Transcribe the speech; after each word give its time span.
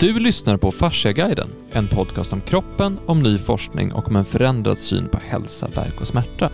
Du 0.00 0.18
lyssnar 0.18 0.56
på 0.56 0.72
Fasciaguiden, 0.72 1.48
en 1.72 1.88
podcast 1.88 2.32
om 2.32 2.40
kroppen, 2.40 2.98
om 3.06 3.22
ny 3.22 3.38
forskning 3.38 3.92
och 3.92 4.08
om 4.08 4.16
en 4.16 4.24
förändrad 4.24 4.78
syn 4.78 5.08
på 5.08 5.18
hälsa, 5.28 5.68
verk 5.74 6.00
och 6.00 6.06
smärta. 6.06 6.50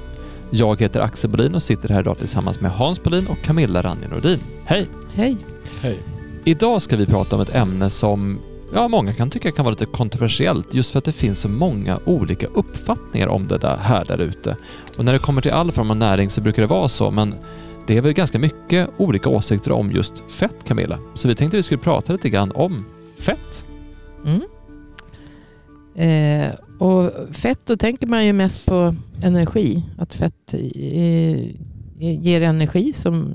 Jag 0.51 0.81
heter 0.81 1.01
Axel 1.01 1.31
Bolin 1.31 1.55
och 1.55 1.63
sitter 1.63 1.89
här 1.89 2.01
idag 2.01 2.19
tillsammans 2.19 2.61
med 2.61 2.71
Hans 2.71 3.03
Bolin 3.03 3.27
och 3.27 3.43
Camilla 3.43 3.83
Ranje 3.83 4.09
Nordin. 4.09 4.41
Hej! 4.65 4.89
Hej! 5.15 5.37
Hej. 5.81 5.99
Idag 6.45 6.83
ska 6.83 6.97
vi 6.97 7.07
prata 7.07 7.37
om 7.37 7.43
ett 7.43 7.55
ämne 7.55 7.91
som 7.91 8.39
ja, 8.75 8.89
många 8.89 9.13
kan 9.13 9.31
tycka 9.31 9.51
kan 9.51 9.65
vara 9.65 9.73
lite 9.73 9.87
kontroversiellt 9.87 10.75
just 10.75 10.91
för 10.91 10.99
att 10.99 11.05
det 11.05 11.13
finns 11.13 11.41
så 11.41 11.49
många 11.49 11.99
olika 12.05 12.47
uppfattningar 12.47 13.29
om 13.29 13.47
det 13.47 13.59
där 13.59 13.77
här 13.77 14.05
där 14.05 14.19
ute. 14.19 14.57
Och 14.99 15.05
när 15.05 15.13
det 15.13 15.19
kommer 15.19 15.43
till 15.43 15.53
all 15.53 15.73
form 15.73 15.91
av 15.91 15.97
näring 15.97 16.31
så 16.31 16.41
brukar 16.41 16.63
det 16.63 16.69
vara 16.69 16.89
så, 16.89 17.11
men 17.11 17.35
det 17.87 17.97
är 17.97 18.01
väl 18.01 18.13
ganska 18.13 18.39
mycket 18.39 18.91
olika 18.97 19.29
åsikter 19.29 19.73
om 19.73 19.93
just 19.93 20.23
fett, 20.29 20.65
Camilla. 20.67 20.99
Så 21.15 21.29
vi 21.29 21.35
tänkte 21.35 21.57
att 21.57 21.59
vi 21.59 21.63
skulle 21.63 21.81
prata 21.81 22.13
lite 22.13 22.29
grann 22.29 22.53
om 22.55 22.85
fett. 23.19 23.65
Mm. 24.25 24.43
Eh, 25.95 26.55
och 26.79 27.13
fett, 27.37 27.61
då 27.65 27.77
tänker 27.77 28.07
man 28.07 28.27
ju 28.27 28.33
mest 28.33 28.67
på 28.67 28.95
energi. 29.23 29.83
Att 29.99 30.15
fett 30.15 30.55
eh, 30.55 31.51
ger 31.99 32.41
energi 32.41 32.93
som 32.93 33.35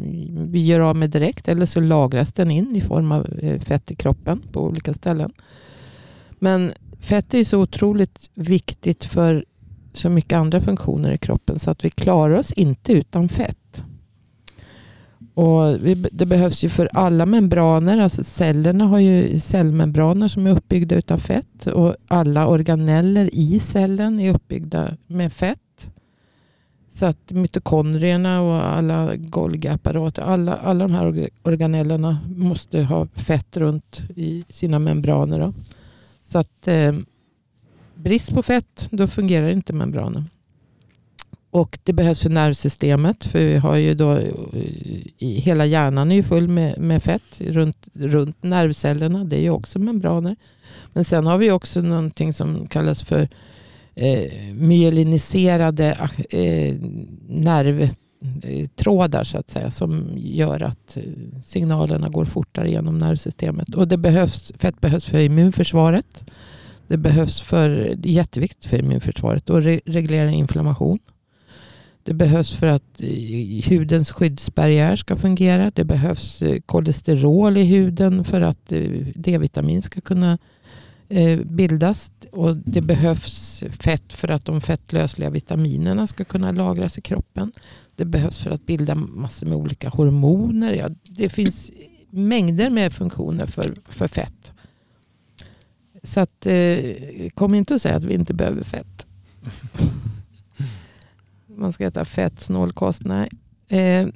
vi 0.51 0.65
gör 0.65 0.79
av 0.79 0.95
med 0.95 1.09
direkt 1.09 1.47
eller 1.47 1.65
så 1.65 1.79
lagras 1.79 2.33
den 2.33 2.51
in 2.51 2.75
i 2.75 2.81
form 2.81 3.11
av 3.11 3.39
eh, 3.39 3.59
fett 3.59 3.91
i 3.91 3.95
kroppen 3.95 4.43
på 4.51 4.63
olika 4.63 4.93
ställen. 4.93 5.33
Men 6.39 6.71
fett 6.99 7.34
är 7.34 7.43
så 7.43 7.61
otroligt 7.61 8.29
viktigt 8.34 9.03
för 9.03 9.45
så 9.93 10.09
mycket 10.09 10.37
andra 10.37 10.61
funktioner 10.61 11.11
i 11.11 11.17
kroppen 11.17 11.59
så 11.59 11.71
att 11.71 11.85
vi 11.85 11.89
klarar 11.89 12.37
oss 12.37 12.51
inte 12.51 12.93
utan 12.93 13.29
fett. 13.29 13.57
Och 15.34 15.80
det 16.12 16.26
behövs 16.26 16.63
ju 16.63 16.70
för 16.70 16.90
alla 16.94 17.26
membraner. 17.26 17.98
Alltså 17.98 18.23
cellerna 18.23 18.85
har 18.85 18.99
ju 18.99 19.40
cellmembraner 19.40 20.27
som 20.27 20.48
är 20.48 20.52
uppbyggda 20.52 20.95
utav 20.95 21.17
fett. 21.17 21.67
Och 21.67 21.95
alla 22.07 22.48
organeller 22.48 23.29
i 23.34 23.60
cellen 23.60 24.20
är 24.20 24.34
uppbyggda 24.34 24.98
med 25.07 25.34
fett. 25.34 25.91
Så 26.90 27.05
att 27.05 27.32
mitokondrierna 27.32 28.41
och 28.41 28.65
alla 28.65 29.15
Golgi-apparater, 29.15 30.21
alla, 30.21 30.55
alla 30.55 30.88
de 30.88 30.93
här 30.93 31.29
organellerna 31.43 32.20
måste 32.35 32.82
ha 32.82 33.07
fett 33.07 33.57
runt 33.57 34.01
i 34.16 34.43
sina 34.49 34.79
membraner. 34.79 35.40
Då. 35.40 35.54
Så 36.23 36.38
att 36.38 36.68
eh, 36.68 36.95
brist 37.95 38.34
på 38.34 38.43
fett, 38.43 38.88
då 38.91 39.07
fungerar 39.07 39.49
inte 39.49 39.73
membranen. 39.73 40.29
Och 41.52 41.80
det 41.84 41.94
behövs 41.94 42.21
för 42.21 42.30
nervsystemet. 42.30 43.24
För 43.24 43.40
vi 43.40 43.57
har 43.57 43.76
ju 43.76 43.94
då, 43.94 44.20
hela 45.18 45.66
hjärnan 45.66 46.12
är 46.12 46.16
ju 46.16 46.24
full 46.24 46.48
med, 46.48 46.80
med 46.80 47.04
fett 47.04 47.41
runt, 47.41 47.88
runt 47.94 48.44
nervcellerna. 48.44 49.24
Det 49.24 49.35
är 49.35 49.41
ju 49.41 49.49
också 49.49 49.79
membraner. 49.79 50.35
Men 50.94 51.05
sen 51.05 51.26
har 51.26 51.38
vi 51.38 51.52
också 51.52 51.82
någonting 51.82 52.34
som 52.34 52.68
kallas 52.68 53.04
för 53.04 53.27
eh, 53.96 54.32
myeliniserade 54.54 56.10
eh, 56.29 56.76
nervtrådar 57.27 59.24
så 59.24 59.38
att 59.38 59.49
säga. 59.49 59.72
Som 59.72 60.10
gör 60.16 60.63
att 60.63 60.98
eh, 60.98 61.04
signalerna 61.46 62.10
går 62.10 62.26
fortare 62.26 62.70
genom 62.70 62.98
nervsystemet. 62.98 63.76
Och 63.76 63.88
det 63.88 63.98
behövs, 63.98 64.52
fett 64.59 64.81
behövs 64.81 65.06
för 65.06 65.19
immunförsvaret. 65.19 66.25
Det 66.88 66.97
behövs 66.97 67.41
för, 67.41 67.69
det 67.97 68.09
är 68.09 68.13
jätteviktigt 68.13 68.66
för 68.66 68.79
immunförsvaret. 68.79 69.50
Och 69.50 69.62
re, 69.62 69.81
reglera 69.85 70.31
inflammation. 70.31 71.00
Det 72.03 72.13
behövs 72.13 72.53
för 72.53 72.68
att 72.68 73.02
eh, 73.02 73.69
hudens 73.69 74.12
skyddsbarriär 74.12 74.96
ska 74.96 75.16
fungera. 75.16 75.72
Det 75.75 75.84
behövs 75.84 76.41
eh, 76.41 76.62
kolesterol 76.62 77.57
i 77.57 77.63
huden 77.63 78.24
för 78.24 78.41
att 78.41 78.72
eh, 78.72 78.81
D-vitamin 79.16 79.81
ska 79.81 80.02
kunna 80.02 80.38
bildas. 81.44 82.12
Och 82.31 82.57
det 82.57 82.81
behövs 82.81 83.63
fett 83.79 84.13
för 84.13 84.28
att 84.28 84.46
de 84.46 84.62
fettlösliga 84.62 85.29
vitaminerna 85.29 86.07
ska 86.07 86.24
kunna 86.24 86.52
lagras 86.52 86.97
i 86.97 87.02
kroppen. 87.02 87.51
Det 87.95 88.06
behövs 88.06 88.38
för 88.38 88.51
att 88.51 88.66
bilda 88.66 88.95
massor 88.95 89.47
med 89.47 89.57
olika 89.57 89.90
hormoner. 89.90 90.73
Ja, 90.73 90.90
det 91.03 91.29
finns 91.29 91.72
mängder 92.09 92.69
med 92.69 92.94
funktioner 92.94 93.45
för, 93.45 93.75
för 93.90 94.07
fett. 94.07 94.51
Så 96.03 96.19
att, 96.19 96.47
kom 97.34 97.56
inte 97.56 97.73
och 97.73 97.81
säg 97.81 97.91
att 97.91 98.03
vi 98.03 98.13
inte 98.13 98.34
behöver 98.34 98.63
fett. 98.63 99.07
man 101.56 101.73
ska 101.73 101.85
äta 101.85 102.06
fett, 102.06 102.39
snålkost. 102.39 103.01
Nej. 103.06 103.29
Eh, 103.67 104.07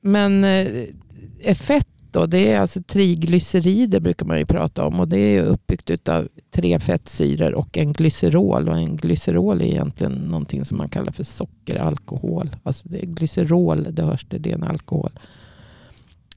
men 0.00 0.44
eh, 0.44 1.54
fett 1.54 1.88
då, 2.16 2.26
det 2.26 2.52
är 2.52 2.60
alltså 2.60 2.82
triglycerider 2.82 4.00
brukar 4.00 4.26
man 4.26 4.38
ju 4.38 4.46
prata 4.46 4.86
om. 4.86 5.00
Och 5.00 5.08
det 5.08 5.18
är 5.18 5.42
uppbyggt 5.42 6.08
av 6.08 6.28
tre 6.50 6.80
fettsyror 6.80 7.54
och 7.54 7.78
en 7.78 7.92
glycerol. 7.92 8.68
Och 8.68 8.76
en 8.76 8.96
glycerol 8.96 9.60
är 9.60 9.64
egentligen 9.64 10.12
någonting 10.12 10.64
som 10.64 10.78
man 10.78 10.88
kallar 10.88 11.12
för 11.12 11.24
sockeralkohol. 11.24 12.56
Alltså 12.62 12.88
det 12.88 13.02
är 13.02 13.06
glycerol, 13.06 13.86
det 13.90 14.02
hörs 14.02 14.26
det, 14.28 14.38
det 14.38 14.50
är 14.50 14.54
en 14.54 14.62
alkohol. 14.62 15.10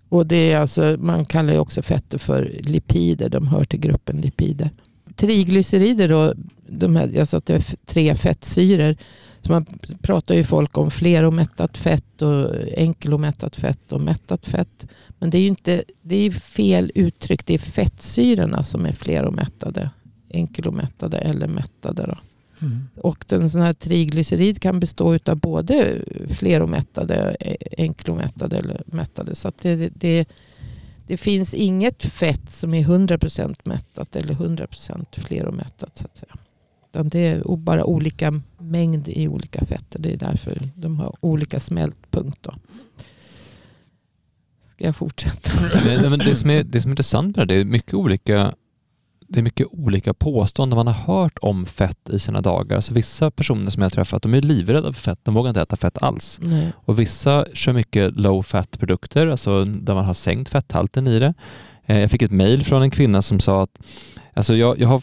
Och 0.09 0.25
det 0.27 0.51
är 0.51 0.59
alltså, 0.59 0.97
man 0.99 1.25
kallar 1.25 1.53
ju 1.53 1.59
också 1.59 1.81
fetter 1.81 2.17
för 2.17 2.57
lipider. 2.59 3.29
De 3.29 3.47
hör 3.47 3.63
till 3.63 3.79
gruppen 3.79 4.21
lipider. 4.21 4.69
Triglycerider 5.15 6.09
då, 6.09 6.33
de 6.67 6.95
här, 6.95 7.09
jag 7.13 7.27
sa 7.27 7.37
att 7.37 7.45
det 7.45 7.55
är 7.55 7.85
tre 7.85 8.15
fettsyror. 8.15 8.95
Så 9.41 9.51
man 9.51 9.65
pratar 10.01 10.35
ju 10.35 10.43
folk 10.43 10.77
om 10.77 10.91
fleromättat 10.91 11.77
fett 11.77 12.21
och 12.21 12.55
enkelomättat 12.77 13.55
fett 13.55 13.91
och 13.91 14.01
mättat 14.01 14.45
fett. 14.45 14.87
Men 15.19 15.29
det 15.29 15.37
är 15.37 15.41
ju 15.41 15.47
inte, 15.47 15.83
det 16.01 16.15
är 16.15 16.31
fel 16.31 16.91
uttryck. 16.95 17.45
Det 17.45 17.53
är 17.53 17.57
fettsyrorna 17.57 18.63
som 18.63 18.85
är 18.85 18.91
fleromättade, 18.91 19.89
enkelomättade 20.33 21.17
eller 21.17 21.47
mättade. 21.47 22.05
Då. 22.07 22.17
Mm. 22.65 22.87
Och 22.95 23.25
den 23.27 23.49
sån 23.49 23.61
här 23.61 23.73
triglycerid 23.73 24.61
kan 24.61 24.79
bestå 24.79 25.19
av 25.25 25.35
både 25.35 26.01
fleromättade, 26.29 27.35
enkelomättade 27.77 28.57
eller 28.57 28.83
mättade. 28.85 29.35
Så 29.35 29.51
det, 29.61 29.89
det, 29.95 30.29
det 31.07 31.17
finns 31.17 31.53
inget 31.53 32.05
fett 32.05 32.51
som 32.51 32.73
är 32.73 32.83
100% 32.83 33.55
mättat 33.63 34.15
eller 34.15 34.33
100% 34.33 35.05
fleromättat. 35.19 35.97
Så 35.97 36.05
att 36.05 36.17
säga. 36.17 36.35
Utan 36.91 37.09
det 37.09 37.27
är 37.27 37.55
bara 37.57 37.85
olika 37.85 38.41
mängd 38.57 39.07
i 39.07 39.27
olika 39.27 39.65
fetter. 39.65 39.99
Det 39.99 40.13
är 40.13 40.17
därför 40.17 40.69
de 40.75 40.99
har 40.99 41.15
olika 41.19 41.59
smältpunkt. 41.59 42.43
Då. 42.43 42.53
Ska 44.71 44.85
jag 44.85 44.95
fortsätta? 44.95 45.51
Nej, 45.85 46.09
men 46.09 46.19
det, 46.19 46.35
som 46.35 46.49
är, 46.49 46.63
det 46.63 46.81
som 46.81 46.89
är 46.89 46.91
intressant 46.91 47.37
med 47.37 47.47
det, 47.47 47.55
det 47.55 47.61
är 47.61 47.65
mycket 47.65 47.93
olika 47.93 48.53
det 49.31 49.39
är 49.39 49.43
mycket 49.43 49.67
olika 49.71 50.13
påståenden 50.13 50.77
man 50.77 50.87
har 50.87 50.93
hört 50.93 51.37
om 51.41 51.65
fett 51.65 52.09
i 52.09 52.19
sina 52.19 52.41
dagar. 52.41 52.75
Alltså 52.75 52.93
vissa 52.93 53.31
personer 53.31 53.71
som 53.71 53.83
jag 53.83 53.93
träffat, 53.93 54.23
de 54.23 54.33
är 54.33 54.41
livrädda 54.41 54.93
för 54.93 55.01
fett. 55.01 55.19
De 55.23 55.33
vågar 55.33 55.49
inte 55.49 55.61
äta 55.61 55.75
fett 55.75 55.97
alls. 56.03 56.39
Nej. 56.41 56.73
Och 56.85 56.99
vissa 56.99 57.45
kör 57.53 57.73
mycket 57.73 58.19
low 58.19 58.43
fat 58.43 58.79
produkter, 58.79 59.27
alltså 59.27 59.65
där 59.65 59.93
man 59.93 60.05
har 60.05 60.13
sänkt 60.13 60.49
fetthalten 60.49 61.07
i 61.07 61.19
det. 61.19 61.33
Eh, 61.85 61.99
jag 61.99 62.11
fick 62.11 62.21
ett 62.21 62.31
mejl 62.31 62.63
från 62.63 62.81
en 62.81 62.91
kvinna 62.91 63.21
som 63.21 63.39
sa 63.39 63.63
att 63.63 63.79
alltså 64.33 64.55
jag, 64.55 64.79
jag 64.79 64.87
har 64.87 65.01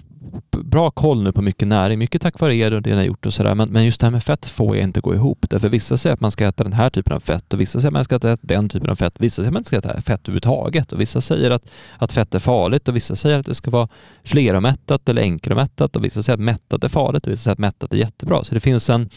bra 0.50 0.90
koll 0.90 1.22
nu 1.22 1.32
på 1.32 1.42
mycket 1.42 1.68
näring, 1.68 1.98
mycket 1.98 2.22
tack 2.22 2.40
vare 2.40 2.54
er 2.54 2.74
och 2.74 2.82
det 2.82 2.90
ni 2.90 2.96
har 2.96 3.04
gjort 3.04 3.26
och 3.26 3.34
sådär. 3.34 3.54
Men, 3.54 3.68
men 3.68 3.84
just 3.84 4.00
det 4.00 4.06
här 4.06 4.10
med 4.10 4.22
fett 4.22 4.46
får 4.46 4.76
jag 4.76 4.82
inte 4.84 5.00
gå 5.00 5.14
ihop. 5.14 5.46
Därför 5.50 5.68
vissa 5.68 5.96
säger 5.96 6.14
att 6.14 6.20
man 6.20 6.30
ska 6.30 6.46
äta 6.46 6.64
den 6.64 6.72
här 6.72 6.90
typen 6.90 7.12
av 7.12 7.20
fett 7.20 7.52
och 7.52 7.60
vissa 7.60 7.80
säger 7.80 7.88
att 7.88 7.92
man 7.92 8.04
ska 8.04 8.16
äta 8.16 8.38
den 8.40 8.68
typen 8.68 8.90
av 8.90 8.96
fett. 8.96 9.14
Vissa 9.18 9.36
säger 9.36 9.48
att 9.48 9.52
man 9.52 9.60
inte 9.60 9.68
ska 9.68 9.76
äta 9.76 10.02
fett 10.02 10.20
överhuvudtaget 10.20 10.92
och 10.92 11.00
vissa 11.00 11.20
säger 11.20 11.50
att, 11.50 11.64
att 11.98 12.12
fett 12.12 12.34
är 12.34 12.38
farligt 12.38 12.88
och 12.88 12.96
vissa 12.96 13.16
säger 13.16 13.38
att 13.38 13.46
det 13.46 13.54
ska 13.54 13.70
vara 13.70 13.88
fleromättat 14.24 15.08
eller 15.08 15.22
enkelomättat 15.22 15.96
och 15.96 16.04
vissa 16.04 16.22
säger 16.22 16.34
att 16.34 16.44
mättat 16.44 16.84
är 16.84 16.88
farligt 16.88 17.26
och 17.26 17.32
vissa 17.32 17.42
säger 17.42 17.52
att 17.52 17.58
mättat 17.58 17.92
är 17.92 17.96
jättebra. 17.96 18.44
Så 18.44 18.54
det 18.54 18.60
finns 18.60 18.90
en, 18.90 19.10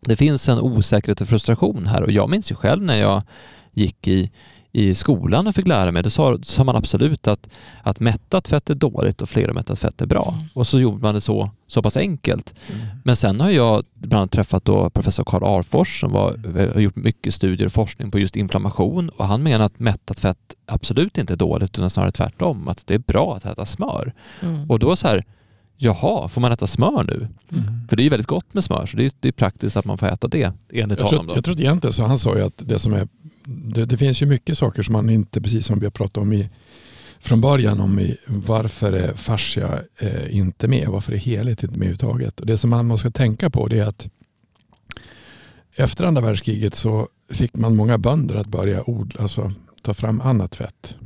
det 0.00 0.16
finns 0.16 0.48
en 0.48 0.58
osäkerhet 0.58 1.20
och 1.20 1.28
frustration 1.28 1.86
här 1.86 2.02
och 2.02 2.10
jag 2.10 2.30
minns 2.30 2.50
ju 2.50 2.54
själv 2.54 2.82
när 2.82 2.96
jag 2.96 3.22
gick 3.72 4.08
i 4.08 4.30
i 4.72 4.94
skolan 4.94 5.46
och 5.46 5.54
fick 5.54 5.66
lära 5.66 5.92
mig, 5.92 6.02
då 6.02 6.10
sa, 6.10 6.38
sa 6.42 6.64
man 6.64 6.76
absolut 6.76 7.28
att, 7.28 7.48
att 7.82 8.00
mättat 8.00 8.48
fett 8.48 8.70
är 8.70 8.74
dåligt 8.74 9.22
och 9.22 9.28
fleromättat 9.28 9.78
fett 9.78 10.00
är 10.00 10.06
bra. 10.06 10.34
Mm. 10.34 10.48
Och 10.54 10.66
så 10.66 10.80
gjorde 10.80 11.02
man 11.02 11.14
det 11.14 11.20
så, 11.20 11.50
så 11.66 11.82
pass 11.82 11.96
enkelt. 11.96 12.54
Mm. 12.68 12.86
Men 13.04 13.16
sen 13.16 13.40
har 13.40 13.50
jag 13.50 13.84
bland 13.94 14.14
annat 14.20 14.30
träffat 14.30 14.64
då 14.64 14.90
professor 14.90 15.24
Karl 15.24 15.44
Arfors 15.44 16.00
som 16.00 16.12
var, 16.12 16.34
mm. 16.34 16.72
har 16.72 16.80
gjort 16.80 16.96
mycket 16.96 17.34
studier 17.34 17.66
och 17.66 17.72
forskning 17.72 18.10
på 18.10 18.18
just 18.18 18.36
inflammation 18.36 19.08
och 19.08 19.26
han 19.26 19.42
menar 19.42 19.64
att 19.64 19.78
mättat 19.78 20.18
fett 20.18 20.54
absolut 20.66 21.18
inte 21.18 21.32
är 21.32 21.36
dåligt 21.36 21.78
utan 21.78 21.90
snarare 21.90 22.12
tvärtom, 22.12 22.68
att 22.68 22.86
det 22.86 22.94
är 22.94 22.98
bra 22.98 23.36
att 23.36 23.44
äta 23.44 23.66
smör. 23.66 24.12
Mm. 24.40 24.70
Och 24.70 24.78
då 24.78 24.96
så 24.96 25.08
här, 25.08 25.24
Jaha, 25.76 26.28
får 26.28 26.40
man 26.40 26.52
äta 26.52 26.66
smör 26.66 27.04
nu? 27.04 27.28
Mm. 27.52 27.88
För 27.88 27.96
det 27.96 28.02
är 28.02 28.04
ju 28.04 28.10
väldigt 28.10 28.26
gott 28.26 28.54
med 28.54 28.64
smör, 28.64 28.86
så 28.86 28.96
det 28.96 29.04
är, 29.04 29.12
det 29.20 29.28
är 29.28 29.32
praktiskt 29.32 29.76
att 29.76 29.84
man 29.84 29.98
får 29.98 30.06
äta 30.06 30.28
det 30.28 30.52
enligt 30.72 30.98
jag 30.98 31.06
honom. 31.06 31.26
Tror, 31.26 31.36
jag 31.36 31.44
tror 31.44 31.54
att 31.54 31.60
egentligen 31.60 31.92
så 31.92 32.02
han 32.02 32.18
sa 32.18 32.36
ju 32.36 32.42
att 32.42 32.54
det 32.56 32.78
som 32.78 32.92
är 32.92 33.08
det, 33.44 33.84
det, 33.84 33.96
finns 33.96 34.22
ju 34.22 34.26
mycket 34.26 34.58
saker 34.58 34.82
som 34.82 34.92
man 34.92 35.10
inte, 35.10 35.40
precis 35.40 35.66
som 35.66 35.78
vi 35.78 35.86
har 35.86 35.90
pratat 35.90 36.16
om 36.16 36.32
i, 36.32 36.50
från 37.20 37.40
början, 37.40 37.80
om 37.80 37.98
i, 37.98 38.16
varför 38.26 38.92
är 38.92 39.12
fascia 39.12 39.80
eh, 39.98 40.36
inte 40.36 40.68
med? 40.68 40.88
Varför 40.88 41.12
är 41.12 41.16
helhet 41.16 41.62
inte 41.62 41.78
med 41.78 41.86
överhuvudtaget? 41.86 42.40
Och 42.40 42.46
det 42.46 42.58
som 42.58 42.70
man 42.70 42.86
måste 42.86 43.10
tänka 43.10 43.50
på 43.50 43.68
det 43.68 43.78
är 43.78 43.86
att 43.86 44.08
efter 45.76 46.04
andra 46.04 46.22
världskriget 46.22 46.74
så 46.74 47.08
fick 47.30 47.54
man 47.54 47.76
många 47.76 47.98
bönder 47.98 48.34
att 48.34 48.46
börja 48.46 48.90
odla, 48.90 49.22
alltså 49.22 49.52
ta 49.82 49.94
fram 49.94 50.20
annat 50.20 50.54
fett. 50.54 50.96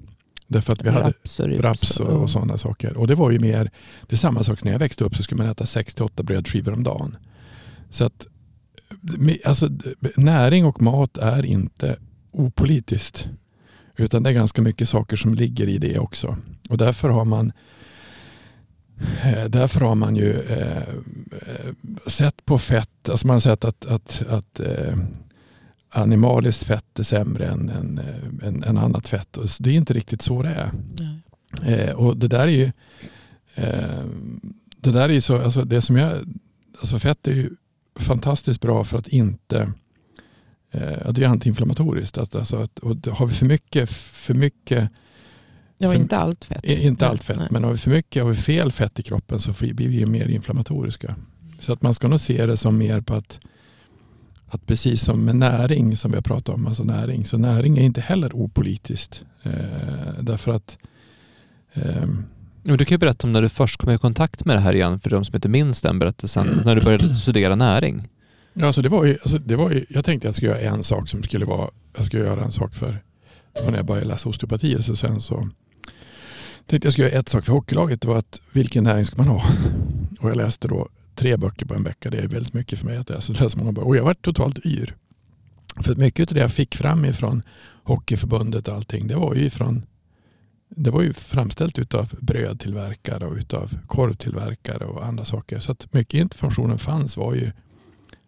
Därför 0.47 0.73
att 0.73 0.85
vi 0.85 0.91
hade 0.91 1.07
raps 1.07 1.41
och, 1.41 1.49
raps 1.49 2.01
och, 2.01 2.23
och 2.23 2.31
sådana 2.31 2.59
saker. 2.59 2.97
Och 2.97 3.07
det 3.07 3.15
var 3.15 3.31
ju 3.31 3.39
mer, 3.39 3.71
det 4.07 4.15
är 4.15 4.17
samma 4.17 4.43
sak 4.43 4.65
när 4.65 4.73
jag 4.73 4.79
växte 4.79 5.05
upp 5.05 5.17
så 5.17 5.23
skulle 5.23 5.43
man 5.43 5.51
äta 5.51 5.65
6-8 5.65 6.23
brödskivor 6.23 6.73
om 6.73 6.83
dagen. 6.83 7.17
Så 7.91 8.05
att 8.05 8.27
alltså, 9.45 9.69
näring 10.17 10.65
och 10.65 10.83
mat 10.83 11.19
är 11.19 11.45
inte 11.45 11.99
opolitiskt. 12.37 13.29
Utan 13.97 14.23
det 14.23 14.31
är 14.31 14.35
ganska 14.35 14.63
mycket 14.63 14.89
saker 14.89 15.17
som 15.17 15.35
ligger 15.35 15.69
i 15.69 15.79
det 15.79 15.99
också. 15.99 16.37
Och 16.69 16.79
därför 16.79 17.09
har 17.09 17.25
man 17.25 17.53
eh, 19.23 19.45
Därför 19.45 19.81
har 19.81 19.95
man 19.95 20.17
ju 20.17 20.41
eh, 20.41 20.77
eh, 20.77 21.73
sett 22.07 22.45
på 22.45 22.59
fett, 22.59 23.09
alltså 23.09 23.27
man 23.27 23.35
har 23.35 23.41
sett 23.41 23.65
att, 23.65 23.87
att, 23.87 24.23
att 24.29 24.61
eh, 24.61 24.97
animaliskt 25.91 26.65
fett 26.65 26.99
är 26.99 27.03
sämre 27.03 27.47
än, 27.47 27.69
än, 27.69 28.01
än, 28.43 28.63
än 28.63 28.79
annat 28.79 29.09
fett. 29.09 29.37
Och 29.37 29.47
det 29.61 29.71
är 29.71 29.75
inte 29.75 29.95
riktigt 29.95 30.23
så 30.23 30.43
det 30.43 30.49
är. 30.49 30.71
Eh, 31.65 31.95
och 31.95 32.17
det 32.17 32.29
där 32.29 32.41
är 32.41 32.49
ju 32.49 32.73
eh, 33.55 34.05
det 34.81 34.91
där 34.91 35.09
är 35.09 35.13
ju 35.13 35.21
så, 35.21 35.43
alltså 35.43 35.65
det 35.65 35.81
som 35.81 35.97
jag, 35.97 36.13
alltså 36.81 36.99
fett 36.99 37.29
är 37.29 37.33
ju 37.33 37.51
fantastiskt 37.97 38.61
bra 38.61 38.85
för 38.85 38.99
att 38.99 39.07
inte 39.07 39.73
eh, 40.77 41.13
det 41.13 41.25
är 41.25 41.29
antiinflammatoriskt. 41.29 42.19
Att, 42.19 42.35
alltså, 42.35 42.57
att, 42.57 42.79
och 42.79 43.07
har 43.07 43.27
vi 43.27 43.35
för 43.35 43.47
mycket, 43.47 43.91
för 43.91 44.35
mycket 44.35 44.91
Ja, 45.79 45.95
inte 45.95 46.19
allt 46.19 46.45
fett. 46.45 46.65
Inte 46.65 47.09
allt 47.09 47.25
fett, 47.25 47.37
Nej. 47.37 47.49
men 47.51 47.65
har 47.65 47.73
vi 47.73 47.79
för 47.79 47.91
mycket, 47.91 48.23
har 48.23 48.31
vi 48.31 48.37
fel 48.37 48.73
fett 48.73 48.99
i 48.99 49.03
kroppen 49.03 49.41
så 49.41 49.53
blir 49.61 49.89
vi 49.89 50.07
mer 50.07 50.29
inflammatoriska. 50.29 51.17
Så 51.59 51.73
att 51.73 51.83
man 51.83 51.95
ska 51.95 52.09
nog 52.09 52.21
se 52.21 52.47
det 52.47 52.57
som 52.57 52.79
mer 52.79 53.01
på 53.01 53.15
att, 53.15 53.41
att 54.47 54.67
precis 54.67 55.03
som 55.03 55.25
med 55.25 55.37
näring 55.37 55.97
som 55.97 56.11
vi 56.11 56.17
har 56.17 56.23
pratat 56.23 56.55
om, 56.55 56.67
alltså 56.67 56.85
näring, 56.85 57.27
så 57.27 57.39
näring 57.39 57.79
är 57.79 57.83
inte 57.83 58.01
heller 58.01 58.37
opolitiskt. 58.37 59.23
Eh, 59.43 59.53
därför 60.21 60.53
att 60.53 60.79
eh, 61.73 62.07
du 62.63 62.85
kan 62.85 62.95
ju 62.95 62.99
berätta 62.99 63.27
om 63.27 63.33
när 63.33 63.43
du 63.43 63.49
först 63.49 63.81
kom 63.81 63.91
i 63.91 63.99
kontakt 63.99 64.45
med 64.45 64.57
det 64.57 64.61
här 64.61 64.75
igen, 64.75 65.01
för 65.01 65.11
de 65.11 65.25
som 65.25 65.35
inte 65.35 65.49
minns 65.49 65.83
den 65.83 65.99
berättelsen, 65.99 66.63
när 66.65 66.77
du 66.77 66.83
började 66.83 67.17
studera 67.17 67.55
näring. 67.55 68.09
Ja, 68.59 68.67
alltså 68.67 68.83
det 68.83 68.89
var 68.89 69.05
ju, 69.05 69.13
alltså 69.13 69.39
det 69.39 69.57
var 69.57 69.71
ju, 69.71 69.87
jag 69.89 70.05
tänkte 70.05 70.29
att 70.29 70.29
jag 70.29 70.35
skulle 70.35 70.51
göra 70.51 70.77
en 70.77 70.83
sak 70.83 71.09
som 71.09 71.23
skulle 71.23 71.45
vara, 71.45 71.71
jag 71.97 72.05
skulle 72.05 72.23
göra 72.23 72.45
en 72.45 72.53
sak 72.53 72.75
för, 72.75 73.03
när 73.55 73.77
jag 73.77 73.87
började 73.87 74.07
läsa 74.07 74.29
osteopati, 74.29 74.83
så 74.83 74.97
sen 74.97 75.21
så 75.21 75.49
tänkte 76.67 76.87
jag 76.87 76.93
skulle 76.93 77.09
göra 77.09 77.19
ett 77.19 77.29
sak 77.29 77.45
för 77.45 77.53
hockeylaget, 77.53 78.01
det 78.01 78.09
var 78.09 78.19
att 78.19 78.41
vilken 78.53 78.85
näring 78.85 79.05
ska 79.05 79.17
man 79.17 79.29
ha? 79.29 79.43
Och 80.21 80.31
jag 80.31 80.37
läste 80.37 80.69
då 80.69 80.89
tre 81.15 81.37
böcker 81.37 81.67
på 81.67 81.75
en 81.75 81.83
vecka, 81.83 82.11
det 82.11 82.19
är 82.19 82.29
väldigt 82.29 82.55
mycket 82.55 82.79
för 82.79 82.87
mig 82.87 82.97
att 82.97 83.11
läsa, 83.11 83.33
läsa 83.33 83.59
många 83.59 83.73
böcker. 83.73 83.89
Och 83.89 83.97
jag 83.97 84.05
var 84.05 84.15
totalt 84.15 84.67
yr. 84.67 84.97
För 85.81 85.95
mycket 85.95 86.31
av 86.31 86.35
det 86.35 86.41
jag 86.41 86.53
fick 86.53 86.77
fram 86.77 87.05
ifrån 87.05 87.43
Hockeyförbundet 87.85 88.69
och 88.69 88.75
allting, 88.75 89.07
det 89.07 89.17
var 89.17 89.35
ju 89.35 89.45
ifrån 89.45 89.87
det 90.69 90.91
var 90.91 91.03
ju 91.03 91.13
framställt 91.13 91.79
utav 91.79 92.15
brödtillverkare 92.21 93.27
och 93.27 93.37
utav 93.37 93.79
korvtillverkare 93.87 94.85
och 94.85 95.07
andra 95.07 95.25
saker. 95.25 95.61
Så 95.61 95.73
att 95.73 95.93
mycket 95.93 96.21
informationen 96.21 96.79
fanns 96.79 97.17
var 97.17 97.35
ju 97.35 97.53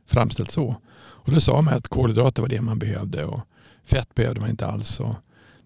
framställt 0.09 0.51
så. 0.51 0.77
Och 0.99 1.33
då 1.33 1.41
sa 1.41 1.63
man 1.63 1.75
att 1.75 1.89
kolhydrater 1.89 2.43
var 2.43 2.49
det 2.49 2.61
man 2.61 2.79
behövde 2.79 3.25
och 3.25 3.41
fett 3.85 4.15
behövde 4.15 4.41
man 4.41 4.51
inte 4.51 4.67
alls. 4.67 5.01
Och 5.01 5.15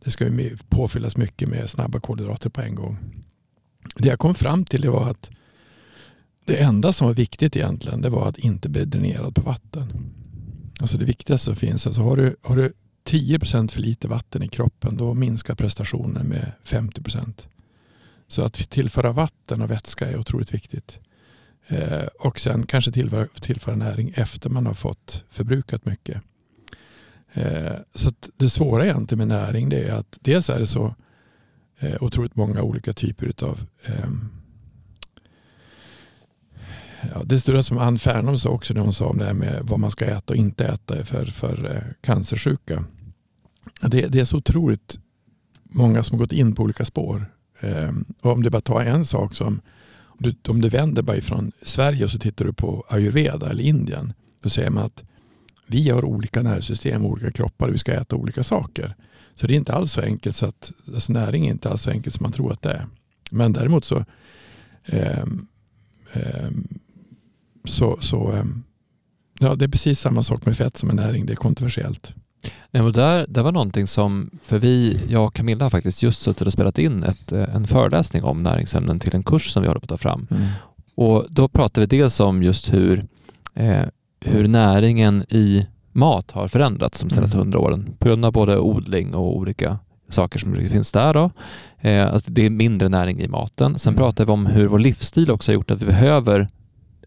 det 0.05 0.11
ska 0.11 0.25
ju 0.25 0.57
påfyllas 0.69 1.17
mycket 1.17 1.49
med 1.49 1.71
snabba 1.71 2.01
kolhydrater 2.01 2.51
på 2.51 2.61
en 2.61 2.75
gång. 2.75 2.99
Det 3.97 4.09
jag 4.09 4.19
kom 4.19 4.35
fram 4.35 4.65
till 4.65 4.81
det 4.81 4.91
var 4.91 5.11
att 5.11 5.31
det 6.45 6.57
enda 6.57 6.93
som 6.93 7.07
var 7.07 7.15
viktigt 7.15 7.57
egentligen 7.57 8.01
det 8.01 8.11
var 8.11 8.29
att 8.29 8.39
inte 8.39 8.69
bli 8.69 8.85
dränerad 8.85 9.35
på 9.35 9.41
vatten. 9.41 10.13
Alltså 10.81 10.99
det 10.99 11.05
viktigaste 11.05 11.45
som 11.45 11.57
finns. 11.57 11.87
Alltså 11.87 12.03
har, 12.03 12.17
du, 12.17 12.37
har 12.43 12.57
du 12.57 12.73
10% 13.05 13.71
för 13.71 13.81
lite 13.81 14.09
vatten 14.09 14.43
i 14.43 14.49
kroppen 14.49 14.97
då 14.97 15.15
minskar 15.15 15.55
prestationen 15.55 16.27
med 16.27 16.53
50% 16.65 17.47
Så 18.29 18.43
att 18.43 18.55
tillföra 18.55 19.13
vatten 19.13 19.63
och 19.63 19.71
vätska 19.71 20.11
är 20.11 20.19
otroligt 20.19 20.55
viktigt. 20.55 21.01
Eh, 21.67 22.07
och 22.19 22.41
sen 22.41 22.67
kanske 22.67 22.93
tillföra, 22.93 23.27
tillföra 23.41 23.77
näring 23.77 24.13
efter 24.17 24.51
man 24.51 24.67
har 24.67 24.75
fått 24.75 25.25
förbrukat 25.31 25.85
mycket. 25.85 26.23
Eh, 27.33 27.77
så 27.95 28.13
det 28.37 28.49
svåra 28.49 28.85
egentligen 28.85 29.29
med 29.29 29.39
näring 29.39 29.69
det 29.69 29.89
är 29.89 29.95
att 29.95 30.19
dels 30.21 30.51
är 30.51 30.59
det 30.59 30.67
så 30.67 30.95
eh, 31.79 32.03
otroligt 32.03 32.37
många 32.37 32.63
olika 32.63 32.93
typer 32.93 33.45
av 33.45 33.61
eh, 33.85 34.11
Ja, 37.15 37.23
det 37.25 37.41
stora 37.41 37.63
som 37.63 37.79
Ann 37.79 37.99
Fernholm 37.99 38.39
sa 38.39 38.51
också 38.51 38.75
när 38.75 38.81
hon 38.81 38.93
sa 38.93 39.07
om 39.07 39.19
det 39.19 39.25
här 39.25 39.35
med 39.35 39.61
vad 39.63 39.81
man 39.81 39.91
ska 39.91 40.05
äta 40.05 40.33
och 40.33 40.37
inte 40.37 40.67
äta 40.67 41.05
för, 41.05 41.25
för 41.27 41.77
eh, 41.77 41.93
cancersjuka. 42.01 42.85
Det, 43.81 44.07
det, 44.07 44.21
är 44.21 44.25
så 44.25 44.37
otroligt 44.37 44.99
många 45.63 46.03
som 46.03 46.19
gått 46.19 46.33
in 46.33 46.55
på 46.55 46.63
olika 46.63 46.85
spår. 46.85 47.27
Ehm, 47.61 48.05
och 48.21 48.33
om 48.33 48.43
du 48.43 48.51
bara 48.51 48.61
tar 48.61 48.81
en 48.81 49.05
sak 49.05 49.35
som 49.35 49.61
du, 50.23 50.35
om 50.49 50.61
du 50.61 50.69
vänder 50.69 51.03
bara 51.03 51.17
ifrån 51.17 51.53
Sverige 51.63 52.05
och 52.05 52.11
så 52.11 52.19
tittar 52.19 52.45
du 52.45 52.53
på 52.53 52.87
ayurveda 52.89 53.51
eller 53.51 53.65
Indien. 53.65 54.13
Då 54.43 54.49
säger 54.49 54.71
man 54.71 54.85
att 54.85 55.05
vi 55.67 55.91
har 55.91 56.05
olika 56.05 56.43
nervsystem 56.43 57.05
och 57.05 57.11
olika 57.11 57.31
kroppar 57.31 57.69
och 57.69 57.75
vi 57.75 57.79
ska 57.79 57.93
äta 57.93 58.17
olika 58.17 58.43
saker. 58.43 58.95
Så 59.35 59.47
det 59.47 59.55
är 59.55 59.57
inte 59.57 59.73
alls 59.73 59.93
så 59.93 60.01
enkelt 60.01 60.37
så 60.37 60.47
att 60.47 60.73
alltså 60.95 61.13
näring 61.13 61.47
är 61.47 61.51
inte 61.51 61.71
alls 61.71 61.83
så 61.83 61.91
enkelt 61.91 62.15
som 62.15 62.23
man 62.23 62.33
tror 62.33 62.53
att 62.53 62.63
det 62.63 62.71
är. 62.71 62.87
Men 63.31 63.53
däremot 63.53 63.85
så 63.85 64.05
eh, 64.85 65.25
eh, 66.13 66.51
så, 67.65 67.99
så 68.01 68.33
eh, 68.33 68.45
ja, 69.39 69.55
det 69.55 69.65
är 69.65 69.69
precis 69.69 70.01
samma 70.01 70.23
sak 70.23 70.47
med 70.47 70.57
fett 70.57 70.77
som 70.77 70.87
med 70.87 70.97
näring. 70.97 71.27
Det 71.27 71.33
är 71.33 71.37
kontroversiellt. 71.37 72.15
Nej, 72.71 72.83
men 72.83 72.93
där, 72.93 73.27
det 73.29 73.43
var 73.43 73.53
någonting 73.53 73.87
som, 73.87 74.31
för 74.43 74.59
vi, 74.59 75.01
jag 75.09 75.27
och 75.27 75.35
Camilla 75.35 75.65
har 75.65 75.71
faktiskt 75.71 76.03
just 76.03 76.23
suttit 76.23 76.47
och 76.47 76.53
spelat 76.53 76.79
in 76.79 77.03
ett, 77.03 77.33
eh, 77.33 77.55
en 77.55 77.67
föreläsning 77.67 78.25
om 78.25 78.43
näringsämnen 78.43 79.01
till 79.01 79.15
en 79.15 79.23
kurs 79.23 79.51
som 79.51 79.63
vi 79.63 79.69
håller 79.69 79.81
på 79.81 79.85
att 79.85 79.89
ta 79.89 79.99
fram. 79.99 80.27
Mm. 80.31 80.49
Och 80.95 81.27
då 81.31 81.49
pratar 81.49 81.81
vi 81.81 81.87
dels 81.87 82.21
om 82.21 82.43
just 82.43 82.73
hur, 82.73 83.07
eh, 83.55 83.83
hur 84.21 84.49
näringen 84.49 85.23
i 85.29 85.67
mat 85.93 86.31
har 86.31 86.49
förändrats 86.49 87.01
de 87.01 87.11
senaste 87.11 87.37
mm. 87.37 87.45
hundra 87.45 87.59
åren 87.59 87.95
på 87.99 88.09
grund 88.09 88.25
av 88.25 88.33
både 88.33 88.59
odling 88.59 89.15
och 89.15 89.37
olika 89.37 89.79
saker 90.09 90.39
som 90.39 90.55
finns 90.55 90.93
där. 90.93 91.15
Då. 91.15 91.31
Eh, 91.81 92.13
alltså 92.13 92.31
det 92.31 92.47
är 92.47 92.51
mindre 92.51 92.89
näring 92.89 93.21
i 93.21 93.29
maten. 93.29 93.79
Sen 93.79 93.93
mm. 93.93 94.05
pratar 94.05 94.25
vi 94.25 94.33
om 94.33 94.47
hur 94.47 94.67
vår 94.67 94.79
livsstil 94.79 95.31
också 95.31 95.51
har 95.51 95.55
gjort 95.55 95.71
att 95.71 95.83
vi 95.83 95.87
behöver 95.87 96.49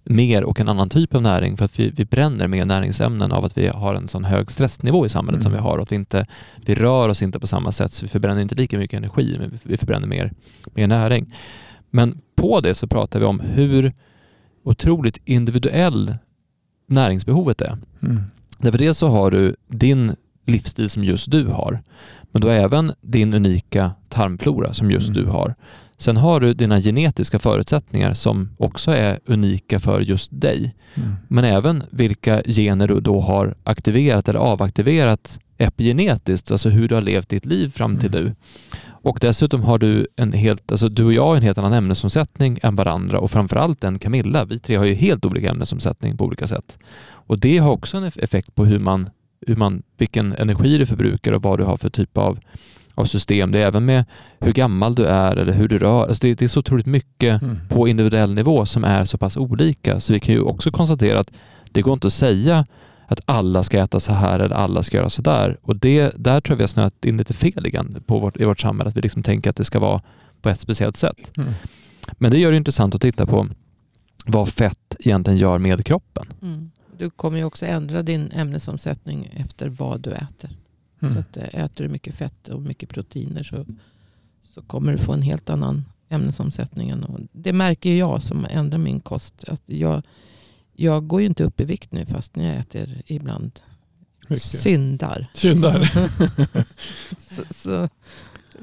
mer 0.05 0.43
och 0.43 0.59
en 0.59 0.69
annan 0.69 0.89
typ 0.89 1.15
av 1.15 1.21
näring 1.21 1.57
för 1.57 1.65
att 1.65 1.79
vi, 1.79 1.89
vi 1.89 2.05
bränner 2.05 2.47
mer 2.47 2.65
näringsämnen 2.65 3.31
av 3.31 3.45
att 3.45 3.57
vi 3.57 3.67
har 3.67 3.95
en 3.95 4.07
sån 4.07 4.23
hög 4.23 4.51
stressnivå 4.51 5.05
i 5.05 5.09
samhället 5.09 5.41
mm. 5.41 5.43
som 5.43 5.51
vi 5.51 5.57
har 5.57 5.77
och 5.77 5.83
att 5.83 5.91
vi 5.91 5.95
inte 5.95 6.27
vi 6.55 6.75
rör 6.75 7.09
oss 7.09 7.21
inte 7.21 7.39
på 7.39 7.47
samma 7.47 7.71
sätt 7.71 7.93
så 7.93 8.05
vi 8.05 8.09
förbränner 8.09 8.41
inte 8.41 8.55
lika 8.55 8.77
mycket 8.77 8.97
energi 8.97 9.35
men 9.39 9.49
vi, 9.49 9.57
vi 9.63 9.77
förbränner 9.77 10.07
mer, 10.07 10.31
mer 10.73 10.87
näring. 10.87 11.35
Men 11.89 12.21
på 12.35 12.61
det 12.61 12.75
så 12.75 12.87
pratar 12.87 13.19
vi 13.19 13.25
om 13.25 13.39
hur 13.39 13.93
otroligt 14.63 15.17
individuell 15.25 16.15
näringsbehovet 16.87 17.61
är. 17.61 17.77
Mm. 18.01 18.23
Därför 18.57 18.77
det 18.77 18.93
så 18.93 19.07
har 19.07 19.31
du 19.31 19.55
din 19.67 20.15
livsstil 20.45 20.89
som 20.89 21.03
just 21.03 21.31
du 21.31 21.47
har 21.47 21.81
men 22.35 22.41
du 22.41 22.47
har 22.47 22.55
även 22.55 22.93
din 23.01 23.33
unika 23.33 23.91
tarmflora 24.09 24.73
som 24.73 24.91
just 24.91 25.09
mm. 25.09 25.23
du 25.23 25.29
har. 25.29 25.55
Sen 25.97 26.17
har 26.17 26.39
du 26.39 26.53
dina 26.53 26.81
genetiska 26.81 27.39
förutsättningar 27.39 28.13
som 28.13 28.49
också 28.57 28.91
är 28.91 29.19
unika 29.25 29.79
för 29.79 29.99
just 29.99 30.29
dig. 30.31 30.75
Mm. 30.95 31.13
Men 31.27 31.45
även 31.45 31.83
vilka 31.89 32.43
gener 32.43 32.87
du 32.87 32.99
då 32.99 33.21
har 33.21 33.55
aktiverat 33.63 34.29
eller 34.29 34.39
avaktiverat 34.39 35.39
epigenetiskt, 35.57 36.51
alltså 36.51 36.69
hur 36.69 36.87
du 36.87 36.95
har 36.95 37.01
levt 37.01 37.29
ditt 37.29 37.45
liv 37.45 37.69
fram 37.69 37.97
till 37.97 38.15
mm. 38.15 38.23
nu. 38.25 38.35
Och 38.87 39.17
dessutom 39.21 39.63
har 39.63 39.77
du 39.77 40.07
en 40.15 40.33
helt, 40.33 40.71
alltså 40.71 40.89
du 40.89 41.03
och 41.03 41.13
jag 41.13 41.25
har 41.25 41.35
en 41.35 41.43
helt 41.43 41.57
annan 41.57 41.73
ämnesomsättning 41.73 42.59
än 42.63 42.75
varandra 42.75 43.19
och 43.19 43.31
framförallt 43.31 43.83
än 43.83 43.99
Camilla. 43.99 44.45
Vi 44.45 44.59
tre 44.59 44.75
har 44.75 44.85
ju 44.85 44.93
helt 44.93 45.25
olika 45.25 45.49
ämnesomsättning 45.49 46.17
på 46.17 46.25
olika 46.25 46.47
sätt. 46.47 46.77
Och 47.27 47.39
det 47.39 47.57
har 47.57 47.71
också 47.71 47.97
en 47.97 48.03
effekt 48.03 48.55
på 48.55 48.65
hur 48.65 48.79
man, 48.79 49.09
hur 49.47 49.55
man, 49.55 49.83
vilken 49.97 50.33
energi 50.33 50.77
du 50.77 50.85
förbrukar 50.85 51.33
och 51.33 51.41
vad 51.41 51.59
du 51.59 51.63
har 51.63 51.77
för 51.77 51.89
typ 51.89 52.17
av 52.17 52.39
av 52.95 53.05
system. 53.05 53.51
Det 53.51 53.59
är 53.59 53.67
även 53.67 53.85
med 53.85 54.05
hur 54.39 54.53
gammal 54.53 54.95
du 54.95 55.05
är 55.05 55.35
eller 55.35 55.53
hur 55.53 55.67
du 55.67 55.79
rör 55.79 56.07
alltså 56.07 56.27
det, 56.27 56.33
det 56.33 56.45
är 56.45 56.49
så 56.49 56.59
otroligt 56.59 56.85
mycket 56.85 57.41
mm. 57.41 57.57
på 57.69 57.87
individuell 57.87 58.33
nivå 58.33 58.65
som 58.65 58.83
är 58.83 59.05
så 59.05 59.17
pass 59.17 59.37
olika. 59.37 59.99
Så 59.99 60.13
vi 60.13 60.19
kan 60.19 60.35
ju 60.35 60.41
också 60.41 60.71
konstatera 60.71 61.19
att 61.19 61.31
det 61.71 61.81
går 61.81 61.93
inte 61.93 62.07
att 62.07 62.13
säga 62.13 62.65
att 63.07 63.19
alla 63.25 63.63
ska 63.63 63.79
äta 63.79 63.99
så 63.99 64.13
här 64.13 64.39
eller 64.39 64.55
alla 64.55 64.83
ska 64.83 64.97
göra 64.97 65.09
så 65.09 65.21
där. 65.21 65.57
Och 65.61 65.75
det, 65.75 66.13
där 66.17 66.41
tror 66.41 66.53
jag 66.53 66.57
vi 66.57 66.63
har 66.63 66.67
snöat 66.67 67.05
in 67.05 67.17
lite 67.17 67.33
fel 67.33 67.67
igen 67.67 68.03
på 68.05 68.19
vårt, 68.19 68.37
i 68.37 68.45
vårt 68.45 68.59
samhälle, 68.59 68.89
att 68.89 68.97
vi 68.97 69.01
liksom 69.01 69.23
tänker 69.23 69.49
att 69.49 69.55
det 69.55 69.63
ska 69.63 69.79
vara 69.79 70.01
på 70.41 70.49
ett 70.49 70.59
speciellt 70.59 70.97
sätt. 70.97 71.37
Mm. 71.37 71.53
Men 72.11 72.31
det 72.31 72.37
gör 72.37 72.51
det 72.51 72.57
intressant 72.57 72.95
att 72.95 73.01
titta 73.01 73.25
på 73.25 73.47
vad 74.25 74.49
fett 74.49 74.95
egentligen 74.99 75.37
gör 75.37 75.57
med 75.57 75.85
kroppen. 75.85 76.33
Mm. 76.41 76.71
Du 76.97 77.09
kommer 77.09 77.37
ju 77.37 77.43
också 77.43 77.65
ändra 77.65 78.03
din 78.03 78.31
ämnesomsättning 78.31 79.29
efter 79.33 79.69
vad 79.69 80.01
du 80.01 80.11
äter. 80.11 80.49
Mm. 81.05 81.13
Så 81.13 81.19
att 81.19 81.37
eh, 81.37 81.63
äter 81.63 81.83
du 81.83 81.89
mycket 81.89 82.15
fett 82.15 82.47
och 82.47 82.61
mycket 82.61 82.89
proteiner 82.89 83.43
så, 83.43 83.65
så 84.43 84.61
kommer 84.61 84.91
du 84.91 84.97
få 84.97 85.13
en 85.13 85.21
helt 85.21 85.49
annan 85.49 85.85
ämnesomsättning. 86.09 87.03
Och 87.03 87.19
det 87.31 87.53
märker 87.53 87.95
jag 87.95 88.23
som 88.23 88.45
ändrar 88.49 88.77
min 88.77 88.99
kost. 88.99 89.43
Att 89.47 89.61
jag, 89.65 90.01
jag 90.73 91.07
går 91.07 91.21
ju 91.21 91.27
inte 91.27 91.43
upp 91.43 91.59
i 91.59 91.65
vikt 91.65 91.91
nu 91.91 92.05
fast 92.05 92.35
när 92.35 92.45
jag 92.45 92.55
äter 92.55 93.01
ibland. 93.05 93.59
Mycket. 94.27 94.43
Syndar. 94.43 95.27
Syndar. 95.33 95.91
så, 97.19 97.43
så, 97.55 97.89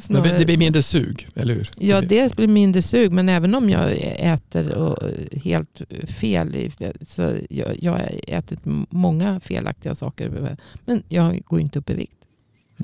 Men 0.09 0.23
det 0.23 0.45
blir 0.45 0.59
mindre 0.59 0.83
sug, 0.83 1.29
eller 1.35 1.55
hur? 1.55 1.69
Ja, 1.77 2.01
dels 2.01 2.37
blir 2.37 2.49
mindre 2.49 2.83
sug, 2.83 3.13
men 3.13 3.29
även 3.29 3.55
om 3.55 3.71
jag 3.71 3.93
äter 4.19 4.75
och 4.75 5.11
helt 5.45 5.83
fel. 6.09 6.71
Så 7.07 7.39
jag, 7.51 7.83
jag 7.83 7.93
har 7.93 8.11
ätit 8.27 8.61
många 8.91 9.41
felaktiga 9.41 9.95
saker, 9.95 10.57
men 10.85 11.03
jag 11.09 11.43
går 11.45 11.61
inte 11.61 11.79
upp 11.79 11.91
i 11.91 11.95
vikt. 11.95 12.22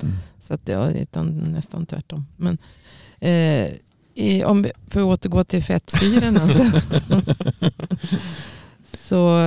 Mm. 0.03 0.15
Så 0.39 0.53
att, 0.53 0.67
ja, 0.67 0.91
utan 0.91 1.27
nästan 1.27 1.85
tvärtom. 1.85 2.25
Men, 2.37 2.57
eh, 3.19 3.73
i, 4.13 4.43
om 4.43 4.61
vi, 4.61 4.71
att 4.87 4.95
återgå 4.95 5.43
till 5.43 5.63
fettsyrorna. 5.63 6.47
så, 6.47 6.71
så 8.97 9.39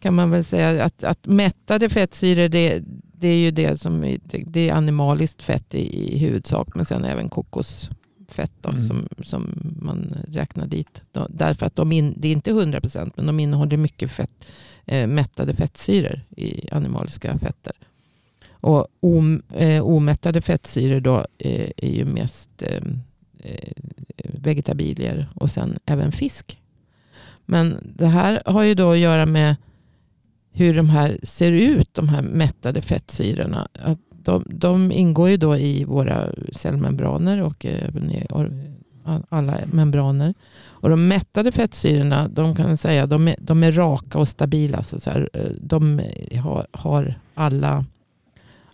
kan 0.00 0.14
man 0.14 0.30
väl 0.30 0.44
säga 0.44 0.84
att, 0.84 1.04
att 1.04 1.26
mättade 1.26 1.88
fettsyror 1.88 2.48
det, 2.48 2.82
det 3.12 3.28
är 3.28 3.38
ju 3.38 3.50
det 3.50 3.80
som 3.80 4.18
det 4.46 4.68
är 4.68 4.74
animaliskt 4.74 5.42
fett 5.42 5.74
i, 5.74 6.14
i 6.14 6.18
huvudsak. 6.18 6.74
Men 6.74 6.84
sen 6.84 7.04
även 7.04 7.28
kokosfett 7.28 8.52
då, 8.60 8.68
mm. 8.68 8.86
som, 8.88 9.08
som 9.24 9.74
man 9.82 10.16
räknar 10.28 10.66
dit. 10.66 11.02
Då, 11.12 11.26
därför 11.30 11.66
att 11.66 11.76
de 11.76 11.92
in, 11.92 12.14
det 12.16 12.28
är 12.28 12.32
inte 12.32 12.52
100% 12.52 13.12
men 13.16 13.26
de 13.26 13.40
innehåller 13.40 13.76
mycket 13.76 14.10
fett, 14.10 14.46
eh, 14.84 15.06
mättade 15.06 15.54
fettsyror 15.54 16.20
i 16.36 16.70
animaliska 16.72 17.38
fetter. 17.38 17.72
Och 18.60 18.86
om, 19.00 19.42
eh, 19.54 19.82
omättade 19.82 20.40
fettsyror 20.40 21.00
då 21.00 21.26
eh, 21.38 21.70
är 21.76 21.90
ju 21.90 22.04
mest 22.04 22.48
eh, 22.58 22.82
eh, 23.38 23.72
vegetabilier 24.22 25.28
och 25.34 25.50
sen 25.50 25.78
även 25.86 26.12
fisk. 26.12 26.58
Men 27.46 27.92
det 27.96 28.06
här 28.06 28.42
har 28.46 28.62
ju 28.62 28.74
då 28.74 28.90
att 28.90 28.98
göra 28.98 29.26
med 29.26 29.56
hur 30.52 30.74
de 30.74 30.90
här 30.90 31.18
ser 31.22 31.52
ut, 31.52 31.94
de 31.94 32.08
här 32.08 32.22
mättade 32.22 32.82
fettsyrorna. 32.82 33.68
Att 33.82 33.98
de, 34.22 34.44
de 34.46 34.92
ingår 34.92 35.28
ju 35.28 35.36
då 35.36 35.56
i 35.56 35.84
våra 35.84 36.28
cellmembraner 36.52 37.42
och 37.42 37.66
eh, 37.66 37.88
även 37.88 38.10
i 38.10 38.26
alla 39.28 39.58
membraner. 39.72 40.34
Och 40.62 40.88
de 40.88 41.08
mättade 41.08 41.52
fettsyrorna, 41.52 42.28
de 42.28 42.56
kan 42.56 42.76
säga, 42.76 43.06
de 43.06 43.28
är, 43.28 43.36
de 43.38 43.62
är 43.62 43.72
raka 43.72 44.18
och 44.18 44.28
stabila. 44.28 44.82
Så 44.82 45.10
här, 45.10 45.28
de 45.60 46.00
har, 46.42 46.66
har 46.72 47.14
alla, 47.34 47.84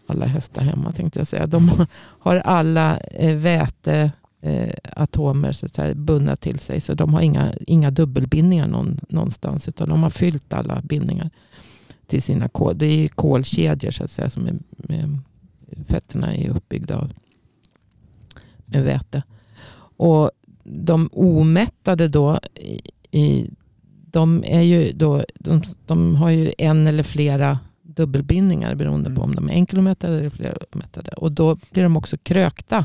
alla 0.06 0.26
hästar 0.26 0.62
hemma 0.62 0.92
tänkte 0.92 1.20
jag 1.20 1.26
säga. 1.26 1.46
De 1.46 1.70
har 1.96 2.36
alla 2.36 2.98
eh, 2.98 3.36
väteatomer 3.36 5.48
eh, 5.48 5.52
så 5.52 5.66
att 5.66 5.74
säga, 5.74 5.94
bundna 5.94 6.36
till 6.36 6.58
sig. 6.58 6.80
Så 6.80 6.94
de 6.94 7.14
har 7.14 7.20
inga, 7.20 7.54
inga 7.66 7.90
dubbelbindningar 7.90 8.68
någon, 8.68 9.00
någonstans. 9.08 9.68
Utan 9.68 9.88
de 9.88 10.02
har 10.02 10.10
fyllt 10.10 10.52
alla 10.52 10.82
bindningar 10.82 11.30
till 12.06 12.22
sina 12.22 12.48
kol. 12.48 12.78
Det 12.78 12.86
är 12.86 13.08
kolkedjor 13.08 13.90
så 13.90 14.04
att 14.04 14.10
säga 14.10 14.30
som 14.30 14.46
är, 14.46 14.54
med, 14.70 15.18
fetterna 15.88 16.34
är 16.34 16.48
uppbyggda 16.48 16.96
av 16.96 17.12
med 18.66 18.84
väte. 18.84 19.22
Och 19.96 20.30
de 20.64 21.08
omättade 21.12 22.08
då, 22.08 22.40
i, 23.10 23.50
de, 24.10 24.44
är 24.46 24.60
ju 24.60 24.92
då, 24.92 25.24
de, 25.34 25.62
de 25.86 26.16
har 26.16 26.30
ju 26.30 26.52
en 26.58 26.86
eller 26.86 27.02
flera 27.02 27.58
dubbelbindningar 27.96 28.74
beroende 28.74 29.10
på 29.10 29.22
mm. 29.22 29.22
om 29.22 29.34
de 29.34 29.48
är 29.48 29.52
enkelomättade 29.52 30.18
eller 30.18 30.30
fleromättade. 30.30 31.10
Och 31.10 31.32
då 31.32 31.58
blir 31.70 31.82
de 31.82 31.96
också 31.96 32.16
krökta. 32.16 32.84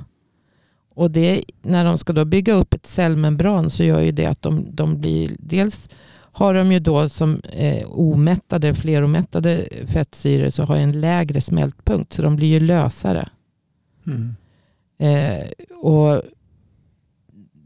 Och 0.93 1.11
det, 1.11 1.43
när 1.61 1.85
de 1.85 1.97
ska 1.97 2.13
då 2.13 2.25
bygga 2.25 2.53
upp 2.53 2.73
ett 2.73 2.85
cellmembran 2.85 3.69
så 3.69 3.83
gör 3.83 3.99
ju 3.99 4.11
det 4.11 4.25
att 4.25 4.41
de, 4.41 4.65
de 4.71 5.01
blir 5.01 5.31
dels 5.39 5.89
har 6.33 6.53
de 6.53 6.71
ju 6.71 6.79
då 6.79 7.09
som 7.09 7.41
eh, 7.53 7.87
omättade, 7.87 8.75
fleromättade 8.75 9.67
fettsyror 9.87 10.49
så 10.49 10.63
har 10.63 10.75
en 10.75 11.01
lägre 11.01 11.41
smältpunkt. 11.41 12.13
Så 12.13 12.21
de 12.21 12.35
blir 12.35 12.47
ju 12.47 12.59
lösare. 12.59 13.29
Mm. 14.07 14.35
Eh, 14.97 15.47
och 15.77 16.21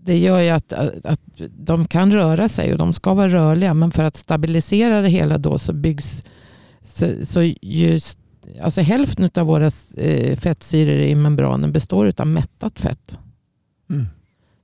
Det 0.04 0.18
gör 0.18 0.40
ju 0.40 0.50
att, 0.50 0.74
att, 0.74 1.06
att, 1.06 1.22
de 1.58 1.88
kan 1.88 2.12
röra 2.12 2.50
sig 2.50 2.72
och 2.72 2.78
de 2.78 2.94
ska 2.94 3.14
vara 3.14 3.30
rörliga. 3.30 3.74
Men 3.74 3.92
för 3.92 4.04
att 4.04 4.18
stabilisera 4.18 5.02
det 5.02 5.10
hela 5.10 5.38
då 5.38 5.60
så 5.60 5.74
byggs 5.74 6.24
så, 6.86 7.26
så 7.26 7.54
just, 7.62 8.20
alltså 8.62 8.82
hälften 8.82 9.30
av 9.36 9.46
våra 9.48 9.72
eh, 9.98 10.38
fettsyror 10.38 11.00
i 11.00 11.16
membranen 11.16 11.72
består 11.72 12.14
av 12.18 12.28
mättat 12.28 12.80
fett. 12.80 13.18
Mm. 13.90 14.06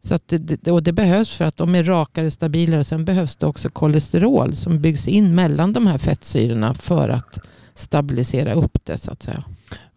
Så 0.03 0.15
att 0.15 0.23
det, 0.27 0.71
och 0.71 0.83
det 0.83 0.93
behövs 0.93 1.35
för 1.35 1.45
att 1.45 1.57
de 1.57 1.75
är 1.75 1.83
rakare, 1.83 2.31
stabilare. 2.31 2.83
Sen 2.83 3.05
behövs 3.05 3.35
det 3.35 3.45
också 3.45 3.69
kolesterol 3.69 4.55
som 4.55 4.81
byggs 4.81 5.07
in 5.07 5.35
mellan 5.35 5.73
de 5.73 5.87
här 5.87 5.97
fettsyrorna 5.97 6.73
för 6.73 7.09
att 7.09 7.39
stabilisera 7.75 8.53
upp 8.53 8.77
det 8.83 8.97
så 8.97 9.11
att 9.11 9.23
säga. 9.23 9.43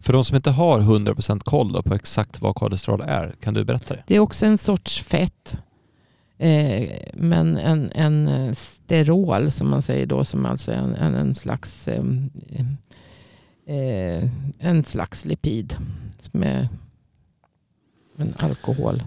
För 0.00 0.12
de 0.12 0.24
som 0.24 0.36
inte 0.36 0.50
har 0.50 0.80
100% 0.80 1.40
koll 1.40 1.82
på 1.82 1.94
exakt 1.94 2.40
vad 2.40 2.54
kolesterol 2.54 3.00
är, 3.00 3.34
kan 3.40 3.54
du 3.54 3.64
berätta 3.64 3.94
det? 3.94 4.02
Det 4.06 4.16
är 4.16 4.20
också 4.20 4.46
en 4.46 4.58
sorts 4.58 5.02
fett. 5.02 5.58
Eh, 6.44 6.90
men 7.14 7.56
en, 7.56 7.92
en 7.94 8.54
sterol 8.54 9.50
som 9.50 9.70
man 9.70 9.82
säger 9.82 10.06
då, 10.06 10.24
som 10.24 10.46
alltså 10.46 10.70
är 10.70 10.76
en, 10.76 10.94
en, 10.94 11.14
en 11.14 11.34
slags, 11.34 11.88
eh, 11.88 12.04
eh, 13.66 14.28
en 14.58 14.84
slags 14.84 15.24
lipid 15.24 15.76
med 16.32 16.68
en 18.16 18.34
alkohol 18.36 19.02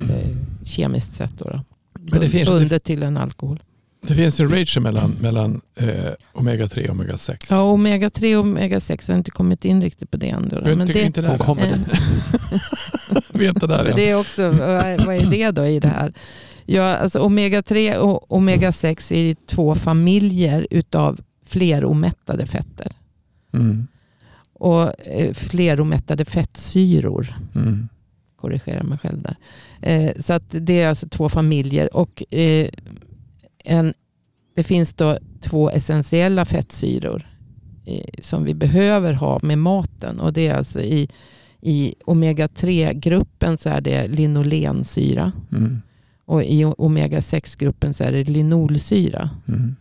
eh, 0.00 0.36
kemiskt 0.64 1.14
sett. 1.14 1.38
Då, 1.38 1.44
då. 1.44 1.60
Men 1.92 2.20
det 2.20 2.28
finns, 2.28 2.48
Bundet 2.48 2.70
det, 2.70 2.78
till 2.78 3.02
en 3.02 3.16
alkohol. 3.16 3.62
Det 4.00 4.14
finns 4.14 4.40
en 4.40 4.50
ratio 4.50 4.80
mellan, 4.80 5.16
mellan 5.20 5.60
eh, 5.74 6.12
omega-3 6.32 6.88
och 6.88 6.96
omega-6. 6.96 7.46
Ja, 7.50 7.72
omega-3 7.72 8.36
och 8.36 8.44
omega-6 8.44 9.08
har 9.10 9.18
inte 9.18 9.30
kommit 9.30 9.64
in 9.64 9.82
riktigt 9.82 10.10
på 10.10 10.16
det 10.16 10.28
än. 10.28 10.48
Då, 10.48 10.60
men 10.76 10.86
det, 10.86 11.02
inte 11.02 11.20
det 11.20 11.38
kommer 11.38 11.66
det 13.32 13.66
där 13.66 13.92
det 13.96 14.10
är 14.10 14.14
också, 14.14 14.50
vad 14.50 15.16
är 15.16 15.30
det 15.30 15.50
då 15.50 15.66
i 15.66 15.80
det 15.80 15.88
här? 15.88 16.12
Ja, 16.64 16.96
alltså 16.96 17.18
omega-3 17.18 17.96
och 17.96 18.26
omega-6 18.28 19.12
är 19.14 19.36
två 19.46 19.74
familjer 19.74 20.66
utav 20.70 21.20
fleromättade 21.46 22.46
fetter. 22.46 22.92
Mm. 23.52 23.86
Och 24.52 25.06
eh, 25.06 25.32
fleromättade 25.32 26.24
fettsyror. 26.24 27.34
Mm 27.54 27.88
korrigera 28.42 28.82
mig 28.82 28.98
själv 28.98 29.22
där. 29.22 29.36
Eh, 29.80 30.12
så 30.20 30.32
att 30.32 30.44
det 30.50 30.80
är 30.80 30.88
alltså 30.88 31.08
två 31.08 31.28
familjer. 31.28 31.96
Och 31.96 32.34
eh, 32.34 32.68
en, 33.64 33.94
det 34.54 34.62
finns 34.62 34.92
då 34.92 35.18
två 35.40 35.70
essentiella 35.70 36.44
fettsyror 36.44 37.28
som 38.20 38.44
vi 38.44 38.54
behöver 38.54 39.12
ha 39.12 39.40
med 39.42 39.58
maten. 39.58 40.20
Och 40.20 40.32
det 40.32 40.46
är 40.46 40.54
alltså 40.54 40.80
i, 40.80 41.08
i 41.60 41.94
omega-3-gruppen 42.06 43.58
så 43.58 43.68
är 43.68 43.80
det 43.80 44.06
linolensyra. 44.06 45.32
Mm. 45.52 45.82
Och 46.24 46.44
i 46.44 46.64
omega-6-gruppen 46.64 47.94
så 47.94 48.04
är 48.04 48.12
det 48.12 48.24
linolsyra. 48.24 49.30
Mm. 49.48 49.76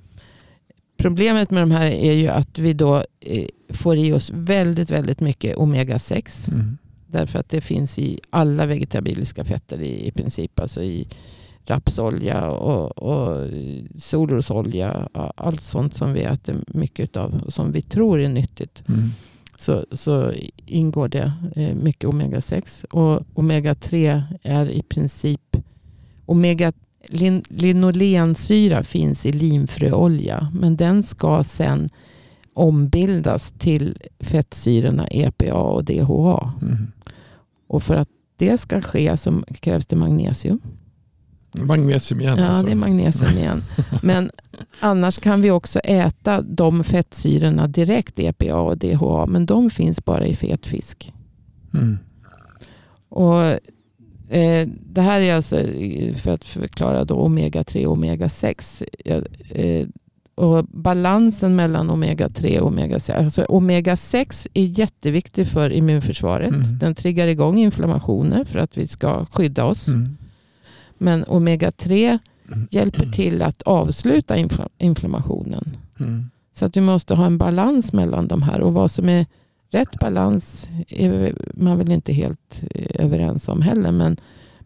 Problemet 0.97 1.51
med 1.51 1.61
de 1.61 1.71
här 1.71 1.85
är 1.85 2.13
ju 2.13 2.27
att 2.27 2.59
vi 2.59 2.73
då 2.73 3.03
eh, 3.19 3.45
får 3.69 3.97
i 3.97 4.13
oss 4.13 4.31
väldigt, 4.33 4.91
väldigt 4.91 5.19
mycket 5.19 5.55
omega-6. 5.55 6.51
Mm. 6.51 6.77
Därför 7.07 7.39
att 7.39 7.49
det 7.49 7.61
finns 7.61 7.99
i 7.99 8.19
alla 8.29 8.65
vegetabiliska 8.65 9.45
fetter 9.45 9.81
i, 9.81 10.07
i 10.07 10.11
princip. 10.11 10.59
Alltså 10.59 10.83
i 10.83 11.07
rapsolja 11.65 12.49
och, 12.49 12.97
och 12.97 13.49
solrosolja. 13.95 15.09
Allt 15.35 15.61
sånt 15.61 15.95
som 15.95 16.13
vi 16.13 16.21
äter 16.21 16.55
mycket 16.67 17.17
av 17.17 17.41
och 17.45 17.53
som 17.53 17.71
vi 17.71 17.81
tror 17.81 18.19
är 18.19 18.29
nyttigt. 18.29 18.83
Mm. 18.87 19.09
Så, 19.57 19.85
så 19.91 20.33
ingår 20.65 21.07
det 21.07 21.33
eh, 21.55 21.75
mycket 21.75 22.09
omega-6. 22.09 22.85
Och 22.85 23.25
omega-3 23.33 24.23
är 24.43 24.69
i 24.69 24.81
princip 24.81 25.57
omega 26.31 26.73
lin, 27.07 27.43
linolensyra 27.49 28.83
finns 28.83 29.25
i 29.25 29.31
linfröolja. 29.31 30.51
Men 30.53 30.75
den 30.75 31.03
ska 31.03 31.43
sen 31.43 31.89
ombildas 32.53 33.51
till 33.51 33.97
fettsyrorna 34.19 35.07
EPA 35.07 35.53
och 35.53 35.85
DHA. 35.85 36.53
Mm. 36.61 36.91
Och 37.67 37.83
för 37.83 37.95
att 37.95 38.09
det 38.37 38.57
ska 38.57 38.81
ske 38.81 39.17
så 39.17 39.41
krävs 39.59 39.85
det 39.85 39.95
magnesium. 39.95 40.59
Magnesium 41.53 42.21
igen 42.21 42.37
Ja, 42.37 42.45
alltså. 42.45 42.65
det 42.65 42.71
är 42.71 42.75
magnesium 42.75 43.37
igen. 43.37 43.63
Men 44.01 44.31
annars 44.79 45.17
kan 45.17 45.41
vi 45.41 45.51
också 45.51 45.79
äta 45.79 46.41
de 46.41 46.83
fettsyrorna 46.83 47.67
direkt, 47.67 48.19
EPA 48.19 48.55
och 48.55 48.77
DHA. 48.77 49.25
Men 49.25 49.45
de 49.45 49.69
finns 49.69 50.05
bara 50.05 50.25
i 50.25 50.35
fet 50.35 50.65
fisk. 50.65 51.13
Mm. 51.73 51.97
Och 53.09 53.59
eh, 54.31 54.67
Det 54.67 55.01
här 55.01 55.21
är 55.21 55.35
alltså 55.35 55.55
för 56.15 56.31
att 56.31 56.45
förklara 56.45 57.03
då 57.03 57.27
omega-3 57.27 57.85
och 57.85 57.97
omega-6. 57.97 58.83
Eh, 59.05 59.87
och 60.35 60.65
balansen 60.65 61.55
mellan 61.55 61.91
omega-3 61.91 62.59
och 62.59 62.71
omega-6. 62.71 63.17
Alltså 63.17 63.45
omega-6 63.49 64.47
är 64.53 64.63
jätteviktig 64.63 65.47
för 65.47 65.69
immunförsvaret. 65.69 66.49
Mm. 66.49 66.77
Den 66.79 66.95
triggar 66.95 67.27
igång 67.27 67.57
inflammationer 67.57 68.45
för 68.45 68.59
att 68.59 68.77
vi 68.77 68.87
ska 68.87 69.25
skydda 69.25 69.65
oss. 69.65 69.87
Mm. 69.87 70.17
Men 70.97 71.25
omega-3 71.25 72.19
mm. 72.47 72.67
hjälper 72.71 73.05
till 73.05 73.41
att 73.41 73.61
avsluta 73.61 74.37
infl 74.37 74.61
inflammationen. 74.77 75.77
Mm. 75.99 76.29
Så 76.53 76.65
att 76.65 76.77
vi 76.77 76.81
måste 76.81 77.13
ha 77.13 77.25
en 77.25 77.37
balans 77.37 77.93
mellan 77.93 78.27
de 78.27 78.41
här. 78.41 78.61
Och 78.61 78.73
vad 78.73 78.91
som 78.91 79.09
är 79.09 79.25
rätt 79.71 79.99
balans 79.99 80.67
är 80.87 81.35
man 81.53 81.77
väl 81.77 81.91
inte 81.91 82.13
helt 82.13 82.63
eh, 82.75 83.05
överens 83.05 83.47
om 83.47 83.61
heller. 83.61 83.91
Men 83.91 84.17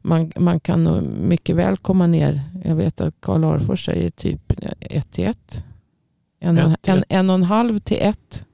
man, 0.02 0.32
man 0.40 0.60
kan 0.60 0.84
nog 0.84 1.04
mycket 1.04 1.56
väl 1.56 1.78
komma 1.78 2.08
ner. 2.08 2.42
Jag 2.66 2.76
vet 2.76 3.02
att 3.02 3.14
Karl 3.20 3.44
Arfors 3.44 3.86
säger 3.86 4.10
typ 4.12 4.54
1 4.80 5.12
till 5.12 5.26
1. 5.26 5.64
En, 6.40 6.58
en, 6.58 6.72
ett. 6.84 7.04
en 7.10 7.30
och 7.30 7.36
en 7.36 7.44
halv 7.44 7.80
till 7.80 7.98
1. 8.02 8.46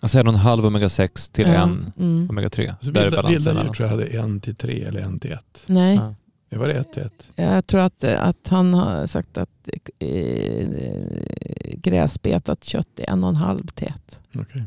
Alltså 0.00 0.18
en 0.18 0.26
och 0.26 0.32
en 0.34 0.40
halv 0.40 0.64
omega-6 0.66 1.32
till 1.32 1.46
en 1.46 1.92
Mm. 1.98 2.28
omega-3. 2.30 2.70
Alltså 2.70 2.90
Där 2.92 3.00
är 3.00 3.04
vilda, 3.04 3.22
balansen. 3.22 3.54
mellan. 3.54 3.74
tror 3.74 3.86
jag 3.88 3.90
hade 3.96 4.06
en 4.06 4.40
till 4.40 4.54
tre 4.54 4.82
eller 4.84 5.00
en 5.00 5.18
till 5.20 5.32
ett. 5.32 5.62
Nej, 5.66 5.96
Ja. 5.96 6.14
Det 6.50 6.56
var 6.58 6.68
det 6.68 6.74
ett 6.74 6.92
till 6.92 7.02
ett. 7.02 7.28
jag 7.34 7.66
tror 7.66 7.80
att, 7.80 8.04
att 8.04 8.48
han 8.48 8.74
har 8.74 9.06
sagt 9.06 9.38
att 9.38 9.50
eh, 9.98 10.68
gräsbetat 11.74 12.64
kött 12.64 13.00
är 13.00 13.10
en 13.10 13.24
och 13.24 13.30
en 13.30 13.36
halv 13.36 13.66
till 13.66 13.86
1. 13.88 14.20
Okej. 14.34 14.62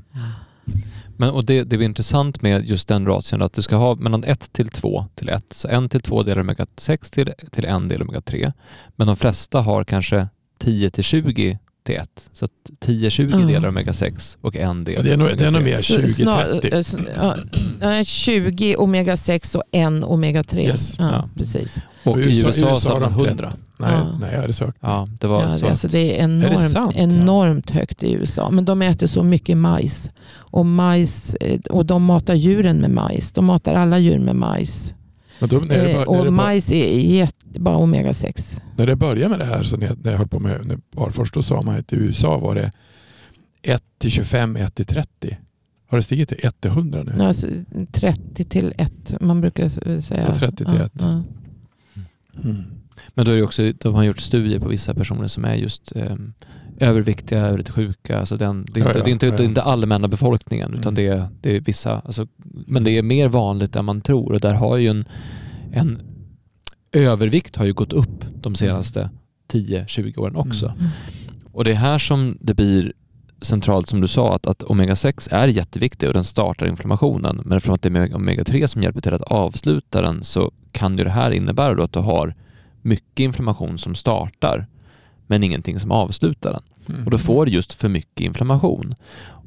Men, 1.17 1.29
och 1.29 1.45
det, 1.45 1.63
det 1.63 1.75
är 1.75 1.81
intressant 1.81 2.41
med 2.41 2.65
just 2.65 2.87
den 2.87 3.05
ration 3.05 3.41
att 3.41 3.53
du 3.53 3.61
ska 3.61 3.75
ha 3.75 3.95
mellan 3.95 4.23
1 4.23 4.53
till 4.53 4.69
2 4.69 5.05
till 5.15 5.29
1. 5.29 5.45
Så 5.51 5.67
1 5.67 5.91
till 5.91 6.01
2 6.01 6.23
delar 6.23 6.43
omega-6 6.43 7.13
till, 7.13 7.33
till 7.51 7.65
en 7.65 7.87
del 7.87 8.01
omega-3. 8.01 8.53
Men 8.95 9.07
de 9.07 9.15
flesta 9.15 9.61
har 9.61 9.83
kanske 9.83 10.27
10 10.59 10.89
till 10.89 11.03
20 11.03 11.59
till 11.83 11.95
1. 11.95 12.29
Så 12.33 12.45
att 12.45 12.51
10-20 12.85 13.39
Ja. 13.41 13.47
delar 13.47 13.69
omega-6 13.69 14.37
och 14.41 14.55
en 14.55 14.83
del 14.83 14.95
Ja, 14.95 15.01
det 15.01 15.11
är 15.13 15.17
nog- 15.17 15.37
det 15.37 15.45
är 15.45 15.51
nog 15.51 15.61
omega-3. 15.61 15.63
mer. 15.63 15.77
20-30. 16.61 16.73
eh, 16.73 16.79
s- 16.79 16.95
ja, 17.15 17.35
nej, 17.79 18.05
20 18.05 18.75
omega-6 18.75 19.55
och 19.55 19.63
en 19.71 20.03
omega-3. 20.03 20.59
Yes. 20.67 20.95
Ja, 20.99 21.29
precis. 21.37 21.77
Och 22.05 22.19
i 22.21 22.41
USA, 22.45 22.75
så 22.79 22.89
har 22.89 22.99
de 22.99 23.13
100. 23.13 23.53
Nej, 23.81 23.91
Ja. 23.93 24.17
nej, 24.21 24.33
jag 24.33 24.41
hade 24.41 24.53
sökt. 24.53 24.77
Ja, 24.81 25.07
det 25.19 25.27
var 25.27 25.43
Ja, 25.43 25.53
så. 25.57 25.65
det, 25.65 25.71
alltså 25.71 25.87
det 25.87 25.97
är 26.19 26.27
det 26.27 26.33
enormt, 26.33 26.71
sant? 26.71 26.95
enormt 26.95 27.69
högt 27.69 28.03
i 28.03 28.13
USA. 28.13 28.49
Men 28.49 28.65
de 28.65 28.81
äter 28.81 29.07
så 29.07 29.23
mycket 29.23 29.57
majs. 29.57 30.09
Och, 30.33 30.65
majs. 30.65 31.35
eh, 31.35 31.59
och 31.59 31.85
de 31.85 32.03
matar 32.05 32.33
djuren 32.33 32.77
med 32.77 32.89
majs. 32.91 33.31
De 33.31 33.45
matar 33.45 33.73
alla 33.75 33.99
djur 33.99 34.19
med 34.19 34.35
majs. 34.35 34.93
Men 35.39 35.49
då, 35.49 35.57
när, 35.57 35.67
det, 35.67 35.91
Eh, 35.91 35.97
när, 35.97 36.09
och 36.09 36.15
det, 36.17 36.21
bör- 36.23 36.29
majs 36.29 36.71
är 36.71 36.99
jätte, 36.99 37.59
bara 37.59 37.77
omega-6. 37.77 38.61
när 38.77 38.87
det 38.87 38.95
började 38.95 39.29
med 39.29 39.39
det 39.39 39.45
här, 39.45 39.63
så 39.63 39.77
när, 39.77 39.95
när 40.03 40.11
jag 40.11 40.17
höll 40.17 40.27
på 40.27 40.39
med 40.39 40.65
när 40.65 40.77
Arfors, 40.97 41.31
då 41.31 41.41
sa 41.41 41.61
man 41.61 41.75
att 41.79 41.93
i 41.93 41.95
USA 41.95 42.37
var 42.37 42.55
det 42.55 42.71
1 43.61 43.83
till 43.97 44.11
25, 44.11 44.55
1 44.55 44.75
till 44.75 44.85
30. 44.85 45.37
Har 45.89 45.97
det 45.97 46.03
stigit 46.03 46.29
till 46.29 46.37
1 46.43 46.61
till 46.61 46.71
100 46.71 47.03
nu? 47.03 47.23
Alltså 47.23 47.47
30 47.91 48.43
till 48.43 48.73
1. 48.77 49.21
Man 49.21 49.41
brukar 49.41 49.69
säga. 50.01 50.27
Ja, 50.27 50.35
30 50.35 50.55
till 50.65 50.65
ja, 50.79 50.85
ett. 50.85 50.91
ja. 50.99 51.23
Mm. 52.43 52.63
Men 53.09 53.25
då 53.25 53.31
är 53.31 53.35
det 53.35 53.43
också, 53.43 53.71
de 53.77 53.95
har 53.95 54.03
gjort 54.03 54.19
studier 54.19 54.59
på 54.59 54.67
vissa 54.67 54.93
personer 54.93 55.27
som 55.27 55.45
är 55.45 55.55
just 55.55 55.91
ehm, 55.95 56.33
överviktiga, 56.79 57.51
lite 57.51 57.71
sjuka. 57.71 58.19
Alltså 58.19 58.37
den, 58.37 58.65
det, 58.71 58.79
är 58.79 58.83
Ja, 58.83 58.87
inte, 58.89 58.99
ja, 58.99 59.03
det 59.03 59.09
är 59.09 59.13
inte, 59.13 59.25
ja. 59.25 59.31
det 59.37 59.43
är 59.43 59.45
inte 59.45 59.61
allmänna 59.61 60.07
befolkningen 60.07 60.73
utan 60.73 60.93
Mm. 60.93 60.95
det, 60.95 61.07
är, 61.17 61.27
det 61.41 61.55
är 61.55 61.59
vissa. 61.59 61.99
Alltså, 61.99 62.27
men 62.67 62.83
det 62.83 62.97
är 62.97 63.03
mer 63.03 63.27
vanligt 63.27 63.75
än 63.75 63.85
man 63.85 64.01
tror 64.01 64.33
och 64.33 64.39
där 64.39 64.53
har 64.53 64.77
ju 64.77 64.87
en, 64.87 65.05
en 65.71 66.01
övervikt 66.91 67.55
har 67.55 67.65
ju 67.65 67.73
gått 67.73 67.93
upp 67.93 68.25
de 68.41 68.55
senaste 68.55 69.09
10-20 69.51 70.19
åren 70.19 70.35
också. 70.35 70.65
Mm. 70.65 70.77
Mm. 70.79 70.89
Och 71.53 71.63
det 71.63 71.71
är 71.71 71.75
här 71.75 71.99
som 71.99 72.37
det 72.41 72.53
blir 72.53 72.93
centralt 73.41 73.87
som 73.87 74.01
du 74.01 74.07
sa 74.07 74.35
att, 74.35 74.47
att 74.47 74.63
omega-6 74.63 75.33
är 75.33 75.47
jätteviktig 75.47 76.07
och 76.07 76.13
den 76.13 76.23
startar 76.23 76.67
inflammationen. 76.67 77.41
Men 77.45 77.57
eftersom 77.57 77.75
att 77.75 77.81
det 77.81 77.89
är 77.89 78.07
omega-3 78.07 78.67
som 78.67 78.81
hjälper 78.83 79.01
till 79.01 79.13
att 79.13 79.21
avsluta 79.21 80.01
den 80.01 80.23
så 80.23 80.51
kan 80.71 80.97
ju 80.97 81.03
det 81.03 81.09
här 81.09 81.31
innebära 81.31 81.75
då 81.75 81.83
att 81.83 81.93
du 81.93 81.99
har 81.99 82.35
mycket 82.81 83.19
inflammation 83.19 83.77
som 83.77 83.95
startar 83.95 84.67
men 85.27 85.43
ingenting 85.43 85.79
som 85.79 85.91
avslutar 85.91 86.53
den. 86.53 86.63
Mm. 86.89 87.05
Och 87.05 87.11
då 87.11 87.17
får 87.17 87.45
du 87.45 87.51
just 87.51 87.73
för 87.73 87.89
mycket 87.89 88.21
inflammation. 88.21 88.95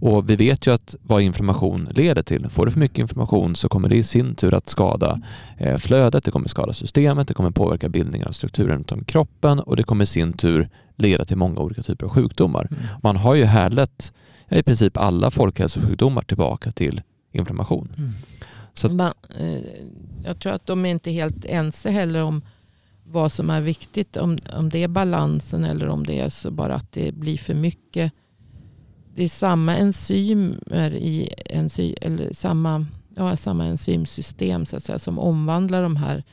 Och 0.01 0.31
vi 0.31 0.37
vet 0.37 0.67
ju 0.67 0.75
att 0.75 0.95
vad 1.03 1.23
inflammation 1.23 1.89
leder 1.91 2.23
till. 2.23 2.49
Får 2.49 2.67
du 2.67 2.73
för 2.73 2.79
mycket 2.79 2.99
inflammation 2.99 3.57
så 3.57 3.69
kommer 3.69 3.89
det 3.89 3.97
i 3.97 4.03
sin 4.03 4.35
tur 4.35 4.55
att 4.55 4.69
skada 4.69 5.21
eh, 5.59 5.77
flödet, 5.77 6.25
det 6.25 6.31
kommer 6.31 6.49
skada 6.49 6.73
systemet, 6.73 7.29
det 7.29 7.35
kommer 7.35 7.51
påverka 7.51 7.89
bildningen 7.89 8.29
av 8.29 8.33
strukturen 8.33 8.77
runt 8.77 8.93
om 8.93 9.05
kroppen 9.05 9.61
och 9.61 9.77
det 9.77 9.83
kommer 9.83 10.05
i 10.05 10.07
sin 10.07 10.33
tur 10.33 10.69
leda 10.97 11.25
till 11.25 11.37
många 11.37 11.61
olika 11.61 11.83
typer 11.83 12.07
av 12.07 12.13
sjukdomar. 12.13 12.69
Mm. 12.71 12.83
Man 13.03 13.17
har 13.17 13.35
ju 13.35 13.45
härlett 13.45 14.13
ja, 14.49 14.57
i 14.57 14.63
princip 14.63 14.97
alla 14.97 15.31
folkhälsosjukdomar 15.31 16.23
tillbaka 16.23 16.73
till 16.73 17.03
inflammation. 17.33 17.95
Mm. 17.97 18.13
Så 18.75 18.87
att, 18.87 18.93
Man, 18.93 19.13
eh, 19.39 19.59
jag 20.25 20.39
tror 20.39 20.53
att 20.53 20.67
de 20.67 20.87
är 20.87 20.91
inte 20.91 21.11
helt 21.11 21.45
ense 21.45 21.91
heller 21.91 22.23
om 22.23 22.43
vad 23.05 23.33
som 23.33 23.51
är 23.51 23.61
viktigt. 23.61 24.17
Om, 24.17 24.39
om 24.53 24.69
det 24.69 24.83
är 24.83 24.89
balansen 24.89 25.65
eller 25.65 25.89
om 25.89 26.07
det 26.07 26.21
är 26.21 26.29
så 26.29 26.51
bara 26.51 26.75
att 26.75 26.93
det 26.93 27.15
blir 27.15 27.39
för 27.39 27.55
mycket. 27.55 28.13
Det 29.15 29.25
är 29.25 29.29
samma 29.29 29.77
enzymer 29.77 30.95
i 30.95 31.29
enzy, 31.47 31.95
eller 32.01 32.35
samma, 32.35 32.87
ja, 33.17 33.37
samma 33.37 33.65
enzymsystem 33.65 34.67
så 34.67 34.77
att 34.77 34.83
säga, 34.83 34.99
som 34.99 35.19
omvandlar 35.19 35.83
de 35.83 35.97
här 35.97 36.25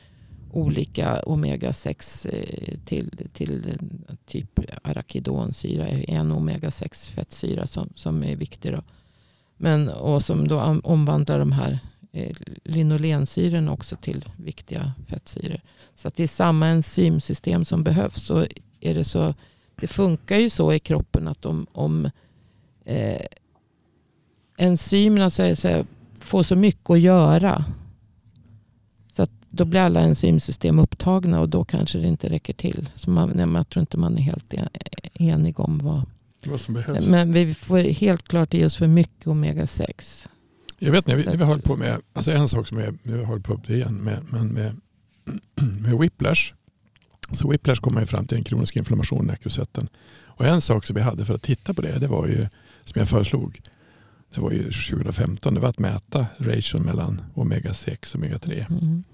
olika 0.52 1.22
omega-6 1.22 2.28
eh, 2.32 2.78
till, 2.84 3.28
till 3.32 3.78
typ 4.26 4.60
Arakidonsyra. 4.82 5.88
en 5.88 6.32
omega-6 6.32 7.10
fettsyra 7.10 7.66
som, 7.66 7.88
som 7.94 8.22
är 8.22 8.36
viktig. 8.36 8.72
Då. 8.72 8.82
Men, 9.56 9.88
och 9.88 10.24
som 10.24 10.48
då 10.48 10.80
omvandlar 10.84 11.38
de 11.38 11.52
här 11.52 11.78
eh, 12.12 12.36
linolensyrorna 12.64 13.72
också 13.72 13.96
till 13.96 14.24
viktiga 14.36 14.92
fettsyror. 15.06 15.60
Så 15.94 16.08
att 16.08 16.16
det 16.16 16.22
är 16.22 16.28
samma 16.28 16.66
enzymsystem 16.68 17.64
som 17.64 17.84
behövs. 17.84 18.22
Så 18.22 18.46
är 18.80 18.94
det, 18.94 19.04
så, 19.04 19.34
det 19.74 19.86
funkar 19.86 20.36
ju 20.36 20.50
så 20.50 20.72
i 20.72 20.78
kroppen 20.78 21.28
att 21.28 21.46
om, 21.46 21.66
om 21.72 22.10
eh, 22.84 23.26
enzymerna 24.56 25.30
så 25.30 25.56
så 25.56 25.84
får 26.20 26.42
så 26.42 26.56
mycket 26.56 26.90
att 26.90 27.00
göra. 27.00 27.64
Så 29.12 29.22
att 29.22 29.30
då 29.50 29.64
blir 29.64 29.80
alla 29.80 30.00
enzymsystem 30.00 30.78
upptagna 30.78 31.40
och 31.40 31.48
då 31.48 31.64
kanske 31.64 31.98
det 31.98 32.06
inte 32.08 32.28
räcker 32.30 32.52
till. 32.54 32.88
Så 32.94 33.10
man, 33.10 33.54
jag 33.54 33.68
tror 33.68 33.80
inte 33.80 33.96
man 33.96 34.16
är 34.16 34.22
helt 34.22 34.54
en- 34.54 34.68
enig 35.14 35.60
om 35.60 35.78
vad. 35.78 36.02
Vad 36.44 36.60
som 36.60 36.74
behövs. 36.74 37.06
Men 37.06 37.32
vi 37.32 37.54
får 37.54 37.78
helt 37.78 38.28
klart 38.28 38.54
i 38.54 38.64
oss 38.64 38.76
för 38.76 38.86
mycket 38.86 39.26
omega-6. 39.26 40.28
Jag 40.84 40.92
vet 40.92 41.06
när 41.06 41.16
vi, 41.16 41.24
när 41.24 41.36
vi 41.36 41.44
höll 41.44 41.60
på 41.60 41.76
med, 41.76 42.00
alltså 42.12 42.32
en 42.32 42.48
sak 42.48 42.68
som 42.68 42.78
är, 42.78 42.94
nu 43.02 43.12
har 43.12 43.18
jag 43.18 43.26
hållit 43.26 43.44
på 43.44 43.60
det 43.66 43.74
igen, 43.74 43.94
med, 43.94 44.18
men 44.30 44.48
med, 44.48 44.76
med 45.82 45.98
whiplash. 45.98 46.52
Så 47.32 47.48
whiplash 47.50 47.80
kommer 47.80 48.00
ju 48.00 48.06
fram 48.06 48.26
till 48.26 48.38
en 48.38 48.44
kronisk 48.44 48.76
inflammation 48.76 49.24
i 49.24 49.26
nekrosetten. 49.26 49.88
Och 50.24 50.46
en 50.46 50.60
sak 50.60 50.86
som 50.86 50.96
vi 50.96 51.02
hade 51.02 51.24
för 51.24 51.34
att 51.34 51.42
titta 51.42 51.74
på 51.74 51.82
det, 51.82 51.98
det 51.98 52.06
var 52.06 52.26
ju, 52.26 52.46
som 52.84 52.98
jag 52.98 53.08
föreslog, 53.08 53.60
det 54.34 54.40
var 54.40 54.50
ju 54.50 54.62
2015, 54.62 55.54
det 55.54 55.60
var 55.60 55.68
att 55.68 55.78
mäta 55.78 56.26
ration 56.36 56.82
mellan 56.82 57.22
omega-6 57.34 58.14
och 58.14 58.20
omega-3. 58.22 58.66
Mm. 58.82 59.04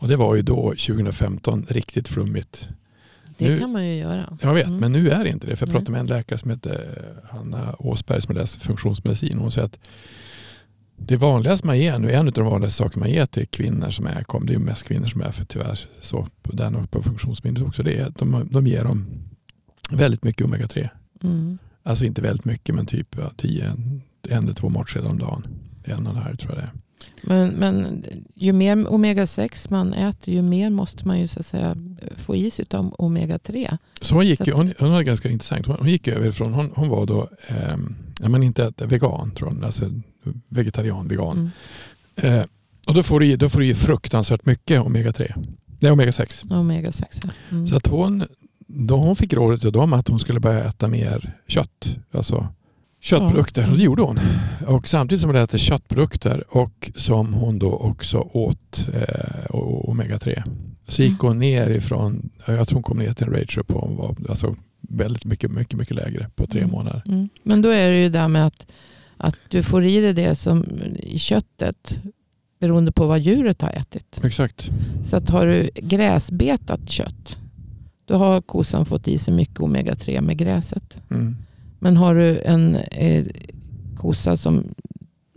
Och 0.00 0.08
det 0.08 0.16
var 0.16 0.34
ju 0.34 0.42
då 0.42 0.62
2015 0.70 1.66
riktigt 1.68 2.08
flummigt. 2.08 2.68
Det 3.38 3.48
Nu- 3.50 3.56
kan 3.56 3.72
man 3.72 3.86
ju 3.88 3.94
göra. 3.94 4.38
Jag 4.42 4.54
vet, 4.54 4.66
Mm. 4.66 4.78
men 4.80 4.92
nu 4.92 5.10
är 5.10 5.24
det 5.24 5.30
inte 5.30 5.46
det. 5.46 5.56
För 5.56 5.66
jag 5.66 5.72
pratade 5.72 5.92
med 5.92 6.00
en 6.00 6.06
läkare 6.06 6.38
som 6.38 6.50
heter 6.50 6.98
Hanna 7.30 7.74
Åsberg 7.78 8.22
som 8.22 8.34
läst 8.34 8.62
funktionsmedicin. 8.62 9.36
Och 9.36 9.42
hon 9.42 9.52
säger 9.52 9.66
att 9.66 9.78
det 10.98 11.16
vanligaste 11.16 11.66
man 11.66 11.78
ger 11.78 11.98
nu, 11.98 12.10
en 12.12 12.26
av 12.26 12.32
de 12.32 12.46
vanligaste 12.46 12.76
saker 12.76 12.98
man 12.98 13.10
ger 13.10 13.26
till 13.26 13.46
kvinnor 13.46 13.90
som 13.90 14.06
är 14.06 14.22
kom, 14.22 14.46
det 14.46 14.52
är 14.52 14.58
ju 14.58 14.64
mest 14.64 14.84
kvinnor 14.84 15.06
som 15.06 15.20
är 15.20 15.30
för 15.30 15.44
tyvärr 15.44 15.88
så 16.00 16.28
på 16.42 16.52
den 16.52 16.74
och 16.74 16.90
på 16.90 17.02
funktionsminnet 17.02 17.62
också, 17.62 17.82
det 17.82 17.96
är 17.98 18.06
att 18.06 18.16
de, 18.18 18.48
de 18.50 18.66
ger 18.66 18.84
dem 18.84 19.06
väldigt 19.90 20.22
mycket 20.24 20.46
omega-3. 20.46 20.88
Mm. 21.22 21.58
Alltså 21.82 22.04
inte 22.04 22.22
väldigt 22.22 22.44
mycket 22.44 22.74
men 22.74 22.86
typ 22.86 23.16
ja, 23.18 23.30
10, 23.36 23.64
en, 23.64 24.02
en 24.28 24.44
eller 24.44 24.54
två 24.54 24.68
matskedar 24.68 25.08
om 25.10 25.18
dagen. 25.18 25.46
En 25.84 26.06
och 26.06 26.16
en 26.16 26.22
halv 26.22 26.36
tror 26.36 26.52
jag 26.54 26.58
det 26.58 26.62
är. 26.62 26.72
Men, 27.22 27.48
men 27.48 28.04
ju 28.34 28.52
mer 28.52 28.76
omega-6 28.76 29.66
man 29.70 29.92
äter, 29.92 30.34
ju 30.34 30.42
mer 30.42 30.70
måste 30.70 31.06
man 31.06 31.20
ju 31.20 31.28
så 31.28 31.40
att 31.40 31.46
säga 31.46 31.76
få 32.16 32.36
i 32.36 32.50
sig 32.50 32.64
av 32.70 32.94
omega-3. 32.98 33.78
Så 34.00 34.14
hon 34.14 34.26
gick, 34.26 34.38
Så 34.38 34.50
att- 34.50 34.56
hon, 34.56 34.72
hon 34.78 34.90
var 34.92 35.02
ganska 35.02 35.28
intressant. 35.30 35.66
Hon, 35.66 35.76
hon 35.78 35.88
gick 35.88 36.08
över 36.08 36.30
från, 36.30 36.52
hon, 36.54 36.70
hon 36.74 36.88
var 36.88 37.06
då, 37.06 37.28
eh, 37.48 37.76
ja, 38.20 38.28
men 38.28 38.42
inte 38.42 38.72
vegan 38.76 39.30
tror 39.30 39.48
hon, 39.48 39.64
alltså 39.64 39.90
vegetarian, 40.48 41.08
vegan. 41.08 41.50
Mm. 42.22 42.34
Eh, 42.38 42.44
och 42.86 42.94
då 42.94 43.02
får, 43.02 43.20
du, 43.20 43.36
då 43.36 43.48
får 43.48 43.60
du 43.60 43.74
fruktansvärt 43.74 44.46
mycket 44.46 44.80
omega-3. 44.80 45.46
Det 45.80 45.86
är 45.86 45.92
omega-6. 45.92 46.44
Omega-6. 46.50 47.04
ja. 47.24 47.30
Mm. 47.50 47.66
Så 47.66 47.76
att 47.76 47.86
hon, 47.86 48.24
då 48.66 48.96
hon 48.96 49.16
fick 49.16 49.32
rådet 49.32 49.64
av 49.64 49.72
dem 49.72 49.92
att 49.92 50.08
hon 50.08 50.18
skulle 50.18 50.40
börja 50.40 50.64
äta 50.64 50.88
mer 50.88 51.32
kött. 51.46 51.96
Alltså 52.12 52.48
köttprodukter. 53.00 53.62
Ja. 53.62 53.70
Och 53.70 53.76
det 53.76 53.82
gjorde 53.82 54.02
hon. 54.02 54.18
Och 54.66 54.88
samtidigt 54.88 55.20
som 55.20 55.30
hon 55.30 55.42
äter 55.42 55.58
köttprodukter 55.58 56.44
och 56.56 56.90
som 56.96 57.34
hon 57.34 57.58
då 57.58 57.72
också 57.72 58.18
åt 58.18 58.86
eh, 58.94 59.50
o- 59.56 59.84
omega-3. 59.94 60.42
Så 60.88 61.02
gick 61.02 61.18
hon 61.20 61.38
ner 61.38 61.70
ifrån, 61.70 62.30
jag 62.46 62.68
tror 62.68 62.76
hon 62.76 62.82
kom 62.82 62.98
ner 62.98 63.12
till 63.12 63.26
en 63.26 63.32
ratio 63.32 63.62
på 63.62 63.78
hon 63.78 63.96
var, 63.96 64.16
alltså 64.28 64.56
väldigt 64.80 65.24
mycket, 65.24 65.50
mycket, 65.50 65.78
mycket 65.78 65.96
lägre 65.96 66.30
på 66.36 66.46
tre 66.46 66.60
Mm. 66.60 66.70
månader. 66.72 67.02
Mm. 67.06 67.28
Men 67.42 67.62
då 67.62 67.68
är 67.68 67.88
det 67.90 68.02
ju 68.02 68.08
där 68.08 68.28
med 68.28 68.46
att, 68.46 68.66
att 69.18 69.34
du 69.48 69.62
får 69.62 69.84
i 69.84 70.00
dig 70.00 70.12
det 70.12 70.36
som 70.36 70.64
i 70.96 71.18
köttet 71.18 71.98
beroende 72.60 72.92
på 72.92 73.06
vad 73.06 73.20
djuret 73.20 73.62
har 73.62 73.70
ätit. 73.70 74.20
Exakt. 74.24 74.70
Så 75.04 75.16
att 75.16 75.30
har 75.30 75.46
du 75.46 75.70
gräsbetat 75.74 76.90
kött 76.90 77.36
då 78.08 78.16
har 78.16 78.40
kossan 78.40 78.86
fått 78.86 79.08
i 79.08 79.18
sig 79.18 79.34
mycket 79.34 79.58
omega-3 79.58 80.20
med 80.20 80.36
gräset. 80.36 80.96
Mm. 81.10 81.36
Men 81.78 81.96
har 81.96 82.14
du 82.14 82.40
en 82.40 82.74
eh, 82.74 83.26
kossa 83.96 84.36
som 84.36 84.64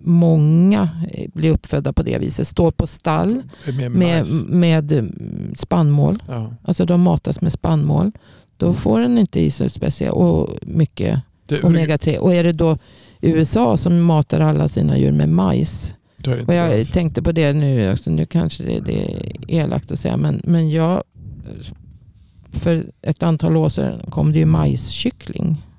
många 0.04 0.90
eh, 1.12 1.30
blir 1.34 1.52
uppfödda 1.52 1.94
på 1.94 2.04
det 2.04 2.18
viset. 2.18 2.48
Står 2.48 2.72
på 2.72 2.88
stall 2.88 3.44
Med, 3.66 3.92
med, 3.92 4.28
med 4.48 4.92
mm, 4.92 5.54
spannmål. 5.58 6.24
Ja. 6.28 6.54
Alltså 6.64 6.86
de 6.86 7.02
matas 7.02 7.42
med 7.42 7.54
spannmål. 7.54 8.12
Då 8.58 8.74
får 8.74 9.00
den 9.00 9.18
inte 9.18 9.40
i 9.40 9.52
sig 9.52 9.70
speciellt 9.70 10.14
och 10.14 10.50
mycket 10.62 11.22
Det, 11.46 11.62
omega-3. 11.62 12.18
Och 12.18 12.34
är 12.34 12.44
det 12.44 12.54
då 12.54 12.78
USA 13.22 13.78
som 13.78 14.02
matar 14.02 14.40
alla 14.40 14.68
sina 14.70 14.98
djur 14.98 15.12
med 15.12 15.30
majs. 15.30 15.94
det 16.18 16.42
Och 16.44 16.54
jag 16.54 16.74
alls. 16.74 16.92
tänkte 16.92 17.22
på 17.22 17.32
det 17.32 17.54
nu, 17.54 17.92
också, 17.92 18.10
nu 18.10 18.26
kanske 18.26 18.64
det, 18.64 18.80
det 18.80 19.14
är 19.14 19.32
elakt 19.48 19.92
att 19.92 20.00
säga, 20.00 20.18
men, 20.18 20.42
men 20.44 20.70
jag, 20.70 21.04
för 22.52 22.84
ett 23.02 23.24
antal 23.24 23.58
år 23.58 23.70
sedan 23.70 24.00
kom 24.10 24.32
det 24.32 24.40
ju 24.40 24.46
majskyckling 24.46 25.48
det. 25.54 25.71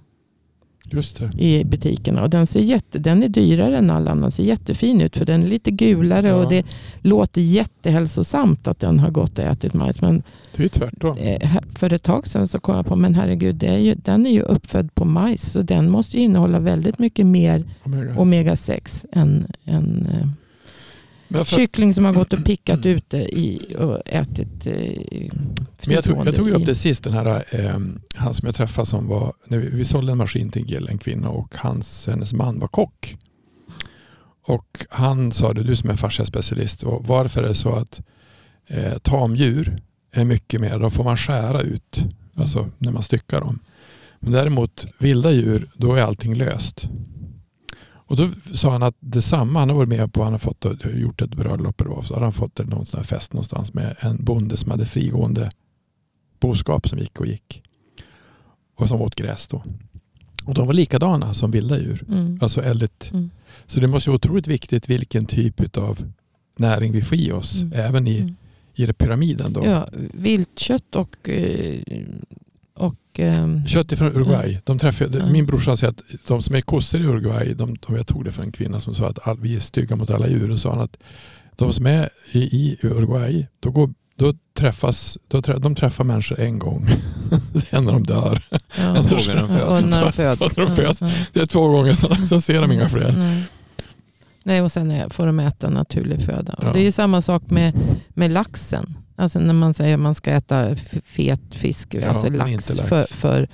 I 1.38 1.64
butikerna. 1.64 2.22
Och 2.22 2.30
den, 2.30 2.46
ser 2.46 2.60
jätte, 2.60 2.98
den 2.98 3.22
är 3.22 3.28
dyrare 3.28 3.76
än 3.78 3.90
alla 3.90 4.10
andra. 4.10 4.22
Den 4.22 4.32
ser 4.32 4.42
jättefin 4.42 5.00
ut 5.00 5.16
för 5.16 5.24
den 5.24 5.42
är 5.42 5.46
lite 5.46 5.70
gulare 5.70 6.28
Ja. 6.28 6.34
och 6.34 6.48
det 6.50 6.66
låter 7.00 7.40
jättehälsosamt 7.40 8.68
att 8.68 8.80
den 8.80 8.98
har 8.98 9.10
gått 9.10 9.38
och 9.38 9.44
ätit 9.44 9.74
majs. 9.74 10.00
Men 10.00 10.22
Det 10.56 10.64
är 10.64 10.68
tvärtom. 10.68 11.16
eh, 11.18 11.52
för 11.74 11.92
ett 11.92 12.02
tag 12.02 12.26
sedan 12.26 12.48
så 12.48 12.60
kom 12.60 12.76
jag 12.76 12.86
på, 12.86 12.96
men 12.96 13.14
herregud, 13.14 13.62
är 13.62 13.78
ju, 13.78 13.94
den 13.94 14.26
är 14.26 14.30
ju 14.30 14.40
uppfödd 14.42 14.94
på 14.94 15.04
majs. 15.04 15.50
Så 15.52 15.62
den 15.62 15.90
måste 15.90 16.16
ju 16.16 16.22
innehålla 16.22 16.58
väldigt 16.58 16.98
mycket 16.98 17.26
mer 17.26 17.64
Omega. 17.84 18.14
omega-6 18.14 19.04
än, 19.12 19.46
än 19.64 20.06
eh, 20.20 20.28
för, 21.32 21.56
kyckling 21.56 21.94
som 21.94 22.04
har 22.04 22.12
gått 22.12 22.32
och 22.32 22.44
pickat 22.44 22.86
ute 22.86 23.16
i 23.16 23.76
och 23.78 24.02
ätit 24.06 24.66
eh, 24.66 25.32
men 25.86 25.94
jag, 25.94 26.04
tog, 26.04 26.26
jag 26.26 26.36
tog 26.36 26.50
upp 26.50 26.66
det 26.66 26.74
sist, 26.74 27.04
den 27.04 27.12
här, 27.12 27.44
eh, 27.50 27.78
han 28.14 28.34
som 28.34 28.46
jag 28.46 28.54
träffade 28.54 28.86
som 28.86 29.08
var, 29.08 29.32
när 29.46 29.58
vi, 29.58 29.68
vi 29.68 29.84
sålde 29.84 30.12
en 30.12 30.18
maskin 30.18 30.50
till 30.50 30.88
en 30.88 30.98
kvinna 30.98 31.28
och 31.28 31.54
hans, 31.56 32.06
hennes 32.06 32.32
man 32.32 32.58
var 32.58 32.68
kock. 32.68 33.16
Och 34.44 34.86
han 34.90 35.32
sa 35.32 35.52
det, 35.52 35.62
du 35.62 35.76
som 35.76 35.90
är 35.90 35.96
fasciaspecialist, 35.96 36.82
varför 36.82 37.42
är 37.42 37.48
det 37.48 37.54
så 37.54 37.72
att 37.72 38.00
eh, 38.66 38.98
tamdjur 38.98 39.82
är 40.12 40.24
mycket 40.24 40.60
mer, 40.60 40.78
då 40.78 40.90
får 40.90 41.04
man 41.04 41.16
skära 41.16 41.60
ut, 41.60 42.04
alltså 42.34 42.70
när 42.78 42.92
man 42.92 43.02
styckar 43.02 43.40
dem. 43.40 43.58
Men 44.20 44.32
däremot 44.32 44.86
vilda 44.98 45.30
djur, 45.30 45.70
då 45.76 45.94
är 45.94 46.02
allting 46.02 46.34
löst. 46.34 46.88
Och 48.12 48.18
då 48.18 48.28
sa 48.52 48.70
han 48.70 48.82
att 48.82 48.96
detsamma, 49.00 49.58
han 49.58 49.68
har 49.68 49.76
varit 49.76 49.88
med 49.88 50.12
på, 50.12 50.22
han 50.22 50.32
har 50.32 50.38
fått, 50.38 50.64
gjort 50.94 51.22
ett 51.22 51.30
bröllop 51.34 51.80
eller 51.80 51.90
vad, 51.90 52.04
så 52.04 52.14
hade 52.14 52.26
han 52.26 52.32
fått 52.32 52.58
någon 52.58 52.86
sån 52.86 52.98
här 52.98 53.04
fest 53.04 53.32
någonstans 53.32 53.74
med 53.74 53.96
en 54.00 54.24
bonde 54.24 54.56
som 54.56 54.70
hade 54.70 54.86
frigående 54.86 55.50
boskap 56.40 56.88
som 56.88 56.98
gick 56.98 57.20
och 57.20 57.26
gick. 57.26 57.62
Och 58.74 58.88
som 58.88 59.00
åt 59.00 59.14
gräs 59.14 59.48
då. 59.48 59.62
Och 60.44 60.54
de 60.54 60.66
var 60.66 60.74
likadana 60.74 61.34
som 61.34 61.50
vilda 61.50 61.78
djur. 61.78 62.04
Mm. 62.08 62.38
Alltså 62.42 62.62
eldigt. 62.62 63.10
Mm. 63.12 63.30
Så 63.66 63.80
det 63.80 63.86
måste 63.86 64.10
vara 64.10 64.16
otroligt 64.16 64.46
viktigt 64.46 64.88
vilken 64.88 65.26
typ 65.26 65.76
av 65.76 66.12
näring 66.56 66.92
vi 66.92 67.02
får 67.02 67.18
i 67.18 67.32
oss. 67.32 67.62
Mm. 67.62 67.72
Även 67.72 68.06
i, 68.06 68.18
Mm. 68.18 68.36
i 68.74 68.92
pyramiden 68.92 69.52
då. 69.52 69.64
Ja, 69.64 69.88
viltkött 70.14 70.96
och, 70.96 71.28
eh, 71.28 71.82
och 73.12 73.20
ehm, 73.20 73.66
Kött 73.66 73.92
ifrån 73.92 74.08
Uruguay. 74.08 74.60
De 74.64 74.78
träffade, 74.78 75.18
Mm. 75.20 75.32
Min 75.32 75.46
brorsa 75.46 75.76
säger 75.76 75.90
att 75.90 76.02
de 76.26 76.42
som 76.42 76.54
är 76.54 76.60
kossor 76.60 77.00
i 77.00 77.04
Uruguay, 77.04 77.54
de, 77.54 77.76
de, 77.86 77.96
jag 77.96 78.06
tog 78.06 78.24
det 78.24 78.32
för 78.32 78.42
en 78.42 78.52
kvinna 78.52 78.80
som 78.80 78.94
sa 78.94 79.08
att 79.08 79.28
all, 79.28 79.38
vi 79.40 79.54
är 79.56 79.60
stygga 79.60 79.96
mot 79.96 80.10
alla 80.10 80.28
djur. 80.28 80.50
Och 80.50 80.58
sa 80.58 80.72
att 80.82 80.96
de 81.56 81.72
som 81.72 81.86
är 81.86 82.08
i, 82.32 82.38
i 82.38 82.76
Uruguay, 82.82 83.46
då, 83.60 83.70
går, 83.70 83.90
då 84.16 84.34
träffas, 84.54 85.18
då 85.28 85.42
trä, 85.42 85.58
de 85.58 85.74
träffar 85.74 86.04
människor 86.04 86.40
en 86.40 86.58
gång. 86.58 86.88
Sen 87.70 87.84
när 87.84 87.92
de 87.92 88.02
dör. 88.02 88.42
ja, 88.50 88.92
när 88.92 89.02
de 89.36 89.48
föds. 89.48 89.62
och 89.62 89.82
när 89.84 90.04
de 90.04 90.12
Så 90.12 90.12
föds. 90.12 90.56
när 90.56 90.66
de 90.66 90.76
föds. 90.76 91.00
Ja, 91.00 91.08
ja. 91.08 91.14
Det 91.32 91.40
är 91.40 91.46
två 91.46 91.68
gånger, 91.68 91.94
sen, 91.94 92.26
sen 92.26 92.40
ser 92.42 92.60
de 92.62 92.72
inga 92.72 92.88
fler. 92.88 93.12
Nej. 93.18 93.42
Nej, 94.44 94.62
och 94.62 94.72
sen 94.72 94.90
är, 94.90 95.08
får 95.08 95.26
de 95.26 95.40
äta 95.40 95.70
naturlig 95.70 96.22
föda. 96.22 96.54
Ja. 96.62 96.72
Det 96.72 96.80
är 96.80 96.84
ju 96.84 96.92
samma 96.92 97.22
sak 97.22 97.42
med, 97.50 97.72
med 98.08 98.30
laxen. 98.30 98.94
Alltså 99.16 99.38
när 99.38 99.54
man 99.54 99.74
säger 99.74 99.94
att 99.94 100.00
man 100.00 100.14
ska 100.14 100.30
äta 100.30 100.76
fet 101.04 101.40
fisk, 101.50 101.94
Ja, 101.94 102.06
alltså 102.08 102.28
lax, 102.30 102.76
lax. 102.76 102.88
för, 102.88 103.04
för, 103.04 103.48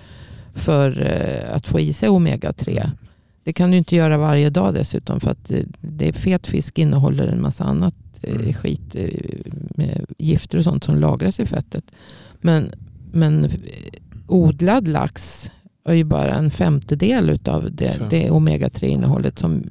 för 0.55 1.03
eh, 1.03 1.55
att 1.57 1.67
få 1.67 1.81
i 1.81 1.93
sig 1.93 2.09
omega-3. 2.09 2.91
Det 3.45 3.53
kan 3.53 3.71
du 3.71 3.77
inte 3.77 3.97
göra 3.97 4.19
varje 4.19 4.51
dag 4.51 4.75
dessutom 4.75 5.21
för 5.21 5.31
att 5.31 5.49
det, 5.49 5.65
det 5.81 6.09
är 6.09 6.13
fet 6.13 6.47
fisk 6.47 6.79
innehåller 6.79 7.27
en 7.29 7.43
massa 7.43 7.65
annat 7.65 7.95
eh, 8.23 8.35
Mm. 8.37 8.53
skit, 8.53 8.95
eh, 8.95 10.01
gifter 10.19 10.59
och 10.59 10.65
sånt 10.65 10.85
som 10.85 10.97
lagras 10.97 11.41
i 11.41 11.47
fettet. 11.47 11.85
Men, 12.41 12.73
men 13.13 13.45
eh, 13.45 13.51
odlad 14.27 14.89
lax 14.89 15.51
är 15.85 15.95
ju 15.95 16.05
bara 16.05 16.35
en 16.35 16.51
femtedel 16.51 17.39
Så. 17.45 17.59
det, 17.71 18.01
det 18.11 18.31
omega-3 18.31 18.85
innehållet 18.85 19.39
som 19.39 19.63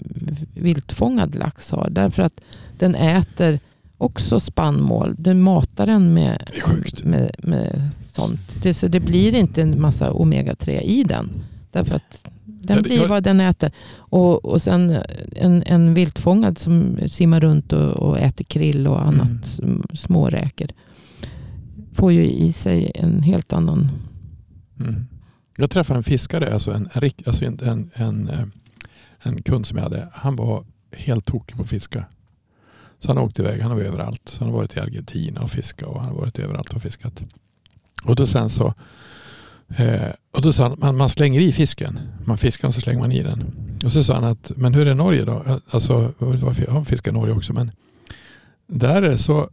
viltfångad 0.54 1.36
lax 1.36 1.72
har. 1.72 1.90
Därför 1.90 2.24
att 2.24 2.42
den 2.80 2.96
äter 2.96 3.60
också 3.98 4.40
spannmål. 4.40 5.16
Den 5.18 5.42
matar 5.42 5.86
den 5.86 6.14
med, 6.14 6.52
med, 7.04 7.32
med 7.38 7.90
sånt. 8.08 8.40
Det, 8.62 8.74
så 8.74 8.88
det 8.88 9.00
blir 9.00 9.36
inte 9.36 9.62
en 9.62 9.82
massa 9.82 10.12
omega-3 10.12 10.82
i 10.82 11.04
den. 11.04 11.30
Därför 11.72 11.96
att 11.96 12.24
den 12.46 12.84
blir 12.84 13.08
vad 13.08 13.24
den 13.24 13.40
äter. 13.40 13.72
Och, 13.96 14.46
och 14.46 14.62
sen 14.62 14.98
en, 15.36 15.64
en 15.66 15.94
viltfångad 15.94 16.58
som 16.58 17.00
simmar 17.08 17.40
runt 17.40 17.74
och, 17.74 17.92
och 17.92 18.20
äter 18.20 18.44
krill 18.44 18.88
och 18.88 19.06
annat 19.06 19.60
mm. 19.60 19.84
småräkor. 19.94 20.68
Får 21.94 22.12
ju 22.12 22.30
i 22.30 22.54
sig 22.54 22.92
en 22.96 23.22
helt 23.22 23.54
annan... 23.54 23.90
Mm. 24.80 25.08
Jag 25.58 25.70
träffade 25.70 25.98
en 25.98 26.04
fiskare, 26.04 26.54
alltså 26.54 26.72
en, 26.72 26.90
alltså 27.26 27.46
en, 27.46 27.60
en, 27.60 27.92
en, 27.94 28.30
eh, 28.30 28.46
en 29.20 29.42
kund 29.42 29.66
som 29.66 29.78
jag 29.78 29.84
hade. 29.84 30.08
Han 30.14 30.36
var 30.36 30.66
helt 30.92 31.26
tokig 31.26 31.58
på 31.58 31.64
att 31.64 31.70
fiska. 31.70 32.06
Så 33.00 33.08
han 33.08 33.18
åkte 33.18 33.42
iväg, 33.42 33.62
han 33.62 33.72
varit 33.72 33.88
överallt. 33.88 34.22
Så 34.30 34.40
han 34.44 34.50
har 34.54 34.58
varit 34.58 34.78
i 34.78 34.80
Argentina 34.80 35.42
och 35.42 35.50
fiskat 35.52 35.90
och 35.90 36.00
han 36.00 36.10
har 36.10 36.16
varit 36.16 36.40
överallt 36.40 36.74
och 36.74 36.82
fiskat. 36.82 37.24
Och 38.04 38.16
då 38.16 38.26
sen 38.28 38.50
så 38.50 38.74
eh, 39.78 40.10
och 40.32 40.42
då 40.42 40.54
sa 40.54 40.64
han, 40.64 40.78
man, 40.80 40.98
man 40.98 41.10
slänger 41.10 41.42
i 41.42 41.52
fisken. 41.52 42.00
Man 42.26 42.38
fiskar 42.38 42.68
och 42.68 42.74
så 42.74 42.82
slänger 42.82 43.00
man 43.00 43.12
i 43.12 43.24
den. 43.24 43.44
Och 43.86 43.92
så 43.92 44.04
sa 44.04 44.14
han 44.14 44.24
att, 44.24 44.52
men 44.56 44.74
hur 44.74 44.88
är 44.88 44.96
Norge 44.96 45.26
då? 45.26 45.60
Alltså, 45.70 46.14
varför, 46.18 46.64
jag 46.64 46.72
har 46.72 46.84
fiskat 46.84 47.12
i 47.12 47.14
Norge 47.14 47.34
också, 47.34 47.54
men 47.54 47.72
där 48.68 48.96
är 49.02 49.10
det 49.10 49.18
så, 49.18 49.50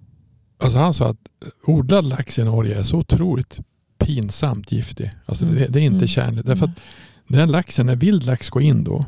alltså 0.59 0.79
han 0.79 0.95
sa 0.95 1.11
att 1.11 1.29
odlad 1.67 2.05
lax 2.05 2.39
i 2.39 2.45
Norge 2.45 2.79
är 2.79 2.83
så 2.83 2.99
otroligt 2.99 3.61
pinsamt 3.99 4.73
giftig. 4.73 5.11
Alltså 5.27 5.45
Mm. 5.45 5.57
det, 5.57 5.67
det 5.67 5.81
är 5.81 5.83
inte 5.85 5.97
Mm. 5.97 6.07
kärnligt. 6.09 6.47
Därför 6.47 6.65
att 6.65 6.81
den 7.29 7.51
laxen, 7.51 7.87
när 7.87 7.97
vild 7.97 8.25
lax 8.25 8.49
går 8.51 8.63
in 8.63 8.85
då, 8.85 9.05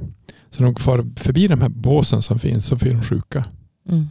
så 0.50 0.62
de 0.62 0.74
far 0.74 1.06
förbi 1.16 1.48
de 1.48 1.60
här 1.60 1.68
båsen 1.68 2.22
som 2.22 2.38
finns 2.38 2.66
så 2.66 2.76
blir 2.76 2.92
de 2.92 3.02
sjuka. 3.02 3.44
Mm. 3.88 4.06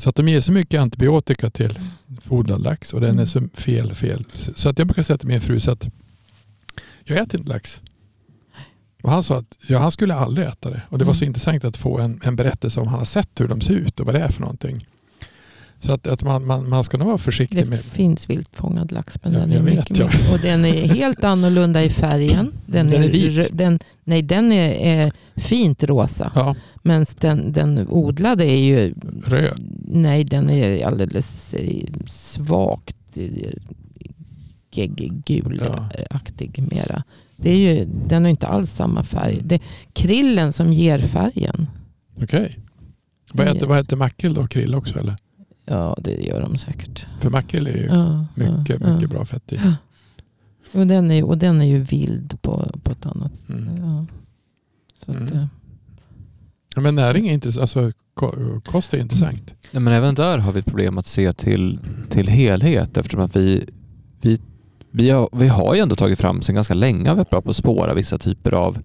Så 0.00 0.08
att 0.08 0.16
de 0.16 0.28
ger 0.28 0.40
så 0.40 0.52
mycket 0.52 0.80
antibiotika 0.80 1.50
till 1.50 1.78
odlad 2.28 2.62
lax 2.62 2.94
och 2.94 3.00
den 3.00 3.10
Mm. 3.10 3.22
är 3.22 3.26
så 3.26 3.48
fel, 3.54 3.94
fel. 3.94 4.24
Så- 4.34 4.52
Så 4.54 4.68
att 4.68 4.78
jag 4.78 4.86
brukar 4.86 5.02
säga 5.02 5.18
till 5.18 5.28
min 5.28 5.40
fru 5.40 5.60
så 5.60 5.70
att 5.70 5.88
jag 7.04 7.18
äter 7.18 7.40
inte 7.40 7.52
lax. 7.52 7.80
Och 9.02 9.10
han 9.10 9.22
sa 9.22 9.38
att 9.38 9.58
ja, 9.66 9.78
han 9.78 9.90
skulle 9.90 10.14
aldrig 10.14 10.46
äta 10.46 10.70
det. 10.70 10.82
Och 10.88 10.98
det 10.98 11.04
var 11.04 11.14
så 11.14 11.24
Mm. 11.24 11.28
intressant 11.30 11.64
att 11.64 11.76
få 11.76 11.98
en, 11.98 12.20
en 12.24 12.36
berättelse 12.36 12.80
om 12.80 12.88
han 12.88 12.98
har 12.98 13.04
sett 13.06 13.40
hur 13.40 13.48
de 13.48 13.60
ser 13.60 13.74
ut 13.74 14.00
och 14.00 14.06
vad 14.06 14.14
det 14.14 14.20
är 14.20 14.28
för 14.30 14.40
någonting. 14.40 14.86
Så 15.82 15.92
att, 15.92 16.06
att 16.06 16.22
man, 16.22 16.46
man, 16.46 16.68
man 16.68 16.84
ska 16.84 16.98
nog 16.98 17.06
vara 17.06 17.18
försiktig 17.18 17.58
Det 17.64 17.70
med... 17.70 17.80
finns 17.80 18.30
viltfångad 18.30 18.92
lax 18.92 19.18
men 19.22 19.32
Ja, 19.32 19.38
den, 19.38 19.52
är 19.52 19.60
vet, 19.62 19.64
mycket, 19.78 19.98
ja. 19.98 20.06
mycket, 20.06 20.32
och 20.32 20.38
den 20.38 20.64
är 20.64 20.86
helt 20.94 21.24
annorlunda 21.24 21.84
i 21.84 21.90
färgen. 21.90 22.52
Den, 22.66 22.90
Den 22.90 23.02
är 23.02 23.08
vit. 23.08 23.32
rö- 23.32 23.48
Den, 23.52 23.78
nej, 24.04 24.22
den 24.22 24.52
är, 24.52 24.70
är 24.72 25.12
fint 25.36 25.82
rosa. 25.84 26.32
Ja, 26.34 26.56
Men 26.82 27.06
den, 27.20 27.52
den 27.52 27.88
odlade 27.88 28.44
är 28.44 28.56
ju... 28.64 28.94
röd. 29.24 29.60
Nej, 29.88 30.24
den 30.24 30.50
är 30.50 30.86
alldeles 30.86 31.54
eh, 31.54 31.84
svagt 32.06 32.96
eh, 33.16 33.52
geggigulaktig 34.72 36.64
mera. 36.72 37.02
Det 37.36 37.50
är 37.50 37.56
ju, 37.74 37.84
den 38.08 38.22
har 38.24 38.30
inte 38.30 38.46
alls 38.46 38.70
samma 38.70 39.04
färg. 39.04 39.38
Det 39.44 39.54
är 39.54 39.60
krillen 39.92 40.52
som 40.52 40.72
ger 40.72 40.98
färgen. 40.98 41.66
Okej. 42.22 42.58
Vad, 43.32 43.46
Ja. 43.46 43.50
äter, 43.54 43.66
vad 43.66 43.78
äter 43.78 43.96
makrill 43.96 44.34
då? 44.34 44.46
Krill 44.46 44.74
också 44.74 44.98
eller? 44.98 45.16
Ja, 45.64 45.96
det 46.00 46.10
gör 46.26 46.40
de 46.40 46.58
säkert. 46.58 47.06
För 47.20 47.30
makrill 47.30 47.66
är 47.66 47.76
ju 47.76 47.86
Ja, 47.86 48.26
mycket, 48.34 48.80
ja, 48.80 48.92
mycket 48.92 49.02
ja. 49.02 49.08
bra 49.08 49.24
fett 49.24 49.52
i. 49.52 49.56
Ja. 49.64 49.74
Och 50.80 50.86
den 50.86 51.10
är, 51.10 51.24
och 51.24 51.38
den 51.38 51.60
är 51.60 51.64
ju 51.66 51.78
vild 51.78 52.42
på, 52.42 52.70
på 52.82 52.92
ett 52.92 53.06
annat 53.06 53.32
Mm. 53.48 53.76
Ja. 53.76 54.06
Så 55.04 55.10
att, 55.10 55.16
Mm. 55.16 55.32
eh, 55.32 55.46
Ja, 56.74 56.80
men 56.80 56.94
näring 56.94 57.28
är 57.28 57.32
inte, 57.32 57.60
alltså 57.60 57.92
ko- 58.14 58.60
kost 58.64 58.94
är 58.94 58.98
intressant. 58.98 59.54
Nej, 59.70 59.82
men 59.82 59.92
även 59.92 60.14
där 60.14 60.38
har 60.38 60.52
vi 60.52 60.58
ett 60.60 60.66
problem 60.66 60.98
att 60.98 61.06
se 61.06 61.32
till, 61.32 61.78
till 62.10 62.28
helhet 62.28 62.96
eftersom 62.96 63.20
att 63.20 63.36
vi, 63.36 63.66
vi, 64.20 64.38
vi, 64.90 65.10
har, 65.10 65.28
vi 65.32 65.48
har 65.48 65.74
ju 65.74 65.80
ändå 65.80 65.96
tagit 65.96 66.18
fram 66.20 66.42
sedan 66.42 66.54
ganska 66.54 66.74
länge 66.74 67.14
varit 67.14 67.30
bra 67.30 67.40
på 67.42 67.50
att 67.50 67.56
spåra 67.56 67.94
vissa 67.94 68.18
typer 68.18 68.52
av, 68.52 68.78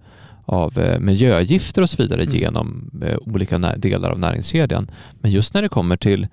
av 0.46 0.78
eh, 0.78 0.98
miljögifter 1.00 1.82
och 1.82 1.90
så 1.90 2.02
vidare 2.02 2.22
Mm. 2.22 2.34
genom 2.34 2.90
eh, 3.04 3.16
olika 3.20 3.58
delar 3.58 4.10
av 4.10 4.18
näringskedjan. 4.18 4.90
Men 5.20 5.30
just 5.30 5.54
när 5.54 5.62
det 5.62 5.68
kommer 5.68 5.96
till, 5.96 6.28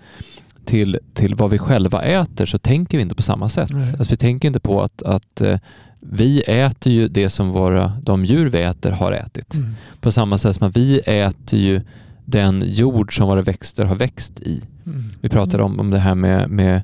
till, 0.65 0.99
till 1.13 1.36
vad 1.36 1.49
vi 1.49 1.58
själva 1.58 2.02
äter 2.02 2.45
så 2.45 2.58
tänker 2.58 2.97
vi 2.97 3.02
inte 3.02 3.15
på 3.15 3.21
samma 3.21 3.49
sätt. 3.49 3.69
Nej. 3.71 3.89
Alltså 3.89 4.10
vi 4.10 4.17
tänker 4.17 4.47
inte 4.47 4.60
på 4.60 4.82
att, 4.82 5.04
att 5.04 5.41
eh, 5.41 5.60
vi 5.99 6.41
äter 6.41 6.93
ju 6.93 7.08
det 7.08 7.30
som 7.30 7.49
våra, 7.49 7.93
de 8.02 8.26
djur 8.26 8.49
vi 8.49 8.62
äter 8.62 8.91
har 8.91 9.12
ätit. 9.12 9.54
Mm. 9.54 9.76
På 10.02 10.12
samma 10.12 10.38
sätt 10.38 10.56
som 10.56 10.67
att 10.67 10.78
vi 10.78 10.99
äter 10.99 11.60
ju 11.60 11.82
den 12.26 12.63
jord 12.65 13.17
som 13.17 13.28
våra 13.28 13.41
växter 13.41 13.86
har 13.86 13.95
växt 13.95 14.39
i. 14.39 14.62
Mm. 14.86 15.10
Vi 15.21 15.30
pratade 15.30 15.63
om, 15.63 15.80
om 15.80 15.89
det 15.89 15.99
här 15.99 16.15
med, 16.15 16.49
med 16.49 16.82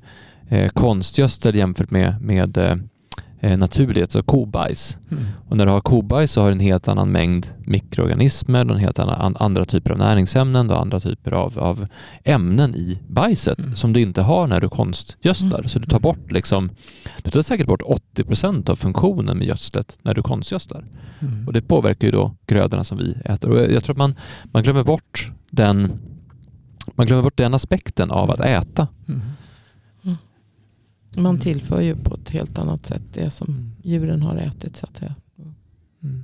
eh, 0.49 0.69
konstgödsel 0.69 1.55
jämfört 1.55 1.91
med, 1.91 2.21
med 2.21 2.57
eh, 3.39 3.57
naturligt, 3.57 4.11
så 4.11 4.23
kobajs. 4.23 4.97
Mm. 5.11 5.23
Och 5.47 5.57
när 5.57 5.65
du 5.65 5.71
har 5.71 5.81
kobajs 5.81 6.31
så 6.31 6.41
har 6.41 6.47
du 6.47 6.53
en 6.53 6.59
helt 6.59 6.87
annan 6.87 7.11
mängd 7.11 7.47
mikroorganismer 7.65 8.65
och 8.65 8.71
en 8.71 8.79
helt 8.79 8.99
annan, 8.99 9.21
an, 9.21 9.35
andra 9.39 9.65
typer 9.65 9.91
av 9.91 9.97
näringsämnen 9.97 10.69
och 10.69 10.81
andra 10.81 10.99
typer 10.99 11.31
av, 11.31 11.59
av 11.59 11.87
ämnen 12.23 12.75
i 12.75 12.99
bajset 13.07 13.59
Mm. 13.59 13.75
som 13.75 13.93
du 13.93 14.01
inte 14.01 14.21
har 14.21 14.47
när 14.47 14.61
du 14.61 14.69
konstgödslar. 14.69 15.59
Mm. 15.59 15.69
Så 15.69 15.79
du 15.79 15.85
tar 15.85 15.99
bort 15.99 16.31
liksom, 16.31 16.69
du 17.23 17.31
tar 17.31 17.41
säkert 17.41 17.67
bort 17.67 17.81
80 17.85 18.23
procent 18.23 18.69
av 18.69 18.75
funktionen 18.75 19.37
med 19.37 19.47
gödslet 19.47 19.97
när 20.01 20.13
du 20.13 20.21
konstgödslar. 20.21 20.85
Mm. 21.19 21.47
Och 21.47 21.53
det 21.53 21.61
påverkar 21.61 22.07
ju 22.07 22.11
då 22.11 22.35
grödorna 22.47 22.83
som 22.83 22.97
vi 22.97 23.15
äter. 23.25 23.49
Och 23.49 23.57
jag, 23.57 23.71
jag 23.71 23.83
tror 23.83 23.93
att 23.93 23.97
man, 23.97 24.15
man 24.43 24.63
glömmer 24.63 24.83
bort 24.83 25.31
den 25.51 25.91
man 26.95 27.07
glömmer 27.07 27.23
bort 27.23 27.37
den 27.37 27.53
aspekten 27.53 28.11
av 28.11 28.31
att 28.31 28.39
äta. 28.39 28.87
Mm. 29.07 29.21
Man 31.17 31.39
tillför 31.39 31.81
ju 31.81 31.95
på 31.95 32.15
ett 32.15 32.29
helt 32.29 32.57
annat 32.59 32.85
sätt 32.85 33.01
det 33.13 33.29
som 33.29 33.71
djuren 33.83 34.21
har 34.21 34.35
ätit. 34.35 34.77
Så 34.77 34.85
att 34.85 34.97
säga. 34.97 35.15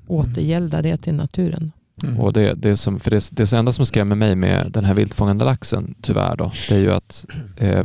Återgälda 0.07 0.81
det 0.81 0.97
till 0.97 1.13
naturen. 1.13 1.71
Mm. 2.03 2.19
Och 2.19 2.33
det, 2.33 2.53
det, 2.53 2.77
som, 2.77 2.99
för 2.99 3.11
det, 3.11 3.29
det 3.31 3.53
enda 3.53 3.71
som 3.71 3.85
skrämmer 3.85 4.15
mig 4.15 4.35
med 4.35 4.71
den 4.71 4.85
här 4.85 4.93
viltfångande 4.93 5.45
laxen, 5.45 5.95
tyvärr, 6.01 6.35
då, 6.35 6.51
det 6.69 6.75
är 6.75 6.79
ju 6.79 6.91
att 6.93 7.25
eh, 7.57 7.83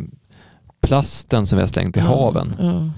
plasten 0.80 1.46
som 1.46 1.56
vi 1.56 1.62
har 1.62 1.68
slängt 1.68 1.96
i 1.96 2.00
Ja, 2.00 2.06
haven 2.06 2.54
Ja. 2.58 2.90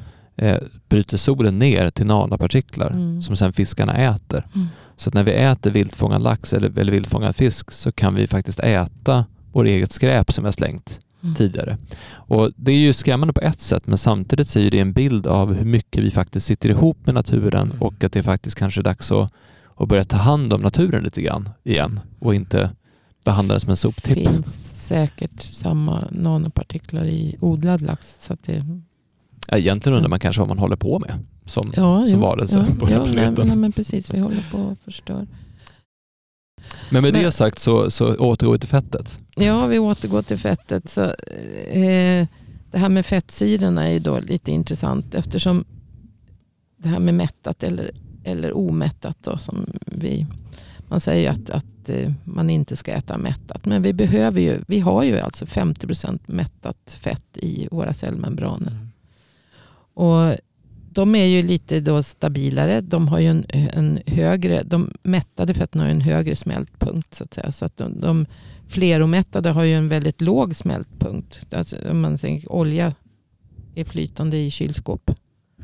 eh, 0.45 0.59
bryter 0.89 1.17
solen 1.17 1.59
ner 1.59 1.91
till 1.91 2.07
nanopartiklar 2.07 2.91
Mm. 2.91 3.23
som 3.23 3.37
sen 3.37 3.53
fiskarna 3.53 3.93
äter. 3.93 4.47
Mm. 4.55 4.67
Så 4.97 5.09
att 5.09 5.15
när 5.15 5.23
vi 5.25 5.33
äter 5.33 5.71
viltfångad 5.71 6.23
lax 6.23 6.53
eller, 6.53 6.79
eller 6.79 6.93
viltfångad 6.93 7.37
fisk 7.37 7.71
så 7.71 7.93
kan 7.93 8.15
vi 8.15 8.27
faktiskt 8.27 8.61
äta 8.61 9.25
vårt 9.53 9.67
eget 9.67 9.93
skräp 9.93 10.33
som 10.33 10.45
vi 10.45 10.47
har 10.49 10.53
slängt 10.53 11.01
Mm. 11.23 11.35
tidigare. 11.35 11.79
Och 12.13 12.51
Det 12.57 12.73
är 12.73 12.77
ju 12.79 12.93
skrämmande 12.93 13.33
på 13.33 13.41
ett 13.41 13.61
sätt 13.61 13.87
men 13.87 13.99
samtidigt 13.99 14.49
så 14.49 14.59
är 14.59 14.71
det 14.71 14.79
en 14.81 14.93
bild 14.93 15.27
av 15.27 15.55
hur 15.55 15.65
mycket 15.65 16.03
vi 16.05 16.11
faktiskt 16.11 16.47
sitter 16.47 16.69
ihop 16.69 16.99
med 17.07 17.15
naturen 17.15 17.67
Mm. 17.69 17.83
och 17.83 18.05
att 18.05 18.13
det 18.13 18.23
faktiskt 18.23 18.57
kanske 18.57 18.81
är 18.81 18.83
dags 18.83 19.11
att, 19.13 19.33
att 19.77 19.89
börja 19.89 20.05
ta 20.05 20.17
hand 20.17 20.53
om 20.53 20.61
naturen 20.61 21.05
lite 21.05 21.23
grann 21.23 21.49
igen 21.65 22.01
och 22.19 22.35
inte 22.35 22.71
behandla 23.25 23.55
den 23.55 23.61
som 23.61 23.71
en 23.71 23.77
soptipp. 23.77 24.15
finns 24.29 24.79
säkert 24.87 25.43
samma 25.43 26.09
nanopartiklar 26.11 27.05
i 27.05 27.37
odlad 27.41 27.81
lax. 27.83 28.17
Så 28.21 28.33
att 28.33 28.43
det, 28.45 28.65
Ja, 29.49 29.57
Egentligen 29.59 29.97
undrar 29.97 30.11
man 30.11 30.21
kanske 30.21 30.41
vad 30.41 30.49
man 30.49 30.59
håller 30.59 30.77
på 30.77 30.99
med 30.99 31.19
som, 31.47 31.73
ja, 31.77 32.07
som 32.07 32.15
jo, 32.15 32.19
varelse 32.21 32.67
ja, 32.69 32.75
på 32.81 32.91
ja, 32.91 32.99
här 32.99 33.05
nej, 33.05 33.15
planeten. 33.15 33.47
nej, 33.47 33.57
men 33.57 33.73
precis, 33.73 34.15
vi 34.15 34.19
håller 34.19 34.45
på 34.51 34.69
att 34.73 34.79
förstöra. 34.85 35.27
Men 36.91 37.03
med 37.03 37.13
Men- 37.13 37.23
det 37.25 37.33
sagt 37.33 37.59
så, 37.59 37.91
så 37.91 38.17
återgår 38.17 38.53
vi 38.53 38.59
till 38.59 38.69
fettet. 38.69 39.19
Ja, 39.35 39.67
vi 39.67 39.79
återgår 39.79 40.23
till 40.23 40.39
fettet. 40.39 40.89
Så, 40.89 41.01
eh, 41.03 42.27
det 42.71 42.79
här 42.79 42.89
med 42.89 43.07
fettsyrorna 43.07 43.89
är 43.89 43.93
ju 43.93 43.99
då 43.99 44.19
lite 44.21 44.51
intressant 44.51 45.15
eftersom 45.15 45.65
det 46.77 46.89
här 46.89 46.99
med 46.99 47.15
mättat 47.15 47.63
eller, 47.63 47.91
eller 48.25 48.57
omättat 48.57 49.17
då, 49.21 49.39
som 49.39 49.67
vi, 49.87 50.27
man 50.89 51.01
säger 51.01 51.31
att, 51.31 51.51
att 51.51 51.89
eh, 51.89 52.13
man 52.25 52.51
inte 52.51 52.77
ska 52.77 52.93
äta 52.93 53.19
mättat. 53.19 53.65
Men 53.67 53.83
vi 53.83 53.93
behöver 53.93 54.41
ju, 54.41 54.61
vi 54.67 54.81
har 54.81 55.03
ju 55.03 55.19
alltså 55.19 55.45
50% 55.45 56.21
mättat 56.27 56.99
fett 57.01 57.37
i 57.37 57.69
våra 57.71 57.93
cellmembraner. 57.93 58.89
Och 59.95 60.37
de 60.95 61.15
är 61.15 61.25
ju 61.25 61.43
lite 61.43 61.81
då 61.81 62.03
stabilare. 62.03 62.81
De 62.81 63.09
har 63.09 63.19
ju 63.19 63.27
en, 63.27 63.45
en 63.49 64.01
högre, 64.07 64.63
de 64.63 64.91
mättade 65.03 65.55
fetten 65.55 65.81
har 65.81 65.89
ju 65.89 65.93
en 65.93 66.01
högre 66.01 66.37
smältpunkt. 66.37 67.15
Så 67.15 67.25
att 67.25 67.35
säga. 67.35 67.53
Så 67.53 67.65
att 67.65 67.77
de, 67.77 68.01
de 68.01 68.27
fleromättade 68.69 69.51
har 69.51 69.65
ju 69.65 69.75
en 69.75 69.89
väldigt 69.89 70.21
låg 70.21 70.57
smältpunkt. 70.57 71.55
Alltså, 71.55 71.77
om 71.91 72.01
man 72.01 72.19
tänker 72.19 72.53
olja 72.53 72.95
är 73.75 73.85
flytande 73.85 74.37
i 74.37 74.51
kylskåp. 74.51 75.11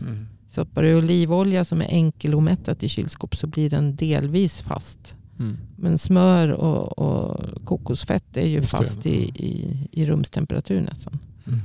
Mm. 0.01 0.27
Stoppar 0.51 0.83
du 0.83 0.95
olivolja 0.99 1.65
som 1.65 1.81
är 1.81 1.89
enkelomättat 1.89 2.83
i 2.83 2.89
kylskåp 2.89 3.37
så 3.37 3.47
blir 3.47 3.71
den 3.71 3.97
delvis 3.97 4.63
fast. 4.63 5.15
Mm. 5.39 5.57
Men 5.77 5.99
smör 5.99 6.49
och, 6.49 6.99
och 6.99 7.65
kokosfett 7.65 8.37
är 8.37 8.47
ju 8.47 8.57
Just 8.57 8.71
fast 8.71 9.07
i, 9.07 9.31
i, 9.35 9.77
i 9.93 10.07
rumstemperatur 10.07 10.81
nästan. 10.81 11.19
Mm. 11.47 11.61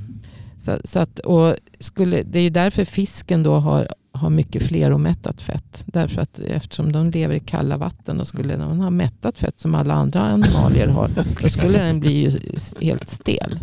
Så, 0.64 0.78
så 0.84 0.98
att, 0.98 1.18
och 1.18 1.56
skulle, 1.78 2.22
det 2.22 2.38
är 2.38 2.42
ju 2.42 2.50
därför 2.50 2.84
fisken 2.84 3.42
då 3.42 3.54
har, 3.54 3.88
har 4.12 4.30
mycket 4.30 4.62
fleromättat 4.62 5.42
fett. 5.42 5.84
Därför 5.86 6.22
att 6.22 6.38
eftersom 6.38 6.92
de 6.92 7.10
lever 7.10 7.34
i 7.34 7.40
kalla 7.40 7.76
vatten 7.76 8.20
och 8.20 8.26
skulle 8.28 8.56
den 8.56 8.80
ha 8.80 8.90
mättat 8.90 9.38
fett 9.38 9.60
som 9.60 9.74
alla 9.74 9.94
andra 9.94 10.20
animalier 10.20 10.88
har. 10.88 11.10
Då 11.42 11.48
skulle 11.48 11.78
den 11.78 12.00
bli 12.00 12.12
ju 12.12 12.38
helt 12.80 13.08
stel. 13.08 13.58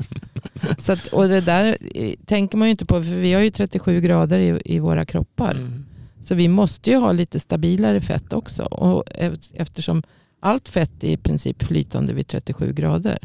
Så 0.78 0.92
att, 0.92 1.06
och 1.06 1.28
det 1.28 1.40
där 1.40 1.76
eh, 1.94 2.12
tänker 2.26 2.58
man 2.58 2.68
ju 2.68 2.70
inte 2.70 2.86
på. 2.86 3.02
För 3.02 3.14
vi 3.14 3.32
har 3.32 3.40
ju 3.42 3.50
37 3.50 4.00
grader 4.00 4.38
i, 4.38 4.62
i 4.64 4.78
våra 4.78 5.04
kroppar. 5.04 5.54
Mm. 5.54 5.84
Så 6.22 6.34
vi 6.34 6.48
måste 6.48 6.90
ju 6.90 6.96
ha 6.96 7.12
lite 7.12 7.40
stabilare 7.40 8.00
fett 8.00 8.32
också. 8.32 8.62
Och 8.64 9.04
eft- 9.18 9.50
eftersom 9.54 10.02
allt 10.40 10.68
fett 10.68 11.04
är 11.04 11.08
i 11.08 11.16
princip 11.16 11.62
flytande 11.62 12.12
vid 12.12 12.26
37 12.26 12.72
grader. 12.72 13.18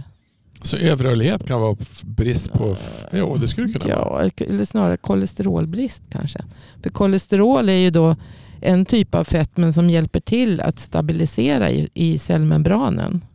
Så 0.66 0.78
överrörlighet 0.78 1.48
kan 1.48 1.62
vara 1.62 1.78
brist 2.02 2.54
på... 2.54 2.78
Jo, 3.12 3.38
det 3.38 3.48
skulle 3.48 3.74
kunna 3.74 3.96
vara. 3.96 4.24
Ja, 4.36 4.46
eller 4.46 4.66
snarare 4.66 4.98
kolesterolbrist 4.98 6.04
kanske. 6.10 6.40
För 6.84 6.90
kolesterol 6.90 7.70
är 7.70 7.74
ju 7.74 7.90
då 7.90 8.16
en 8.62 8.86
typ 8.86 9.16
av 9.16 9.24
fett 9.24 9.58
men 9.58 9.74
som 9.74 9.90
hjälper 9.90 10.20
till 10.20 10.62
att 10.62 10.80
stabilisera 10.80 11.72
i, 11.72 11.90
i 11.94 12.18
cellmembranen. 12.20 13.26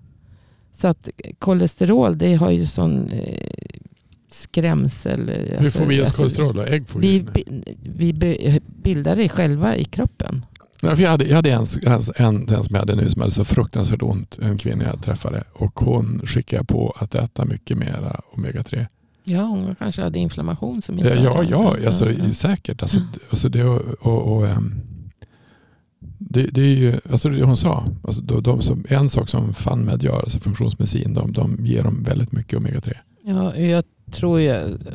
Så 0.73 0.89
att 0.89 1.09
kolesterol 1.39 2.19
det 2.19 2.35
har 2.35 2.51
ju 2.51 2.67
sån 2.67 3.09
eh, 3.09 3.51
skrämsel. 4.29 5.29
Hur 5.29 5.59
alltså- 5.59 5.79
får 5.79 5.87
vi 5.87 5.97
i 5.97 6.01
oss 6.01 6.07
alltså, 6.07 6.23
kolesterol 6.23 6.57
då? 6.57 6.63
Ägg 6.63 6.89
får 6.89 7.01
vi. 7.01 7.27
Vi, 7.35 8.13
vi 8.13 8.61
bildar 8.83 9.17
det 9.17 9.29
själva 9.29 9.77
i 9.77 9.85
kroppen. 9.85 10.45
Nej, 10.83 10.97
för 10.97 11.03
jag 11.03 11.11
hade, 11.11 11.25
jag 11.25 11.37
hade 11.37 11.51
en, 11.53 11.67
en, 12.17 12.49
en, 12.49 12.65
som 12.65 12.75
jag 12.75 12.79
hade 12.79 12.97
nu 12.97 13.11
som 13.11 13.21
hade 13.21 13.33
så 13.35 13.45
fruktansvärt 13.45 14.03
ont, 14.03 14.39
en 14.43 14.59
kvinna 14.59 14.85
jag 14.85 15.03
träffade. 15.03 15.45
Och 15.53 15.81
hon 15.81 16.21
skickade 16.25 16.65
på 16.65 16.95
att 16.99 17.15
äta 17.15 17.45
mycket 17.45 17.79
mera 17.79 18.21
omega-3. 18.37 18.87
Ja, 19.25 19.43
hon 19.43 19.75
kanske 19.79 20.03
hade 20.03 20.19
inflammation 20.19 20.83
som 20.83 20.99
Ja, 20.99 21.07
inte 21.11 21.23
ja, 21.23 21.37
hade- 21.37 21.49
ja 21.51 21.77
alltså, 21.87 22.11
ja. 22.13 22.31
säkert. 22.31 22.83
Alltså, 22.83 22.99
alltså 23.31 23.49
det, 23.49 23.65
och, 23.65 24.37
och, 24.37 24.47
ehm, 24.49 24.75
det, 26.19 26.43
det 26.43 26.61
är 26.63 26.77
ju 26.77 27.01
alltså 27.11 27.29
det 27.29 27.43
hon 27.45 27.57
sa. 27.57 27.85
Alltså, 28.05 28.23
de, 28.23 28.43
de 28.43 28.63
som, 28.63 28.85
en 28.89 29.11
sak 29.11 29.29
som 29.29 29.55
FunMed 29.55 30.03
gör, 30.03 30.21
alltså 30.21 30.39
funktionsmedicin, 30.41 31.15
de, 31.15 31.33
de 31.33 31.59
ger 31.67 31.83
dem 31.83 32.03
väldigt 32.03 32.33
mycket 32.33 32.59
omega-3. 32.59 32.93
Ja, 33.25 33.57
jag 33.57 33.85
tror 34.13 34.41
ju 34.41 34.51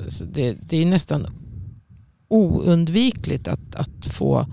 alltså 0.06 0.26
det, 0.26 0.58
det 0.62 0.78
är 0.78 0.86
nästan 0.86 1.28
oundvikligt 2.28 3.48
att, 3.48 3.76
att 3.76 4.06
få 4.06 4.45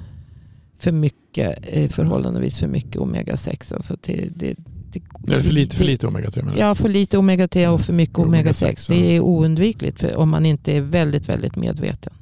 för 0.83 0.93
mycket, 0.93 1.59
eh, 1.63 1.89
förhållandevis 1.89 2.59
för 2.59 2.67
mycket 2.67 2.97
omega-6. 2.97 3.75
Alltså 3.75 3.97
det, 4.01 4.29
det, 4.37 4.55
det, 4.93 5.35
är 5.35 5.41
för 5.41 5.53
lite, 5.53 5.77
för 5.77 5.85
lite 5.85 6.07
omega-3 6.07 6.37
menar 6.37 6.59
jag. 6.59 6.71
Ja, 6.71 6.75
för 6.75 6.89
lite 6.89 7.17
omega-3 7.19 7.67
och 7.67 7.81
för 7.81 7.93
mycket 7.93 8.19
Och 8.19 8.27
omega-6. 8.27 8.65
omega-6, 8.65 8.87
ja. 8.89 8.95
Det 8.95 9.17
är 9.17 9.21
oundvikligt 9.21 10.01
för, 10.01 10.17
om 10.17 10.31
man 10.31 10.47
inte 10.47 10.73
är 10.77 10.81
väldigt, 10.81 11.29
väldigt 11.29 11.57
medveten. 11.57 12.13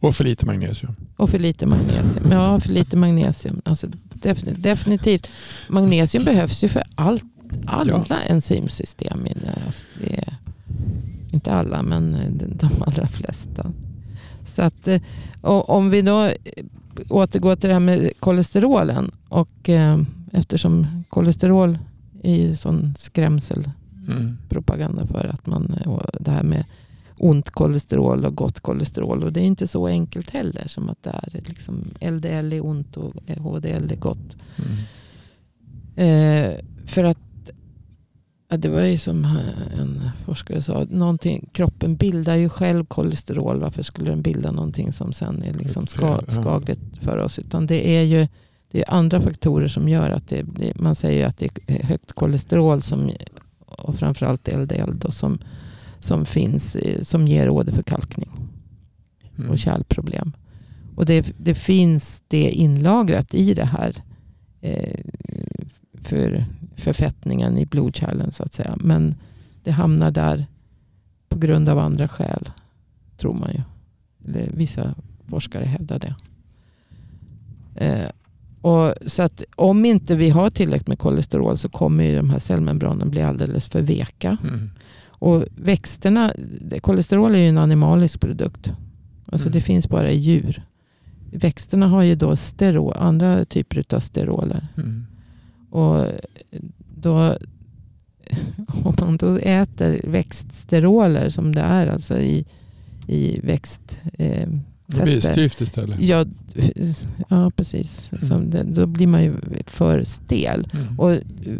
Och 0.00 0.14
för 0.14 0.24
lite 0.24 0.46
magnesium. 0.46 0.96
Och 1.16 1.30
för 1.30 1.38
lite 1.38 1.66
magnesium. 1.66 2.30
Ja, 2.30 2.60
för 2.60 2.68
lite 2.72 2.96
magnesium. 2.96 3.62
Alltså, 3.64 3.86
defini- 4.14 4.56
definitivt. 4.58 5.30
Magnesium 5.68 6.24
behövs 6.24 6.64
ju 6.64 6.68
för 6.68 6.82
allt, 6.94 7.24
alla 7.66 8.04
enzymsystem. 8.28 9.26
i 9.26 9.34
det. 9.34 9.58
Alltså, 9.66 9.86
är, 10.00 10.36
inte 11.32 11.52
alla, 11.52 11.82
men 11.82 12.14
eh, 12.14 12.30
de 12.30 12.82
allra 12.82 13.08
flesta. 13.08 13.72
Så 14.46 14.62
att, 14.62 14.88
eh, 14.88 15.00
om 15.42 15.90
vi 15.90 16.02
då 16.02 16.30
eh, 17.00 17.06
återgår 17.12 17.56
till 17.56 17.68
det 17.68 17.74
här 17.74 17.80
med 17.80 18.10
kolesterolen. 18.20 19.10
Och 19.28 19.68
eh, 19.68 20.02
eftersom 20.32 21.04
kolesterol 21.08 21.78
är 22.22 22.36
ju 22.36 22.56
sån 22.56 22.94
skrämselpropaganda 22.98 25.02
Mm. 25.02 25.08
för 25.12 25.28
att 25.28 25.46
man, 25.46 25.72
och 25.86 26.02
det 26.20 26.30
här 26.30 26.42
med 26.42 26.64
ont 27.16 27.50
kolesterol 27.50 28.24
och 28.24 28.34
gott 28.34 28.60
kolesterol. 28.60 29.24
Och 29.24 29.32
det 29.32 29.40
är 29.40 29.44
inte 29.44 29.66
så 29.66 29.86
enkelt 29.86 30.30
heller 30.30 30.68
som 30.68 30.88
att 30.88 31.02
det 31.02 31.10
är 31.10 31.40
liksom 31.46 31.84
LDL 32.00 32.52
är 32.52 32.64
ont 32.64 32.96
och 32.96 33.14
HDL 33.38 33.92
är 33.92 33.96
gott. 33.96 34.36
Mm. 34.56 34.78
Eh, 35.96 36.52
för 36.86 37.04
att 37.04 37.18
ja, 38.50 38.56
det 38.56 38.68
var 38.68 38.80
ju 38.80 38.98
som 38.98 39.24
en 39.80 40.10
forskare 40.24 40.62
sa, 40.62 40.86
någonting, 40.90 41.48
kroppen 41.52 41.96
bildar 41.96 42.36
ju 42.36 42.48
själv 42.48 42.84
kolesterol. 42.84 43.60
Varför 43.60 43.82
skulle 43.82 44.10
den 44.10 44.22
bilda 44.22 44.50
någonting 44.50 44.92
som 44.92 45.12
sen 45.12 45.42
är 45.42 45.54
liksom 45.54 45.86
ska, 45.86 46.20
skadligt 46.28 46.96
för 47.00 47.18
oss? 47.18 47.38
Utan 47.38 47.66
det 47.66 47.96
är 47.96 48.02
ju 48.02 48.28
det 48.72 48.78
är 48.78 48.94
andra 48.94 49.20
faktorer 49.20 49.68
som 49.68 49.88
gör 49.88 50.10
att 50.10 50.28
det 50.28 50.42
blir, 50.42 50.72
man 50.74 50.94
säger 50.94 51.20
ju 51.20 51.24
att 51.24 51.38
det 51.38 51.50
är 51.66 51.82
högt 51.82 52.12
kolesterol 52.12 52.82
som, 52.82 53.10
och 53.58 53.94
framförallt 53.94 54.48
LDL 54.48 54.98
då, 54.98 55.10
som, 55.10 55.38
som 56.00 56.26
finns, 56.26 56.76
som 57.02 57.28
ger 57.28 57.48
åderförkalkning 57.48 58.30
Mm. 59.40 59.50
och 59.50 59.58
kärlproblem. 59.58 60.32
Och 60.96 61.06
det, 61.06 61.32
det 61.38 61.54
finns 61.54 62.22
det 62.28 62.50
inlagrat 62.50 63.34
i 63.34 63.54
det 63.54 63.64
här 63.64 64.02
eh, 64.60 65.00
för 66.02 66.44
förfettningen 66.76 67.58
i 67.58 67.66
blodkärlen 67.66 68.32
så 68.32 68.42
att 68.42 68.54
säga. 68.54 68.76
Men 68.80 69.14
det 69.64 69.70
hamnar 69.70 70.10
där 70.10 70.46
på 71.28 71.38
grund 71.38 71.68
av 71.68 71.78
andra 71.78 72.08
skäl, 72.08 72.50
tror 73.16 73.34
man 73.34 73.50
ju. 73.52 73.60
Eller 74.28 74.50
vissa 74.54 74.94
forskare 75.28 75.64
hävdar 75.64 75.98
det. 75.98 76.14
Eh, 77.74 78.08
och 78.60 78.94
så 79.06 79.22
att 79.22 79.42
om 79.56 79.84
inte 79.84 80.16
vi 80.16 80.30
har 80.30 80.50
tillräckligt 80.50 80.88
med 80.88 80.98
kolesterol 80.98 81.58
så 81.58 81.68
kommer 81.68 82.04
ju 82.04 82.16
de 82.16 82.30
här 82.30 82.38
cellmembranen 82.38 83.10
bli 83.10 83.22
alldeles 83.22 83.68
för 83.68 83.82
veka. 83.82 84.36
Mm. 84.42 84.70
Och 85.06 85.44
växterna, 85.56 86.32
kolesterol 86.80 87.34
är 87.34 87.38
ju 87.38 87.48
en 87.48 87.58
animalisk 87.58 88.20
produkt. 88.20 88.72
Alltså 89.26 89.48
Mm. 89.48 89.52
det 89.52 89.60
finns 89.60 89.88
bara 89.88 90.10
i 90.10 90.16
djur. 90.18 90.62
Växterna 91.32 91.88
har 91.88 92.02
ju 92.02 92.14
då 92.14 92.36
sterol, 92.36 92.94
andra 92.96 93.44
typer 93.44 93.94
av 93.94 94.00
steroler. 94.00 94.68
Mm. 94.76 95.06
Och 95.70 96.06
då, 96.96 97.16
om 98.84 98.94
man 99.00 99.16
då 99.16 99.36
äter 99.36 100.00
växtsteroler 100.04 101.30
som 101.30 101.54
det 101.54 101.60
är 101.60 101.86
alltså 101.86 102.18
i, 102.18 102.44
i 103.06 103.40
växt... 103.42 103.98
Eh, 104.18 104.48
Det 104.86 105.02
blir 105.02 105.20
styvt 105.20 105.60
istället. 105.60 106.00
Ja, 106.00 106.24
ja, 107.28 107.50
precis. 107.56 108.10
Mm. 108.32 108.50
Det, 108.50 108.62
då 108.62 108.86
blir 108.86 109.06
man 109.06 109.22
ju 109.24 109.34
för 109.66 110.04
stel. 110.04 110.68
Mm. 110.72 110.98
Och 111.00 111.12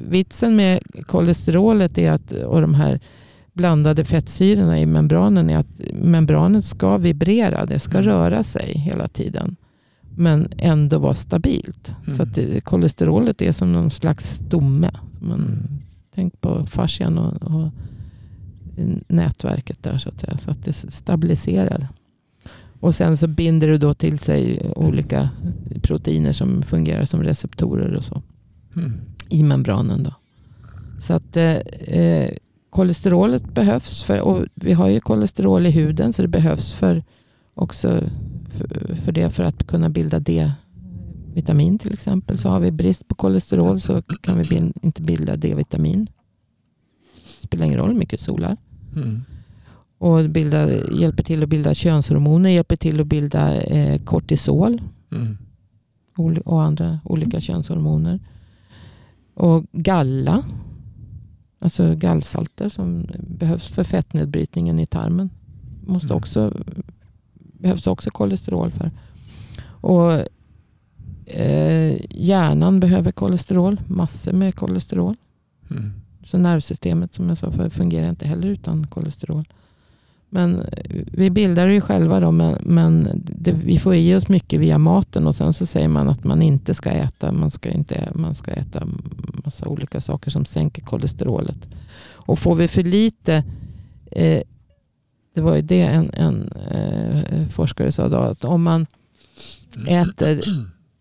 vitsen 0.08 0.56
med 0.56 0.80
kolesterolet 1.06 1.98
är 1.98 2.10
att, 2.10 2.32
och 2.32 2.60
de 2.60 2.74
här 2.74 3.00
blandade 3.52 4.04
fettsyrorna 4.04 4.80
i 4.80 4.86
membranen 4.86 5.50
är 5.50 5.58
att 5.58 5.80
membranet 5.92 6.64
ska 6.64 6.96
vibrera. 6.98 7.66
Det 7.66 7.78
ska 7.78 7.98
Mm. 7.98 8.04
röra 8.10 8.42
sig 8.44 8.72
hela 8.78 9.08
tiden. 9.08 9.56
Men 10.20 10.48
ändå 10.58 10.98
vara 10.98 11.14
stabilt. 11.14 11.94
Mm. 12.06 12.16
Så 12.16 12.22
att 12.22 12.34
det, 12.34 12.64
kolesterolet 12.64 13.42
är 13.42 13.52
som 13.52 13.72
någon 13.72 13.90
slags 13.90 14.28
stomme. 14.34 14.90
Man, 15.20 15.40
Mm. 15.40 15.58
Tänk 16.14 16.40
på 16.40 16.66
fascian 16.66 17.18
och, 17.18 17.42
och 17.42 17.70
nätverket 19.08 19.82
där 19.82 19.98
så 19.98 20.08
att 20.08 20.20
säga. 20.20 20.38
Så 20.38 20.50
att 20.50 20.64
det 20.64 20.72
stabiliserar. 20.72 21.88
Och 22.80 22.94
sen 22.94 23.16
så 23.16 23.26
binder 23.28 23.68
det 23.68 23.78
då 23.78 23.94
till 23.94 24.18
sig 24.18 24.72
olika 24.76 25.28
proteiner 25.82 26.32
som 26.32 26.62
fungerar 26.62 27.04
som 27.04 27.22
receptorer 27.22 27.94
och 27.94 28.04
så 28.04 28.22
Mm. 28.76 28.92
i 29.28 29.42
membranen. 29.42 30.02
Då. 30.02 30.14
Så 31.00 31.12
att 31.14 31.36
eh, 31.36 31.56
eh, 32.00 32.30
kolesterolet 32.70 33.54
behövs. 33.54 34.02
För, 34.02 34.20
och 34.20 34.44
vi 34.54 34.72
har 34.72 34.88
ju 34.88 35.00
kolesterol 35.00 35.66
i 35.66 35.70
huden 35.70 36.12
så 36.12 36.22
det 36.22 36.28
behövs 36.28 36.72
för 36.72 37.04
också 37.54 38.02
för, 38.50 38.94
för 39.04 39.12
det 39.12 39.30
för 39.30 39.42
att 39.42 39.66
kunna 39.66 39.88
bilda 39.88 40.20
D-vitamin 40.20 41.78
till 41.78 41.92
exempel. 41.92 42.38
Så 42.38 42.48
har 42.48 42.60
vi 42.60 42.70
brist 42.70 43.08
på 43.08 43.14
kolesterol 43.14 43.80
så 43.80 44.02
kan 44.02 44.38
vi 44.38 44.44
bil, 44.48 44.72
inte 44.82 45.02
bilda 45.02 45.36
D-vitamin. 45.36 46.08
Det 47.40 47.46
spelar 47.46 47.66
ingen 47.66 47.78
roll 47.78 47.88
hur 47.90 47.98
mycket 47.98 48.20
solar. 48.20 48.56
Mm. 48.96 49.20
Och 49.98 50.30
bilda, 50.30 50.90
hjälper 50.94 51.22
till 51.24 51.42
att 51.42 51.48
bilda 51.48 51.74
könshormoner, 51.74 52.50
hjälper 52.50 52.76
till 52.76 53.00
att 53.00 53.06
bilda 53.06 53.60
eh, 53.62 54.02
kortisol 54.02 54.82
Mm. 55.12 55.36
och 56.44 56.62
andra 56.62 57.00
olika 57.04 57.40
könshormoner. 57.40 58.20
Och 59.34 59.64
galla. 59.72 60.44
Alltså 61.58 61.94
gallsalter 61.94 62.68
som 62.68 63.06
behövs 63.28 63.66
för 63.68 63.84
fettnedbrytningen 63.84 64.78
i 64.78 64.86
tarmen. 64.86 65.30
Måste 65.86 66.06
Mm. 66.06 66.16
också, 66.16 66.52
behövs 67.60 67.86
också 67.86 68.10
kolesterol 68.10 68.70
för. 68.70 68.90
Och 69.62 70.12
eh, 71.26 71.96
hjärnan 72.10 72.80
behöver 72.80 73.12
kolesterol. 73.12 73.80
Massor 73.86 74.32
med 74.32 74.54
kolesterol. 74.54 75.16
Mm. 75.70 75.92
Så 76.24 76.38
nervsystemet 76.38 77.14
som 77.14 77.28
jag 77.28 77.38
sa 77.38 77.50
för 77.50 77.70
fungerar 77.70 78.08
inte 78.08 78.28
heller 78.28 78.48
utan 78.48 78.86
kolesterol. 78.86 79.48
Men 80.28 80.62
eh, 80.62 81.02
vi 81.12 81.30
bildar 81.30 81.66
det 81.66 81.74
ju 81.74 81.80
själva 81.80 82.20
då. 82.20 82.30
Men, 82.30 82.58
men 82.60 83.22
det, 83.24 83.52
vi 83.52 83.78
får 83.78 83.94
i 83.94 84.14
oss 84.14 84.28
mycket 84.28 84.60
via 84.60 84.78
maten. 84.78 85.26
Och 85.26 85.34
sen 85.34 85.52
så 85.52 85.66
säger 85.66 85.88
man 85.88 86.08
att 86.08 86.24
man 86.24 86.42
inte 86.42 86.74
ska 86.74 86.90
äta. 86.90 87.32
Man 87.32 87.50
ska, 87.50 87.70
inte, 87.70 88.08
man 88.14 88.34
ska 88.34 88.50
äta 88.50 88.88
massa 89.44 89.68
olika 89.68 90.00
saker 90.00 90.30
som 90.30 90.44
sänker 90.44 90.82
kolesterolet. 90.82 91.68
Och 92.12 92.38
får 92.38 92.54
vi 92.54 92.68
för 92.68 92.82
lite. 92.82 93.44
Eh, 94.10 94.42
det 95.40 95.44
var 95.44 95.56
ju 95.56 95.62
det 95.62 95.80
en, 95.82 96.10
en 96.14 96.52
eh, 96.70 97.48
forskare 97.48 97.92
sa 97.92 98.08
då. 98.08 98.16
Att 98.16 98.44
om 98.44 98.62
man 98.62 98.86
äter 99.88 100.40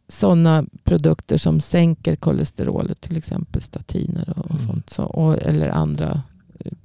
sådana 0.07 0.65
produkter 0.83 1.37
som 1.37 1.61
sänker 1.61 2.15
kolesterolet, 2.15 3.01
till 3.01 3.17
exempel 3.17 3.61
statiner 3.61 4.29
och, 4.29 4.45
och 4.45 4.51
Mm. 4.51 4.61
sånt. 4.67 4.89
Så, 4.89 5.03
och, 5.03 5.37
eller 5.41 5.69
andra 5.69 6.21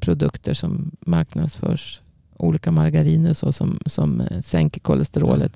produkter 0.01 0.55
som 0.55 0.91
marknadsförs, 1.01 2.01
olika 2.37 2.71
margariner 2.71 3.33
så, 3.33 3.53
som, 3.53 3.79
som 3.87 4.21
eh, 4.21 4.41
sänker 4.41 4.81
kolesterolet. 4.81 5.53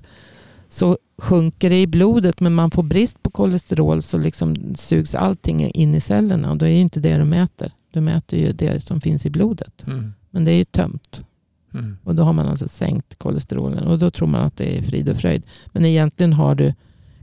Så 0.68 0.98
sjunker 1.18 1.70
det 1.70 1.82
i 1.82 1.86
blodet 1.86 2.40
men 2.40 2.54
man 2.54 2.70
får 2.70 2.82
brist 2.82 3.22
på 3.22 3.30
kolesterol 3.30 4.02
så 4.02 4.18
liksom 4.18 4.74
sugs 4.76 5.14
allting 5.14 5.70
in 5.70 5.94
i 5.94 6.00
cellerna. 6.00 6.50
Och 6.50 6.56
då 6.56 6.66
är 6.66 6.70
ju 6.70 6.80
inte 6.80 7.00
det 7.00 7.18
de 7.18 7.32
äter. 7.32 7.72
De 7.90 8.08
äter 8.08 8.38
ju 8.38 8.52
det 8.52 8.86
som 8.86 9.00
finns 9.00 9.26
i 9.26 9.30
blodet. 9.30 9.86
Mm. 9.86 10.12
Men 10.30 10.44
det 10.44 10.52
är 10.52 10.56
ju 10.56 10.64
tömt. 10.64 11.22
Mm. 11.74 11.96
Och 12.04 12.14
då 12.14 12.22
har 12.22 12.32
man 12.32 12.46
alltså 12.46 12.68
sänkt 12.68 13.18
kolesterolen. 13.18 13.84
Och 13.86 13.98
då 13.98 14.10
tror 14.10 14.28
man 14.28 14.40
att 14.40 14.56
det 14.56 14.78
är 14.78 14.82
frid 14.82 15.08
och 15.08 15.16
fröjd. 15.16 15.42
Men 15.66 15.84
egentligen 15.84 16.32
har 16.32 16.54
du 16.54 16.74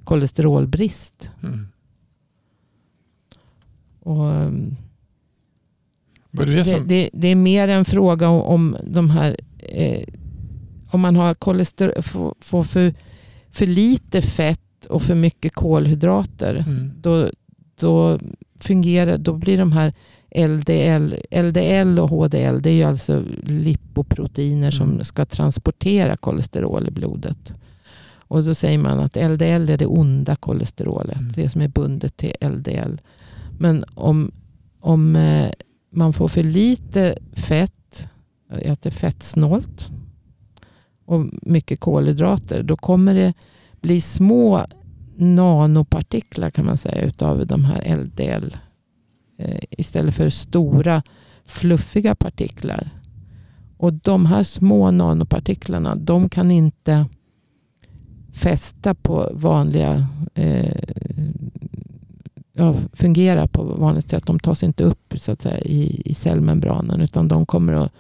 kolesterolbrist. 0.03 1.29
Mm. 1.43 1.67
Och 3.99 4.23
Var 6.31 6.45
det 6.45 6.55
det 6.55 6.65
som... 6.65 6.88
det, 6.88 7.10
det 7.13 7.27
är 7.27 7.36
mer 7.36 7.67
en 7.67 7.86
fråga 7.86 8.29
om, 8.29 8.41
om 8.41 8.77
de 8.84 9.10
här... 9.10 9.38
Eh, 9.58 10.03
om 10.89 11.01
man 11.01 11.15
har 11.15 11.34
kolesterol, 11.34 12.03
får, 12.03 12.36
får 12.39 12.63
för, 12.63 12.93
för 13.51 13.67
lite 13.67 14.21
fett 14.21 14.86
och 14.86 15.01
för 15.01 15.15
mycket 15.15 15.53
kolhydrater. 15.53 16.55
Mm. 16.55 16.91
Då, 17.01 17.29
då 17.79 18.19
fungerar, 18.60 19.17
då 19.17 19.34
blir 19.34 19.58
de 19.58 19.71
här 19.71 19.93
LDL, 20.36 21.15
LDL 21.31 21.99
och 21.99 22.10
HDL, 22.10 22.62
det 22.62 22.69
är 22.69 22.73
ju 22.73 22.84
alltså 22.84 23.23
lipoproteiner 23.95 24.71
som 24.71 24.91
Mm. 24.91 25.03
ska 25.05 25.25
transportera 25.25 26.17
kolesterol 26.17 26.88
i 26.88 26.91
blodet. 26.91 27.53
Och 28.27 28.43
då 28.43 28.55
säger 28.55 28.77
man 28.77 28.99
att 28.99 29.15
LDL 29.15 29.69
är 29.69 29.77
det 29.77 29.86
onda 29.86 30.36
kolesterolet, 30.36 31.17
Mm. 31.19 31.31
det 31.36 31.49
som 31.49 31.62
är 31.62 31.67
bundet 31.67 32.17
till 32.17 32.34
LDL. 32.41 33.01
Men 33.60 33.86
om, 33.95 34.31
om 34.79 35.15
eh, 35.15 35.49
man 35.91 36.13
får 36.13 36.27
för 36.27 36.43
lite 36.43 37.17
fett, 37.34 38.08
äter 38.62 38.91
fettsnålt 38.91 39.91
och 41.05 41.25
mycket 41.41 41.79
kolhydrater, 41.79 42.63
då 42.63 42.75
kommer 42.77 43.13
det 43.13 43.34
bli 43.81 44.01
små 44.01 44.65
nanopartiklar 45.17 46.49
kan 46.51 46.65
man 46.65 46.77
säga 46.77 47.01
utav 47.01 47.47
de 47.47 47.65
här 47.65 47.95
LDL. 47.97 48.58
Eh, 49.38 49.60
istället 49.69 50.15
för 50.15 50.29
stora 50.29 51.03
fluffiga 51.45 52.15
partiklar. 52.15 52.89
Och 53.77 53.93
de 53.93 54.25
här 54.25 54.43
små 54.43 54.91
nanopartiklarna 54.91 55.95
de 55.95 56.29
kan 56.29 56.51
inte 56.51 57.05
fästa 58.33 58.93
på 58.95 59.29
vanliga 59.33 60.07
eh, 60.33 60.81
ja, 62.53 62.75
fungera 62.93 63.47
på 63.47 63.63
vanligt 63.63 64.09
sätt. 64.09 64.25
De 64.25 64.39
tas 64.39 64.63
inte 64.63 64.83
upp 64.83 65.13
så 65.17 65.31
att 65.31 65.41
säga, 65.41 65.59
i, 65.59 66.01
i 66.05 66.13
cellmembranen 66.13 67.01
utan 67.01 67.27
de 67.27 67.45
kommer 67.45 67.73
att, 67.73 67.91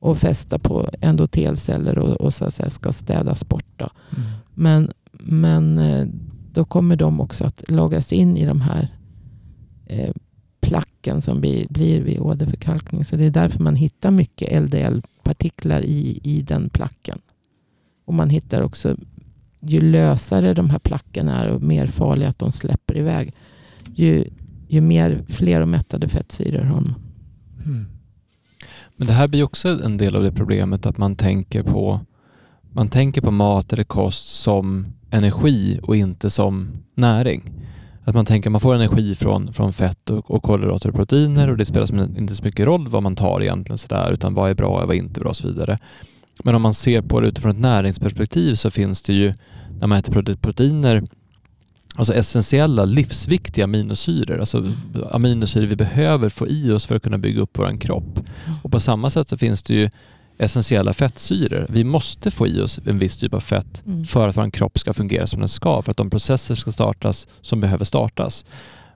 att 0.00 0.18
fästa 0.18 0.58
på 0.58 0.88
endotelceller 1.00 1.98
och, 1.98 2.20
och 2.20 2.34
så 2.34 2.44
att 2.44 2.54
säga, 2.54 2.70
ska 2.70 2.92
städas 2.92 3.48
bort. 3.48 3.80
Mm. 3.80 4.28
Men, 4.54 4.90
men 5.12 5.78
eh, 5.78 6.06
då 6.52 6.64
kommer 6.64 6.96
de 6.96 7.20
också 7.20 7.44
att 7.44 7.70
loggas 7.70 8.12
in 8.12 8.36
i 8.36 8.46
de 8.46 8.60
här 8.60 8.88
eh, 9.86 10.12
placken 10.70 11.22
som 11.22 11.40
blir, 11.40 11.66
blir 11.68 12.00
vid 12.00 12.20
åderförkalkning. 12.20 13.04
Så 13.04 13.16
det 13.16 13.24
är 13.24 13.30
därför 13.30 13.62
man 13.62 13.76
hittar 13.76 14.10
mycket 14.10 14.62
LDL-partiklar 14.62 15.80
i, 15.80 16.20
i 16.22 16.42
den 16.42 16.70
placken. 16.70 17.18
Och 18.04 18.14
man 18.14 18.30
hittar 18.30 18.62
också, 18.62 18.96
ju 19.60 19.80
lösare 19.80 20.54
de 20.54 20.70
här 20.70 20.78
plackerna 20.78 21.44
är 21.44 21.48
och 21.48 21.62
mer 21.62 21.86
farliga 21.86 22.28
att 22.28 22.38
de 22.38 22.52
släpper 22.52 22.96
iväg, 22.96 23.34
ju, 23.94 24.24
ju 24.68 24.80
mer 24.80 25.24
fler 25.28 25.60
och 25.60 25.68
mättade 25.68 26.08
fettsyror 26.08 26.64
har 26.64 26.80
man. 26.80 26.94
Mm. 27.64 27.86
Men 28.96 29.06
det 29.06 29.12
här 29.12 29.28
blir 29.28 29.42
också 29.42 29.68
en 29.68 29.96
del 29.96 30.16
av 30.16 30.22
det 30.22 30.32
problemet 30.32 30.86
att 30.86 30.98
man 30.98 31.16
tänker 31.16 31.62
på 31.62 32.00
man 32.72 32.88
tänker 32.88 33.20
på 33.20 33.30
mat 33.30 33.72
eller 33.72 33.84
kost 33.84 34.28
som 34.28 34.86
energi 35.10 35.80
och 35.82 35.96
inte 35.96 36.30
som 36.30 36.68
näring. 36.94 37.52
Att 38.10 38.14
man 38.14 38.26
tänker 38.26 38.50
att 38.50 38.52
man 38.52 38.60
får 38.60 38.74
energi 38.74 39.14
från, 39.14 39.52
från 39.52 39.72
fett 39.72 40.10
och, 40.10 40.30
och 40.30 40.42
kolhydrater 40.42 40.88
och 40.88 40.94
proteiner 40.94 41.48
och 41.48 41.56
det 41.56 41.64
spelar 41.64 42.18
inte 42.18 42.34
så 42.34 42.44
mycket 42.44 42.66
roll 42.66 42.88
vad 42.88 43.02
man 43.02 43.16
tar 43.16 43.42
egentligen 43.42 43.78
sådär 43.78 44.12
utan 44.12 44.34
vad 44.34 44.50
är 44.50 44.54
bra 44.54 44.68
och 44.68 44.86
vad 44.86 44.96
är 44.96 44.98
inte 45.00 45.20
bra 45.20 45.30
och 45.30 45.36
så 45.36 45.46
vidare. 45.46 45.78
Men 46.44 46.54
om 46.54 46.62
man 46.62 46.74
ser 46.74 47.02
på 47.02 47.20
det 47.20 47.28
utifrån 47.28 47.50
ett 47.50 47.58
näringsperspektiv 47.60 48.54
så 48.54 48.70
finns 48.70 49.02
det 49.02 49.12
ju, 49.12 49.34
när 49.80 49.86
man 49.86 49.98
äter 49.98 50.34
proteiner, 50.34 51.02
alltså 51.94 52.14
essentiella, 52.14 52.84
livsviktiga 52.84 53.64
aminosyror, 53.64 54.40
alltså 54.40 54.72
aminosyror 55.10 55.66
vi 55.66 55.76
behöver 55.76 56.28
få 56.28 56.48
i 56.48 56.70
oss 56.70 56.86
för 56.86 56.96
att 56.96 57.02
kunna 57.02 57.18
bygga 57.18 57.40
upp 57.40 57.58
vår 57.58 57.80
kropp. 57.80 58.18
Mm. 58.18 58.58
Och 58.62 58.72
på 58.72 58.80
samma 58.80 59.10
sätt 59.10 59.28
så 59.28 59.38
finns 59.38 59.62
det 59.62 59.74
ju 59.74 59.90
essentiella 60.40 60.92
fettsyror. 60.92 61.66
Vi 61.68 61.84
måste 61.84 62.30
få 62.30 62.46
i 62.46 62.60
oss 62.60 62.80
en 62.86 62.98
viss 62.98 63.16
typ 63.16 63.34
av 63.34 63.40
fett 63.40 63.82
mm. 63.86 64.04
för 64.04 64.28
att 64.28 64.36
vår 64.36 64.50
kropp 64.50 64.78
ska 64.78 64.92
fungera 64.92 65.26
som 65.26 65.40
den 65.40 65.48
ska, 65.48 65.82
för 65.82 65.90
att 65.90 65.96
de 65.96 66.10
processer 66.10 66.54
ska 66.54 66.72
startas 66.72 67.26
som 67.40 67.60
behöver 67.60 67.84
startas. 67.84 68.44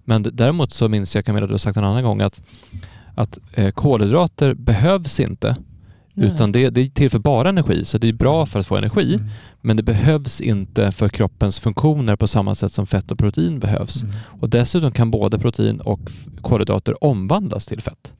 Men 0.05 0.27
däremot 0.33 0.73
så 0.73 0.89
minns 0.89 1.15
jag 1.15 1.25
Camilla, 1.25 1.47
du 1.47 1.53
har 1.53 1.59
sagt 1.59 1.77
en 1.77 1.85
annan 1.85 2.05
gång 2.05 2.21
att, 2.21 2.43
att 3.15 3.39
eh, 3.53 3.71
kolhydrater 3.71 4.55
behövs 4.55 5.21
inte 5.21 5.57
Nej. 6.17 6.29
Utan 6.29 6.53
det, 6.53 6.71
det 6.71 6.95
tillför 6.95 7.19
bara 7.19 7.49
energi, 7.49 7.85
så 7.85 7.99
det 7.99 8.09
är 8.09 8.13
bra 8.13 8.47
för 8.47 8.59
att 8.59 8.67
få 8.67 8.77
energi. 8.77 9.15
Mm. 9.15 9.27
Men 9.61 9.77
det 9.77 9.83
behövs 9.83 10.41
inte 10.41 10.93
för 10.93 11.09
kroppens 11.09 11.59
funktioner 11.59 12.17
på 12.17 12.29
samma 12.29 12.55
sätt 12.55 12.73
som 12.73 12.87
fett 12.87 13.11
och 13.11 13.19
protein 13.19 13.59
behövs. 13.59 14.03
Mm. 14.03 14.15
Och 14.41 14.49
dessutom 14.49 14.93
kan 14.93 15.11
både 15.11 15.39
protein 15.39 15.81
och 15.81 16.01
kolhydrater 16.41 17.05
omvandlas 17.05 17.67
till 17.67 17.81
fett. 17.81 18.13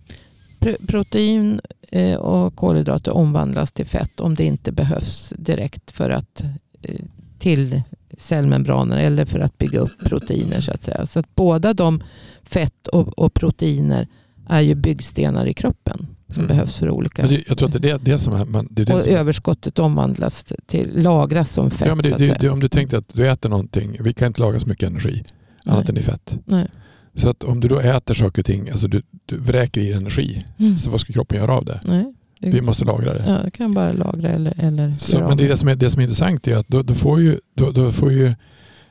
Protein 0.87 1.61
eh, 1.91 2.17
och 2.17 2.57
kolhydrater 2.57 3.13
omvandlas 3.13 3.73
till 3.73 3.87
fett 3.87 4.21
om 4.21 4.35
det 4.35 4.45
inte 4.45 4.73
behövs 4.73 5.33
direkt 5.37 5.91
för 5.91 6.11
att 6.11 6.45
eh, 6.83 7.01
till 7.39 7.83
cellmembraner 8.19 8.99
eller 8.99 9.25
för 9.25 9.41
att 9.41 9.59
bygga 9.59 9.81
upp 9.81 10.05
proteiner 10.05 10.61
så 10.61 10.73
att 10.73 10.83
säga. 10.83 11.07
Så 11.07 11.19
att 11.19 11.35
båda 11.35 11.75
de 11.75 12.03
fett 12.43 12.89
och, 12.89 13.19
och 13.19 13.35
proteiner 13.35 14.09
är 14.49 14.61
ju 14.61 14.75
byggstenar 14.75 15.47
i 15.47 15.55
kroppen 15.55 16.07
som 16.29 16.45
mm. 16.45 16.49
behövs 16.49 16.77
för 16.77 16.91
olika... 16.91 17.27
Det, 17.27 17.45
jag 17.49 17.59
tror 17.59 17.69
att 17.69 17.83
det 17.83 17.91
är 17.91 17.99
det, 17.99 18.19
som 18.19 18.33
är... 18.33 18.45
Man, 18.45 18.69
det 18.71 18.83
är 18.83 18.87
det 18.87 18.95
och 18.95 19.01
som... 19.01 19.13
överskottet 19.13 19.79
omvandlas 19.79 20.45
till, 20.67 21.03
lagras 21.03 21.53
som 21.53 21.71
fett. 21.71 21.89
Ja, 21.89 21.95
men 21.95 22.35
det, 22.41 22.49
om 22.49 22.61
du 22.61 22.69
tänkte 22.69 22.99
att 22.99 23.09
du 23.13 23.29
äter 23.29 23.49
någonting, 23.49 23.97
vi 24.01 24.13
kan 24.13 24.27
inte 24.27 24.41
laga 24.41 24.61
så 24.61 24.67
mycket 24.67 24.89
energi 24.89 25.25
Nej. 25.65 25.75
annat 25.75 25.89
än 25.89 25.97
i 25.97 26.03
fett. 26.03 26.39
Nej. 26.45 26.69
Så 27.15 27.29
att 27.29 27.45
om 27.45 27.61
du 27.61 27.69
då 27.69 27.79
äter 27.81 28.15
saker 28.15 28.43
och 28.43 28.47
ting, 28.47 28.71
alltså 28.71 28.89
du, 28.89 29.03
du 29.27 29.37
vräker 29.37 29.81
i 29.81 29.93
energi, 29.93 30.45
mm. 30.59 30.77
så 30.77 30.91
vad 30.91 31.01
ska 31.01 31.13
kroppen 31.13 31.39
göra 31.39 31.57
av 31.57 31.65
det? 31.65 31.81
Nej. 31.85 32.15
Vi 32.39 32.61
måste 32.61 32.85
lagra 32.85 33.15
det. 33.15 33.25
Ja, 33.27 33.39
det 33.45 33.51
kan 33.51 33.75
bara 33.75 33.93
lagra 33.93 34.29
eller, 34.29 34.55
eller 34.59 34.95
så, 34.99 35.19
Men 35.19 35.37
det, 35.37 35.45
är 35.45 35.49
det, 35.49 35.57
som 35.57 35.69
är, 35.69 35.75
det 35.75 35.91
som 35.91 36.01
är 36.01 36.05
intressant 36.05 36.49
är 36.49 36.57
att 36.57 36.69
då, 36.69 36.83
då 36.83 36.95
får 36.95 37.21
ju, 37.21 37.39
då, 37.55 37.71
då 37.71 37.93
får 37.93 38.13
ju 38.13 38.35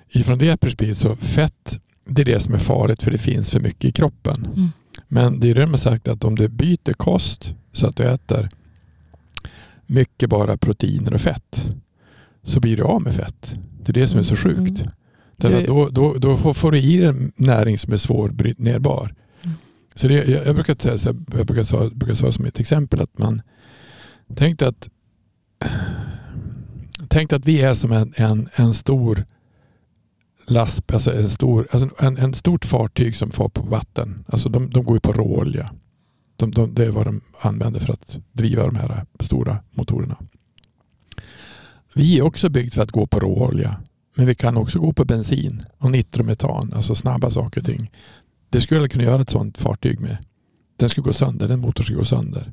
ifrån 0.09 0.37
det 0.37 0.57
perspektivet 0.57 0.97
så 0.97 1.15
fett, 1.15 1.79
det 2.05 2.21
är 2.21 2.25
det 2.25 2.39
som 2.39 2.53
är 2.53 2.57
farligt 2.57 3.03
för 3.03 3.11
det 3.11 3.17
finns 3.17 3.51
för 3.51 3.59
mycket 3.59 3.85
i 3.85 3.91
kroppen. 3.91 4.47
Mm. 4.55 4.69
Men 5.07 5.39
det 5.39 5.49
är 5.49 5.55
det 5.55 5.61
de 5.61 5.69
har 5.69 5.77
sagt 5.77 6.07
att 6.07 6.23
om 6.23 6.35
du 6.35 6.47
byter 6.47 6.93
kost 6.93 7.53
så 7.71 7.87
att 7.87 7.95
du 7.95 8.03
äter 8.03 8.49
mycket 9.85 10.29
bara 10.29 10.57
proteiner 10.57 11.13
och 11.13 11.21
fett 11.21 11.69
så 12.43 12.59
blir 12.59 12.77
du 12.77 12.83
av 12.83 13.01
med 13.01 13.13
fett. 13.13 13.55
Det 13.83 13.91
är 13.91 13.93
det 13.93 14.07
som 14.07 14.19
är 14.19 14.23
så 14.23 14.35
mm. 14.35 14.65
sjukt. 14.65 14.81
Mm. 14.81 14.93
Därför 15.49 15.67
då, 15.67 15.89
då, 15.89 16.13
då 16.13 16.53
får 16.53 16.71
du 16.71 16.77
i 16.77 16.97
dig 16.97 17.31
näring 17.35 17.77
som 17.77 17.93
är 17.93 17.97
svårbrytnerbar. 17.97 19.15
Mm. 19.43 19.55
Så 19.95 20.07
det, 20.07 20.13
jag, 20.13 20.47
jag, 20.47 20.55
brukar, 20.55 20.75
jag, 20.83 20.99
jag 21.37 21.45
brukar, 21.45 21.63
säga, 21.63 21.89
brukar 21.89 22.13
säga 22.13 22.31
som 22.31 22.45
ett 22.45 22.59
exempel 22.59 23.01
att 23.01 23.17
man 23.17 23.41
tänkte 24.35 24.67
att 24.67 24.89
Tänk 27.07 27.33
att 27.33 27.45
vi 27.45 27.61
är 27.61 27.73
som 27.73 27.91
en, 27.91 28.13
en, 28.15 28.49
en 28.55 28.73
stor 28.73 29.25
last, 30.45 30.93
alltså 30.93 31.13
en 31.13 31.29
stor, 31.29 31.67
alltså 31.71 31.89
en, 31.99 32.17
en 32.17 32.33
stort 32.33 32.65
fartyg 32.65 33.15
som 33.15 33.31
far 33.31 33.49
på 33.49 33.61
vatten. 33.61 34.25
Alltså 34.27 34.49
de, 34.49 34.69
de 34.69 34.85
går 34.85 34.95
ju 34.95 34.99
på 34.99 35.13
råolja. 35.13 35.73
De, 36.35 36.51
de, 36.51 36.73
det 36.73 36.85
är 36.85 36.91
vad 36.91 37.05
de 37.05 37.21
använder 37.41 37.79
för 37.79 37.93
att 37.93 38.17
driva 38.31 38.65
de 38.65 38.75
här 38.75 39.05
stora 39.19 39.57
motorerna. 39.71 40.17
Vi 41.93 42.17
är 42.17 42.21
också 42.21 42.49
byggt 42.49 42.73
för 42.73 42.81
att 42.81 42.91
gå 42.91 43.07
på 43.07 43.19
råolja. 43.19 43.81
Men 44.15 44.25
vi 44.25 44.35
kan 44.35 44.57
också 44.57 44.79
gå 44.79 44.93
på 44.93 45.05
bensin 45.05 45.65
och 45.77 45.91
nitrometan, 45.91 46.73
alltså 46.73 46.95
snabba 46.95 47.29
saker 47.29 47.59
och 47.59 47.65
ting. 47.65 47.91
Det 48.49 48.61
skulle 48.61 48.87
kunna 48.87 49.03
göra 49.03 49.21
ett 49.21 49.29
sådant 49.29 49.57
fartyg 49.57 49.99
med. 49.99 50.17
Den 50.75 50.89
skulle 50.89 51.05
gå 51.05 51.13
sönder, 51.13 51.47
den 51.47 51.59
motorn 51.59 51.83
skulle 51.83 51.99
gå 51.99 52.05
sönder. 52.05 52.51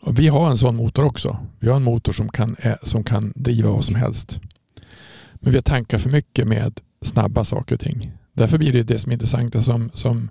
Och 0.00 0.18
vi 0.18 0.28
har 0.28 0.50
en 0.50 0.56
sån 0.56 0.76
motor 0.76 1.04
också. 1.04 1.38
Vi 1.60 1.68
har 1.68 1.76
en 1.76 1.82
motor 1.82 2.12
som 2.12 2.28
kan, 2.28 2.56
som 2.82 3.04
kan 3.04 3.32
driva 3.36 3.70
vad 3.70 3.84
som 3.84 3.94
helst. 3.94 4.40
Men 5.34 5.50
vi 5.50 5.56
har 5.56 5.62
tankat 5.62 6.00
för 6.00 6.10
mycket 6.10 6.48
med 6.48 6.80
snabba 7.02 7.44
saker 7.44 7.74
och 7.74 7.80
ting. 7.80 8.12
Därför 8.32 8.58
blir 8.58 8.72
det 8.72 8.82
det 8.82 8.98
som 8.98 9.10
är 9.10 9.14
intressant. 9.14 9.64
Som, 9.64 9.90
som, 9.94 10.30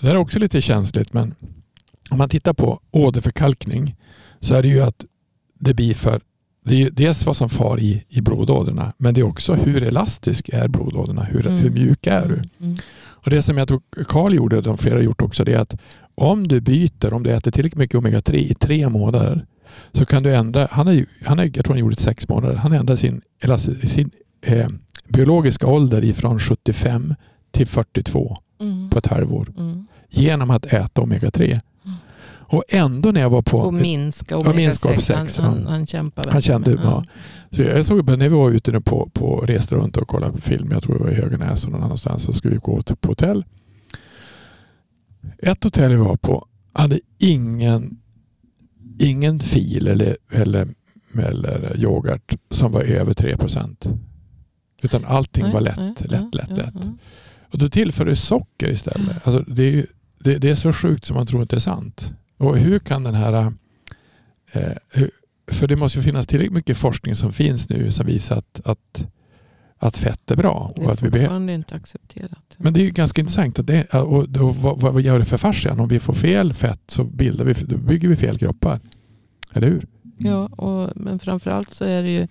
det 0.00 0.06
här 0.06 0.14
är 0.14 0.18
också 0.18 0.38
lite 0.38 0.60
känsligt 0.60 1.12
men 1.12 1.34
om 2.10 2.18
man 2.18 2.28
tittar 2.28 2.52
på 2.52 2.80
åderförkalkning 2.90 3.96
så 4.40 4.54
är 4.54 4.62
det 4.62 4.68
ju 4.68 4.80
att 4.80 5.04
det 5.58 5.74
blir 5.74 5.94
för 5.94 6.20
det 6.62 6.74
är 6.74 6.78
ju 6.78 6.90
dels 6.90 7.26
vad 7.26 7.36
som 7.36 7.48
far 7.48 7.80
i, 7.80 8.04
i 8.08 8.20
blodådrorna 8.20 8.92
men 8.98 9.14
det 9.14 9.20
är 9.20 9.26
också 9.26 9.54
hur 9.54 9.82
elastisk 9.82 10.48
är 10.48 10.68
blodådrorna? 10.68 11.22
Hur, 11.22 11.46
mm. 11.46 11.58
hur 11.58 11.70
mjuk 11.70 12.06
är 12.06 12.28
du? 12.28 12.34
Mm. 12.34 12.48
mm. 12.60 12.76
Och 13.22 13.30
Det 13.30 13.42
som 13.42 13.58
jag 13.58 13.68
tror 13.68 13.80
Karl 14.08 14.34
gjorde 14.34 14.56
och 14.56 14.62
de 14.62 14.78
flera 14.78 14.94
har 14.94 15.02
gjort 15.02 15.22
också 15.22 15.44
det 15.44 15.52
är 15.52 15.58
att 15.58 15.76
om 16.14 16.48
du 16.48 16.60
byter, 16.60 17.12
om 17.12 17.22
du 17.22 17.30
äter 17.30 17.50
tillräckligt 17.50 17.78
mycket 17.78 18.00
omega-3 18.00 18.34
i 18.34 18.54
tre 18.54 18.88
månader 18.88 19.46
så 19.92 20.06
kan 20.06 20.22
du 20.22 20.34
ändra, 20.34 20.68
han 20.70 20.88
är, 20.88 21.06
han 21.24 21.38
är, 21.38 21.44
jag 21.44 21.64
tror 21.64 21.74
han 21.74 21.78
gjorde 21.78 21.94
det 21.94 22.00
sex 22.00 22.28
månader, 22.28 22.54
han 22.54 22.72
ändrade 22.72 22.96
sin, 22.96 23.20
sin 23.84 24.10
eh, 24.40 24.68
biologiska 25.08 25.66
ålder 25.66 26.04
ifrån 26.04 26.38
75 26.38 27.14
till 27.50 27.66
42 27.66 28.36
mm. 28.60 28.90
på 28.90 28.98
ett 28.98 29.06
halvår. 29.06 29.52
Mm. 29.58 29.86
Genom 30.10 30.50
att 30.50 30.66
äta 30.66 31.02
omega-3. 31.02 31.60
Och 32.52 32.64
ändå 32.68 33.12
när 33.12 33.20
jag 33.20 33.30
var 33.30 33.42
på... 33.42 33.56
Och 33.58 33.74
minska 33.74 34.36
omega-6. 34.36 35.40
Han, 35.40 35.54
han, 35.54 35.66
han 35.66 35.86
kämpade. 35.86 36.30
Han 36.30 36.42
kände, 36.42 36.70
ja. 36.70 37.04
Så 37.50 37.62
jag 37.62 37.84
såg 37.84 38.08
när 38.08 38.16
vi 38.16 38.28
var 38.28 38.50
ute 38.50 38.72
nu 38.72 38.80
på, 38.80 39.10
på 39.12 39.40
reste 39.40 39.74
runt 39.74 39.96
och 39.96 40.08
kollade 40.08 40.32
på 40.32 40.40
film. 40.40 40.70
Jag 40.72 40.82
tror 40.82 40.98
det 40.98 41.04
var 41.04 41.10
i 41.10 41.14
Höganäs 41.14 41.64
och 41.64 41.72
någon 41.72 41.82
annanstans. 41.82 42.22
Så 42.22 42.32
skulle 42.32 42.54
vi 42.54 42.60
gå 42.60 42.82
till, 42.82 42.96
på 42.96 43.08
hotell. 43.08 43.44
Ett 45.38 45.64
hotell 45.64 45.90
vi 45.90 45.96
var 45.96 46.16
på 46.16 46.46
hade 46.72 47.00
ingen, 47.18 47.98
ingen 48.98 49.40
fil 49.40 49.86
eller, 49.86 50.16
eller, 50.30 50.68
eller 51.14 51.76
yoghurt 51.76 52.34
som 52.50 52.72
var 52.72 52.82
över 52.82 53.14
3 53.14 53.36
procent. 53.36 53.86
Utan 54.82 55.04
allting 55.04 55.42
nej, 55.42 55.52
var 55.52 55.60
lätt, 55.60 55.76
nej, 55.78 55.94
lätt, 55.98 56.34
lätt, 56.34 56.34
lätt, 56.34 56.58
lätt. 56.58 56.90
Och 57.52 57.58
då 57.58 57.68
tillför 57.68 58.04
du 58.04 58.16
socker 58.16 58.70
istället. 58.70 59.26
Alltså 59.26 59.42
det, 59.42 59.62
är 59.62 59.70
ju, 59.70 59.86
det, 60.18 60.38
det, 60.38 60.50
är 60.50 60.54
så 60.54 60.72
sjukt 60.72 61.06
som 61.06 61.16
man 61.16 61.26
tror 61.26 61.42
inte 61.42 61.56
är 61.56 61.60
sant. 61.60 62.12
Och 62.40 62.58
hur 62.58 62.78
kan 62.78 63.02
den 63.02 63.14
här... 63.14 63.52
Eh, 64.52 64.72
för 65.50 65.66
det 65.66 65.76
måste 65.76 65.98
ju 65.98 66.02
finnas 66.02 66.26
tillräckligt 66.26 66.54
mycket 66.54 66.76
forskning 66.76 67.14
som 67.14 67.32
finns 67.32 67.68
nu 67.68 67.90
som 67.90 68.06
visar 68.06 68.36
att, 68.36 68.60
att, 68.64 69.06
att 69.78 69.96
fett 69.96 70.30
är 70.30 70.36
bra. 70.36 70.72
Det 70.76 70.82
är 70.82 70.90
att 70.90 71.02
vi 71.02 71.52
inte 71.54 71.74
accepterat. 71.74 72.56
Men 72.56 72.72
det 72.72 72.80
är 72.80 72.84
ju 72.84 72.90
ganska 72.90 73.20
intressant. 73.20 73.58
Att 73.58 73.66
det, 73.66 73.94
och 73.94 74.28
då, 74.28 74.48
vad, 74.48 74.80
vad 74.80 75.02
gör 75.02 75.18
det 75.18 75.24
för 75.24 75.36
fascian? 75.36 75.80
Om 75.80 75.88
vi 75.88 76.00
får 76.00 76.12
fel 76.12 76.52
fett 76.52 76.80
så 76.86 77.04
bildar 77.04 77.44
vi, 77.44 77.52
då 77.52 77.76
bygger 77.76 78.08
vi 78.08 78.16
fel 78.16 78.38
kroppar. 78.38 78.80
Eller 79.52 79.66
hur? 79.66 79.86
Ja, 80.18 80.46
och, 80.46 80.90
men 80.96 81.18
framförallt 81.18 81.74
så 81.74 81.84
är 81.84 82.02
det 82.02 82.10
ju 82.10 82.28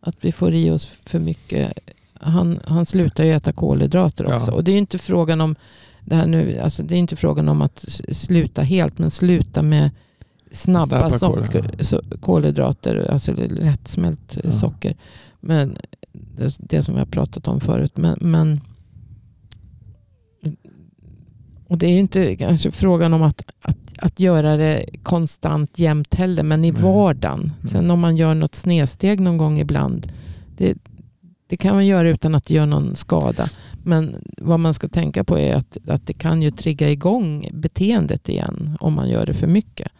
att 0.00 0.16
vi 0.20 0.32
får 0.32 0.54
i 0.54 0.70
oss 0.70 0.86
för 0.86 1.18
mycket. 1.18 1.72
Han, 2.14 2.60
han 2.64 2.86
slutar 2.86 3.24
ju 3.24 3.30
äta 3.30 3.52
kolhydrater 3.52 4.24
också. 4.34 4.50
Ja. 4.50 4.54
Och 4.54 4.64
det 4.64 4.72
är 4.72 4.78
inte 4.78 4.98
frågan 4.98 5.40
om 5.40 5.56
det 6.10 6.16
här 6.16 6.26
nu, 6.26 6.58
alltså 6.58 6.82
det 6.82 6.94
är 6.94 6.98
inte 6.98 7.16
frågan 7.16 7.48
om 7.48 7.62
att 7.62 7.84
sluta 8.08 8.62
helt, 8.62 8.98
men 8.98 9.10
sluta 9.10 9.62
med 9.62 9.90
snabba, 10.50 11.10
snabba 11.10 11.18
socker, 11.18 12.16
kolhydrater, 12.20 13.10
alltså 13.12 13.32
lättsmält 13.32 14.38
ja. 14.44 14.52
socker. 14.52 14.96
Men 15.40 15.76
det, 16.12 16.56
det, 16.58 16.82
som 16.82 16.94
vi 16.94 17.00
har 17.00 17.06
pratat 17.06 17.48
om 17.48 17.60
förut. 17.60 17.96
Men, 17.96 18.18
men 18.20 18.60
och 21.68 21.78
det 21.78 21.86
är 21.86 21.90
ju 21.90 21.98
inte 21.98 22.36
kanske 22.36 22.70
frågan 22.70 23.14
om 23.14 23.22
att, 23.22 23.42
att, 23.62 23.78
att 23.98 24.20
göra 24.20 24.56
det 24.56 24.84
konstant 25.02 25.78
jämt 25.78 26.14
heller, 26.14 26.42
men 26.42 26.64
i 26.64 26.70
vardagen. 26.70 27.40
Mm. 27.40 27.68
Sen 27.68 27.90
om 27.90 28.00
man 28.00 28.16
gör 28.16 28.34
något 28.34 28.54
snedsteg 28.54 29.20
någon 29.20 29.38
gång 29.38 29.60
ibland, 29.60 30.12
det, 30.56 30.78
det 31.46 31.56
kan 31.56 31.74
man 31.74 31.86
göra 31.86 32.08
utan 32.08 32.34
att 32.34 32.44
det 32.44 32.54
gör 32.54 32.66
någon 32.66 32.96
skada. 32.96 33.48
Men 33.84 34.24
vad 34.36 34.60
man 34.60 34.74
ska 34.74 34.88
tänka 34.88 35.24
på 35.24 35.38
är 35.38 35.54
att, 35.54 35.76
att 35.86 36.06
det 36.06 36.12
kan 36.12 36.42
ju 36.42 36.50
trigga 36.50 36.90
igång 36.90 37.48
beteendet 37.52 38.28
igen 38.28 38.76
om 38.80 38.92
man 38.92 39.08
gör 39.08 39.26
det 39.26 39.34
för 39.34 39.46
mycket. 39.46 39.92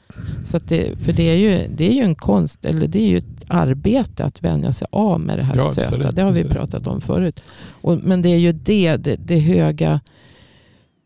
Så 0.45 0.59
det, 0.59 0.99
för 0.99 1.13
det 1.13 1.23
är, 1.23 1.37
ju, 1.37 1.69
det 1.77 1.89
är 1.89 1.93
ju 1.93 2.03
en 2.03 2.15
konst, 2.15 2.65
eller 2.65 2.89
det 2.89 3.03
är 3.03 3.07
ju 3.07 3.19
ett 3.19 3.45
arbete 3.49 4.25
att 4.25 4.43
vänja 4.43 4.73
sig 4.73 4.87
av 4.91 5.21
med 5.21 5.39
det 5.39 5.43
här 5.43 5.57
ja, 5.57 5.73
söta. 5.73 5.97
Det, 5.97 6.11
det, 6.11 6.23
har 6.23 6.33
vi 6.33 6.45
pratat 6.45 6.87
om 6.87 7.01
förut. 7.01 7.41
Och, 7.71 7.99
men 7.99 8.23
det 8.23 8.29
är 8.29 8.39
ju 8.39 8.53
det, 8.53 8.97
det, 8.97 9.17
det 9.17 9.39
höga 9.39 10.01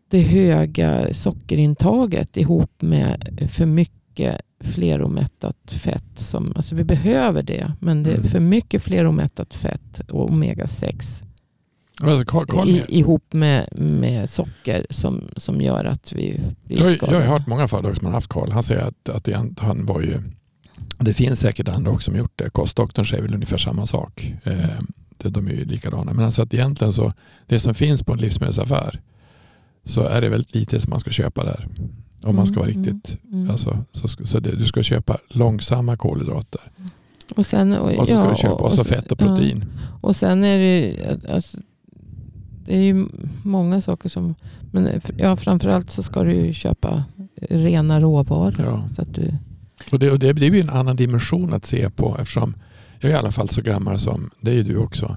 det 0.08 0.20
höga 0.20 1.14
sockerintaget 1.14 2.36
ihop 2.36 2.82
med 2.82 3.48
för 3.52 3.66
mycket 3.66 4.40
fleromättat 4.60 5.70
fett. 5.70 6.04
Som, 6.16 6.52
alltså 6.56 6.74
vi 6.74 6.84
behöver 6.84 7.42
det, 7.42 7.72
men 7.80 8.02
det 8.02 8.10
är 8.10 8.16
mm. 8.16 8.28
för 8.28 8.40
mycket 8.40 8.82
fleromättat 8.82 9.54
fett 9.54 10.00
och 10.10 10.30
omega-6 10.30 11.23
alltså, 12.02 12.66
i, 12.66 12.84
ihop 12.88 13.32
med, 13.32 13.68
med 13.72 14.30
socker 14.30 14.86
som, 14.90 15.28
som 15.36 15.60
gör 15.60 15.84
att 15.84 16.12
vi 16.12 16.40
blir 16.64 16.80
jag, 16.80 16.92
jag 17.12 17.20
har 17.20 17.20
hört 17.20 17.46
många 17.46 17.68
föredrag 17.68 17.96
som 17.96 18.06
har 18.06 18.12
haft 18.12 18.28
Karl. 18.28 18.50
Han 18.50 18.62
säger 18.62 18.80
att, 18.80 19.08
att 19.08 19.24
det, 19.24 19.52
han 19.58 19.86
var 19.86 20.00
ju 20.00 20.20
Det 20.98 21.14
finns 21.14 21.40
säkert 21.40 21.68
andra 21.68 21.90
också 21.90 22.04
som 22.10 22.16
gjort 22.18 22.32
det. 22.36 22.50
Kostdoktorn 22.50 23.06
säger 23.06 23.22
väl 23.22 23.34
ungefär 23.34 23.58
samma 23.58 23.86
sak. 23.86 24.34
Eh, 24.44 24.80
de 25.18 25.48
är 25.48 25.52
ju 25.52 25.64
likadana. 25.64 26.12
Men 26.12 26.24
alltså 26.24 26.42
att 26.42 26.54
egentligen 26.54 26.92
så, 26.92 27.12
det 27.46 27.60
som 27.60 27.74
finns 27.74 28.02
på 28.02 28.12
en 28.12 28.18
livsmedelsaffär 28.18 29.00
så 29.84 30.00
är 30.02 30.20
det 30.20 30.28
väldigt 30.28 30.54
lite 30.54 30.80
som 30.80 30.90
man 30.90 31.00
ska 31.00 31.10
köpa 31.10 31.44
där. 31.44 31.68
Om 32.22 32.36
man 32.36 32.46
ska 32.46 32.60
vara 32.60 32.70
Mm, 32.70 32.84
riktigt, 32.84 33.18
mm, 33.24 33.38
mm. 33.38 33.50
alltså, 33.50 33.84
så, 33.92 34.08
så 34.08 34.40
det, 34.40 34.56
du 34.56 34.66
ska 34.66 34.82
köpa 34.82 35.18
långsamma 35.28 35.96
kolhydrater. 35.96 36.60
och, 37.36 37.46
sen, 37.46 37.72
och, 37.72 37.90
Och 37.98 38.08
så 38.08 38.14
ska 38.14 38.24
ja, 38.24 38.30
du 38.30 38.36
köpa 38.36 38.54
och 38.54 38.72
så 38.72 38.80
och- 38.80 38.86
fett 38.86 39.12
och 39.12 39.20
ja. 39.22 39.26
protein. 39.26 39.64
Och 40.00 40.16
sen 40.16 40.44
är 40.44 40.58
det 40.58 40.96
alltså, 41.28 41.58
det 42.64 42.74
är 42.76 42.82
ju 42.82 43.06
många 43.42 43.80
saker 43.80 44.08
som, 44.08 44.34
men 44.72 45.00
ja, 45.16 45.36
framförallt 45.36 45.90
så 45.90 46.02
ska 46.02 46.22
du 46.22 46.32
ju 46.32 46.52
köpa 46.52 47.04
rena 47.50 48.00
råvaror. 48.00 48.54
Ja. 48.58 48.88
Så 48.96 49.02
att 49.02 49.14
du, 49.14 49.36
Och 49.92 49.98
det, 49.98 50.10
och 50.10 50.18
det, 50.18 50.32
det 50.32 50.46
är 50.46 50.50
ju 50.50 50.60
en 50.60 50.70
annan 50.70 50.96
dimension 50.96 51.54
att 51.54 51.66
se 51.66 51.90
på 51.90 52.16
eftersom 52.20 52.54
jag 53.00 53.10
är 53.10 53.14
i 53.14 53.18
alla 53.18 53.32
fall 53.32 53.48
så 53.48 53.62
gammal 53.62 53.98
som, 53.98 54.30
det 54.40 54.50
är 54.50 54.54
ju 54.54 54.62
du 54.62 54.76
också, 54.76 55.16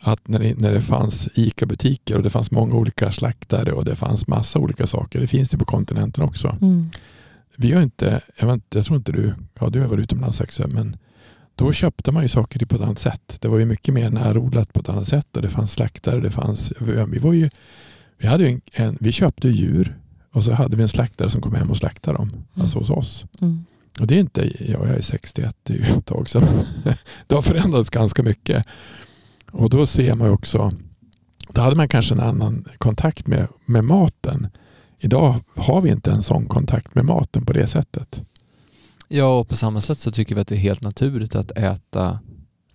att 0.00 0.28
när 0.28 0.38
det, 0.38 0.58
när 0.58 0.72
det 0.72 0.82
fanns 0.82 1.28
ICA-butiker 1.34 2.16
och 2.16 2.22
det 2.22 2.30
fanns 2.30 2.50
många 2.50 2.74
olika 2.74 3.12
slaktare 3.12 3.72
och 3.72 3.84
det 3.84 3.96
fanns 3.96 4.26
massa 4.26 4.58
olika 4.58 4.86
saker. 4.86 5.20
Det 5.20 5.26
finns 5.26 5.48
det 5.48 5.58
på 5.58 5.64
kontinenten 5.64 6.24
också. 6.24 6.56
mm. 6.60 6.90
Vi 7.56 7.72
har 7.72 7.82
inte, 7.82 8.20
jag, 8.40 8.46
vet, 8.46 8.62
jag 8.74 8.84
tror 8.84 8.96
inte 8.96 9.12
du, 9.12 9.34
ja 9.60 9.68
du 9.68 9.80
har 9.80 9.88
varit 9.88 10.02
utomlands 10.02 10.40
också, 10.40 10.68
men 10.68 10.96
då 11.58 11.72
köpte 11.72 12.12
man 12.12 12.22
ju 12.22 12.28
saker 12.28 12.66
på 12.66 12.76
ett 12.76 12.82
annat 12.82 12.98
sätt. 12.98 13.38
Det 13.40 13.48
var 13.48 13.58
ju 13.58 13.64
mycket 13.64 13.94
mer 13.94 14.10
närodlat 14.10 14.72
på 14.72 14.80
ett 14.80 14.88
annat 14.88 15.08
sätt 15.08 15.36
och 15.36 15.42
det 15.42 15.50
fanns 15.50 15.72
slaktare. 15.72 16.20
Det 16.20 16.30
fanns, 16.30 16.72
vi, 17.08 17.18
var 17.18 17.32
ju, 17.32 17.50
vi, 18.18 18.26
hade 18.26 18.48
en, 18.48 18.60
en, 18.72 18.98
vi 19.00 19.12
köpte 19.12 19.48
djur 19.48 19.98
och 20.32 20.44
så 20.44 20.52
hade 20.52 20.76
vi 20.76 20.82
en 20.82 20.88
slaktare 20.88 21.30
som 21.30 21.40
kom 21.40 21.54
hem 21.54 21.70
och 21.70 21.76
slaktade 21.76 22.18
dem, 22.18 22.30
alltså 22.54 22.78
hos 22.78 22.90
oss. 22.90 23.24
Mm. 23.40 23.64
Och 24.00 24.06
det 24.06 24.14
är 24.14 24.20
inte, 24.20 24.64
ja, 24.64 24.86
jag 24.86 24.88
är 24.88 25.00
61, 25.00 25.56
det 25.62 25.72
är 25.72 25.76
ju 25.76 25.84
ett 25.84 26.06
tag 26.06 26.28
sedan. 26.28 26.44
Det 27.26 27.34
har 27.34 27.42
förändrats 27.42 27.90
ganska 27.90 28.22
mycket. 28.22 28.66
Och 29.50 29.70
då 29.70 29.86
ser 29.86 30.14
man 30.14 30.30
också, 30.30 30.72
då 31.48 31.60
hade 31.60 31.76
man 31.76 31.88
kanske 31.88 32.14
en 32.14 32.20
annan 32.20 32.64
kontakt 32.78 33.26
med, 33.26 33.48
med 33.64 33.84
maten. 33.84 34.48
Idag 34.98 35.40
har 35.56 35.80
vi 35.80 35.90
inte 35.90 36.10
en 36.10 36.22
sån 36.22 36.46
kontakt 36.46 36.94
med 36.94 37.04
maten 37.04 37.46
på 37.46 37.52
det 37.52 37.66
sättet. 37.66 38.22
Ja, 39.08 39.38
och 39.38 39.48
på 39.48 39.56
samma 39.56 39.80
sätt 39.80 39.98
så 39.98 40.10
tycker 40.10 40.34
vi 40.34 40.40
att 40.40 40.48
det 40.48 40.54
är 40.54 40.58
helt 40.58 40.82
naturligt 40.82 41.34
att 41.34 41.50
äta 41.50 42.18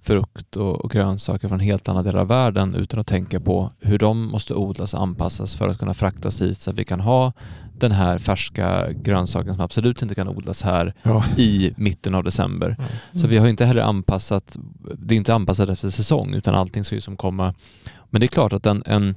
frukt 0.01 0.55
och, 0.55 0.85
och 0.85 0.91
grönsaker 0.91 1.47
från 1.47 1.59
helt 1.59 1.89
andra 1.89 2.03
delar 2.03 2.19
av 2.19 2.27
världen 2.27 2.75
utan 2.75 2.99
att 2.99 3.07
tänka 3.07 3.39
på 3.39 3.71
hur 3.79 3.99
de 3.99 4.27
måste 4.27 4.53
odlas 4.53 4.93
och 4.93 5.01
anpassas 5.01 5.55
för 5.55 5.69
att 5.69 5.79
kunna 5.79 5.93
fraktas 5.93 6.41
hit 6.41 6.57
så 6.57 6.69
att 6.69 6.79
vi 6.79 6.85
kan 6.85 6.99
ha 6.99 7.33
den 7.77 7.91
här 7.91 8.17
färska 8.17 8.91
grönsaken 8.91 9.53
som 9.53 9.63
absolut 9.63 10.01
inte 10.01 10.15
kan 10.15 10.27
odlas 10.27 10.61
här 10.61 10.93
Ja. 11.03 11.23
i 11.37 11.73
mitten 11.77 12.15
av 12.15 12.23
december. 12.23 12.77
Så 13.13 13.27
vi 13.27 13.37
har 13.37 13.47
inte 13.47 13.65
heller 13.65 13.81
anpassat, 13.81 14.57
det 14.97 15.15
är 15.15 15.17
inte 15.17 15.33
anpassat 15.35 15.69
efter 15.69 15.89
säsong 15.89 16.33
utan 16.33 16.55
allting 16.55 16.83
ska 16.83 16.95
ju 16.95 17.01
som 17.01 17.17
komma. 17.17 17.53
Men 18.09 18.19
det 18.19 18.25
är 18.25 18.27
klart 18.27 18.53
att 18.53 18.65
en, 18.65 18.83
en, 18.85 19.15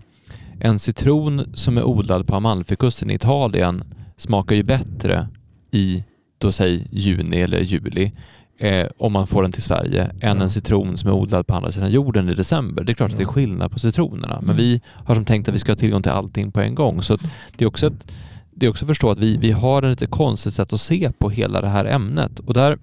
en 0.60 0.78
citron 0.78 1.44
som 1.54 1.78
är 1.78 1.84
odlad 1.84 2.26
på 2.26 2.36
Amalfikusten 2.36 3.10
i 3.10 3.14
Italien 3.14 3.84
smakar 4.16 4.56
ju 4.56 4.62
bättre 4.62 5.28
i, 5.70 6.04
då 6.38 6.52
säg 6.52 6.86
juni 6.90 7.36
eller 7.40 7.60
juli, 7.60 8.12
eh, 8.58 8.86
om 8.98 9.12
man 9.12 9.26
får 9.26 9.42
den 9.42 9.52
till 9.52 9.62
Sverige, 9.62 10.02
än 10.04 10.36
Ja. 10.36 10.42
en 10.42 10.50
citron 10.50 10.96
som 10.98 11.10
är 11.10 11.14
odlad 11.14 11.46
på 11.46 11.54
andra 11.54 11.72
sidan 11.72 11.90
jorden 11.90 12.28
i 12.28 12.34
december. 12.34 12.84
Det 12.84 12.92
är 12.92 12.94
klart 12.94 13.10
att 13.10 13.16
det 13.16 13.22
är 13.24 13.26
skillnad 13.26 13.70
på 13.70 13.78
citronerna, 13.78 14.36
men 14.40 14.44
Mm. 14.44 14.56
vi 14.56 14.80
har 14.86 15.14
som 15.14 15.24
tänkt 15.24 15.48
att 15.48 15.54
vi 15.54 15.58
ska 15.58 15.72
ha 15.72 15.76
tillgång 15.76 16.02
till 16.02 16.12
allting 16.12 16.52
på 16.52 16.60
en 16.60 16.74
gång. 16.74 17.02
Så 17.02 17.16
det 17.56 17.64
är 17.64 17.68
också 17.68 17.86
ett 17.86 18.12
det 18.58 18.66
är 18.66 18.70
också 18.70 18.84
att 18.84 18.88
förstå 18.88 19.10
att 19.10 19.18
vi, 19.18 19.36
vi 19.36 19.50
har 19.52 19.82
ett 19.82 19.90
lite 19.90 20.06
konstigt 20.06 20.54
sätt 20.54 20.72
att 20.72 20.80
se 20.80 21.10
på 21.18 21.30
hela 21.30 21.60
det 21.60 21.68
här 21.68 21.84
ämnet. 21.84 22.38
Och 22.38 22.54
där 22.54 22.78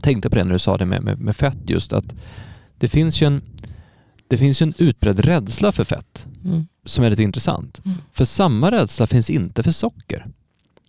tänkte 0.00 0.26
jag 0.26 0.32
på 0.32 0.38
det 0.38 0.44
när 0.44 0.52
du 0.52 0.58
sa 0.58 0.76
det 0.76 0.86
med, 0.86 1.02
med, 1.02 1.18
med 1.20 1.36
fett 1.36 1.58
just 1.66 1.92
att 1.92 2.14
det 2.78 2.88
finns 2.88 3.22
ju 3.22 3.26
en 3.26 3.42
det 4.28 4.36
finns 4.38 4.62
ju 4.62 4.64
en 4.64 4.74
utbredd 4.78 5.20
rädsla 5.20 5.72
för 5.72 5.84
fett 5.84 6.26
Mm. 6.44 6.66
som 6.84 7.04
är 7.04 7.10
lite 7.10 7.22
intressant. 7.22 7.80
Mm. 7.84 7.98
För 8.12 8.24
samma 8.24 8.70
rädsla 8.70 9.06
finns 9.06 9.30
inte 9.30 9.62
för 9.62 9.70
socker. 9.70 10.26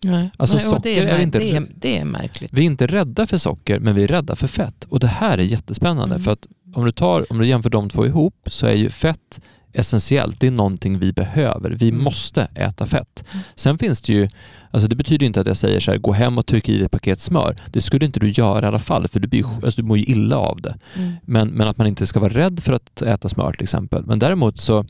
Nej. 0.04 0.30
Alltså 0.36 0.56
Nej, 0.56 0.64
socker 0.66 0.82
det 0.82 0.98
är, 0.98 1.06
är 1.06 1.20
inte- 1.22 1.38
det, 1.38 1.56
är, 1.56 1.66
det 1.74 1.98
är 1.98 2.04
märkligt. 2.04 2.52
Vi 2.52 2.60
är 2.60 2.66
inte 2.66 2.86
rädda 2.86 3.26
för 3.26 3.36
socker, 3.38 3.80
men 3.80 3.94
vi 3.94 4.02
är 4.04 4.08
rädda 4.08 4.36
för 4.36 4.46
fett. 4.48 4.84
Och 4.84 5.00
det 5.00 5.06
här 5.06 5.38
är 5.38 5.42
jättespännande 5.42 6.14
Mm. 6.14 6.24
för 6.24 6.32
att 6.32 6.46
om 6.74 6.84
du, 6.84 6.92
tar, 6.92 7.32
om 7.32 7.38
du 7.38 7.46
jämför 7.46 7.70
de 7.70 7.90
två 7.90 8.06
ihop 8.06 8.34
så 8.46 8.66
är 8.66 8.74
ju 8.74 8.90
fett 8.90 9.40
essentiellt. 9.72 10.40
Det 10.40 10.46
är 10.46 10.50
någonting 10.50 10.98
vi 10.98 11.12
behöver. 11.12 11.70
Vi 11.70 11.88
Mm. 11.88 12.04
måste 12.04 12.48
äta 12.54 12.86
fett. 12.86 13.24
Mm. 13.32 13.44
Sen 13.54 13.78
finns 13.78 14.02
det 14.02 14.12
ju, 14.12 14.28
alltså 14.70 14.88
det 14.88 14.96
betyder 14.96 15.26
inte 15.26 15.40
att 15.40 15.46
jag 15.46 15.56
säger 15.56 15.80
så 15.80 15.90
här, 15.90 15.98
gå 15.98 16.12
hem 16.12 16.38
och 16.38 16.46
tryck 16.46 16.68
i 16.68 16.82
ett 16.82 16.90
paket 16.90 17.20
smör. 17.20 17.56
Det 17.72 17.80
skulle 17.80 18.06
inte 18.06 18.20
du 18.20 18.30
göra 18.30 18.64
i 18.64 18.68
alla 18.68 18.78
fall, 18.78 19.08
för 19.08 19.20
du, 19.20 19.28
blir, 19.28 19.44
Mm. 19.44 19.64
alltså 19.64 19.80
du 19.82 19.86
mår 19.88 19.98
ju 19.98 20.04
illa 20.04 20.36
av 20.36 20.60
det. 20.60 20.78
Mm. 20.96 21.12
Men, 21.22 21.48
men 21.48 21.68
att 21.68 21.78
man 21.78 21.86
inte 21.86 22.06
ska 22.06 22.20
vara 22.20 22.32
rädd 22.34 22.60
för 22.62 22.72
att 22.72 23.02
äta 23.02 23.28
smör 23.28 23.52
till 23.52 23.62
exempel. 23.62 24.06
Men 24.06 24.18
däremot 24.18 24.60
så, 24.60 24.84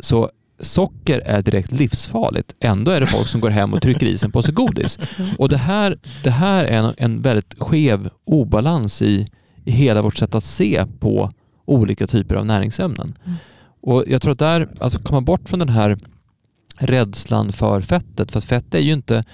så 0.00 0.30
socker 0.58 1.22
är 1.24 1.42
direkt 1.42 1.72
livsfarligt. 1.72 2.54
Ändå 2.60 2.90
är 2.90 3.00
det 3.00 3.06
folk 3.06 3.28
som 3.28 3.40
går 3.40 3.50
hem 3.50 3.74
och 3.74 3.82
trycker 3.82 4.06
i 4.06 4.18
sig 4.18 4.26
en 4.26 4.32
påse 4.32 4.52
godis. 4.52 4.98
Och 5.38 5.48
det 5.48 5.56
här, 5.56 5.98
det 6.24 6.30
här 6.30 6.64
är 6.64 6.82
en, 6.82 6.94
en 6.98 7.22
väldigt 7.22 7.54
skev 7.58 8.10
obalans 8.24 9.02
i, 9.02 9.28
i 9.64 9.70
hela 9.70 10.02
vårt 10.02 10.16
sätt 10.16 10.34
att 10.34 10.44
se 10.44 10.86
på 11.00 11.32
olika 11.64 12.06
typer 12.06 12.34
av 12.34 12.46
näringsämnen. 12.46 13.14
Mm. 13.24 13.36
Och 13.80 14.04
jag 14.06 14.22
tror 14.22 14.32
att 14.32 14.38
där, 14.38 14.68
alltså 14.80 14.98
komma 14.98 15.20
bort 15.20 15.48
från 15.48 15.58
den 15.58 15.68
här 15.68 15.98
rädslan 16.78 17.52
för 17.52 17.80
fettet, 17.80 18.32
för 18.32 18.40
fett 18.40 18.74
är 18.74 18.78
ju 18.78 18.92
inte, 18.92 19.24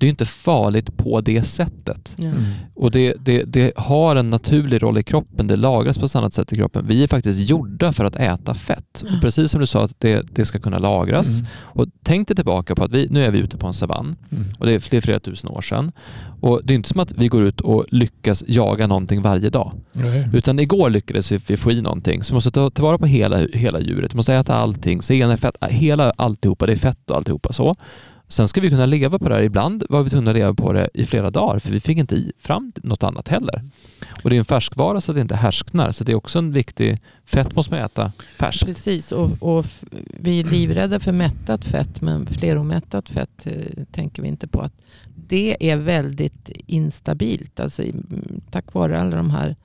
det 0.00 0.06
är 0.06 0.10
inte 0.10 0.26
farligt 0.26 0.96
på 0.96 1.20
det 1.20 1.42
sättet. 1.44 2.16
Mm. 2.18 2.44
Och 2.74 2.90
det, 2.90 3.14
det, 3.20 3.44
det 3.44 3.72
har 3.76 4.16
en 4.16 4.30
naturlig 4.30 4.82
roll 4.82 4.98
i 4.98 5.02
kroppen, 5.02 5.46
det 5.46 5.56
lagras 5.56 5.98
på 5.98 6.06
ett 6.06 6.16
annat 6.16 6.34
sätt 6.34 6.52
i 6.52 6.56
kroppen. 6.56 6.86
Vi 6.86 7.02
är 7.02 7.08
faktiskt 7.08 7.48
gjorda 7.50 7.92
för 7.92 8.04
att 8.04 8.16
äta 8.16 8.54
fett. 8.54 9.02
Och 9.02 9.20
precis 9.20 9.50
som 9.50 9.60
du 9.60 9.66
sa, 9.66 9.84
att 9.84 10.00
det, 10.00 10.26
det 10.34 10.44
ska 10.44 10.58
kunna 10.58 10.78
lagras. 10.78 11.28
Mm. 11.28 11.46
Och 11.56 11.86
tänk 12.02 12.28
dig 12.28 12.34
tillbaka 12.34 12.74
på 12.74 12.84
att 12.84 12.92
vi, 12.92 13.06
nu 13.10 13.24
är 13.24 13.30
vi 13.30 13.38
ute 13.38 13.56
på 13.56 13.66
en 13.66 13.74
savann 13.74 14.16
Mm. 14.32 14.44
och 14.58 14.66
det 14.66 14.72
är, 14.72 14.82
det 14.90 14.96
är 14.96 15.00
flera 15.00 15.20
tusen 15.20 15.50
år 15.50 15.60
sedan. 15.62 15.92
Och 16.40 16.60
det 16.64 16.72
är 16.72 16.74
inte 16.74 16.88
som 16.88 17.00
att 17.00 17.12
vi 17.12 17.28
går 17.28 17.42
ut 17.42 17.60
och 17.60 17.84
lyckas 17.88 18.44
jaga 18.46 18.86
någonting 18.86 19.22
varje 19.22 19.50
dag. 19.50 19.72
Utan 20.32 20.58
igår 20.58 20.90
lyckades 20.90 21.32
vi, 21.32 21.40
vi 21.46 21.56
få 21.56 21.72
i 21.72 21.82
någonting. 21.82 22.24
Så 22.24 22.32
vi 22.32 22.34
måste 22.34 22.50
ta 22.50 22.70
tillvara 22.70 22.98
på 22.98 23.06
hela, 23.06 23.38
hela 23.38 23.80
djuret. 23.80 24.12
Vi 24.12 24.16
måste 24.16 24.34
äta 24.34 24.54
allting. 24.54 25.02
Sena, 25.02 25.36
fett, 25.36 25.56
hela 25.60 26.10
alltihopa. 26.10 26.66
Det 26.66 26.72
är 26.72 26.76
fett 26.76 27.10
och 27.10 27.16
alltihopa 27.16 27.52
så. 27.52 27.76
Sen 28.30 28.48
ska 28.48 28.60
vi 28.60 28.70
kunna 28.70 28.86
leva 28.86 29.18
på 29.18 29.28
det 29.28 29.34
här. 29.34 29.42
Ibland 29.42 29.84
var 29.88 30.02
vi 30.02 30.10
tvungna 30.10 30.30
att 30.30 30.36
leva 30.36 30.54
på 30.54 30.72
det 30.72 30.88
i 30.94 31.06
flera 31.06 31.30
dagar 31.30 31.58
för 31.58 31.70
vi 31.70 31.80
fick 31.80 31.98
inte 31.98 32.14
i 32.14 32.32
fram 32.38 32.72
något 32.76 33.02
annat 33.02 33.28
heller. 33.28 33.62
Och 34.22 34.30
det 34.30 34.36
är 34.36 34.38
en 34.38 34.44
färskvara 34.44 35.00
så 35.00 35.12
att 35.12 35.16
det 35.16 35.20
inte 35.20 35.36
härsknar. 35.36 35.92
Så 35.92 36.04
det 36.04 36.12
är 36.12 36.16
också 36.16 36.38
en 36.38 36.52
viktig... 36.52 36.98
Fett 37.24 37.56
måste 37.56 37.74
man 37.74 37.84
äta 37.84 38.12
färskt. 38.38 38.66
Precis, 38.66 39.12
och, 39.12 39.30
och 39.42 39.66
vi 40.20 40.40
är 40.40 40.44
livrädda 40.44 41.00
för 41.00 41.12
mättat 41.12 41.64
fett 41.64 42.00
men 42.00 42.26
fleromättat 42.26 43.08
fett 43.08 43.46
eh, 43.46 43.84
tänker 43.92 44.22
vi 44.22 44.28
inte 44.28 44.48
på. 44.48 44.60
att 44.60 44.74
Det 45.14 45.70
är 45.70 45.76
väldigt 45.76 46.50
instabilt. 46.66 47.60
Alltså, 47.60 47.82
tack 48.50 48.74
vare 48.74 49.00
alla 49.00 49.16
de 49.16 49.30
här, 49.30 49.56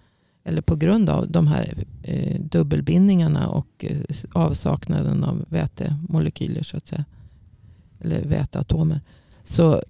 eller 0.43 0.61
på 0.61 0.75
grund 0.75 1.09
av 1.09 1.31
de 1.31 1.47
här 1.47 1.73
eh, 2.03 2.41
dubbelbindningarna 2.41 3.49
och 3.49 3.67
eh, 3.79 3.97
avsaknaden 4.33 5.23
av 5.23 5.45
vätemolekyler 5.49 6.63
så 6.63 6.77
att 6.77 6.87
säga. 6.87 7.05
Eller 7.99 8.21
väteatomer. 8.21 9.01
Så, 9.43 9.81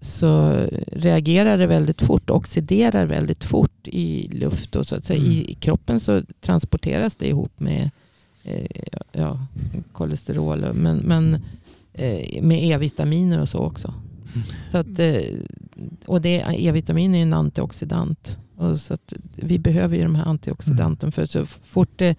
så 0.00 0.50
reagerar 0.86 1.58
det 1.58 1.66
väldigt 1.66 2.02
fort, 2.02 2.30
oxiderar 2.30 3.06
väldigt 3.06 3.44
fort 3.44 3.88
i 3.88 4.28
luft 4.28 4.76
och 4.76 4.86
så 4.86 4.94
att 4.94 5.04
säga. 5.04 5.20
Mm. 5.20 5.32
I, 5.32 5.50
I 5.50 5.54
kroppen 5.54 6.00
så 6.00 6.22
transporteras 6.40 7.16
det 7.16 7.28
ihop 7.28 7.60
med 7.60 7.90
eh, 8.44 8.66
ja, 9.12 9.46
kolesterol 9.92 10.74
men, 10.74 10.96
men 10.96 11.34
eh, 11.92 12.42
med 12.42 12.64
E-vitaminer 12.64 13.40
och 13.40 13.48
så 13.48 13.58
också. 13.58 13.94
Mm. 14.34 14.46
Så 14.70 14.78
att, 14.78 14.98
eh, 14.98 15.38
och 16.06 16.20
det, 16.20 16.44
E-vitamin 16.56 17.14
är 17.14 17.22
en 17.22 17.32
antioxidant. 17.32 18.38
Och 18.56 18.80
så 18.80 18.96
vi 19.36 19.58
behöver 19.58 19.96
ju 19.96 20.02
de 20.02 20.14
här 20.14 20.24
antioxidanten 20.24 21.12
för 21.12 21.26
så 21.26 21.46
fort 21.46 21.90
det, 21.96 22.16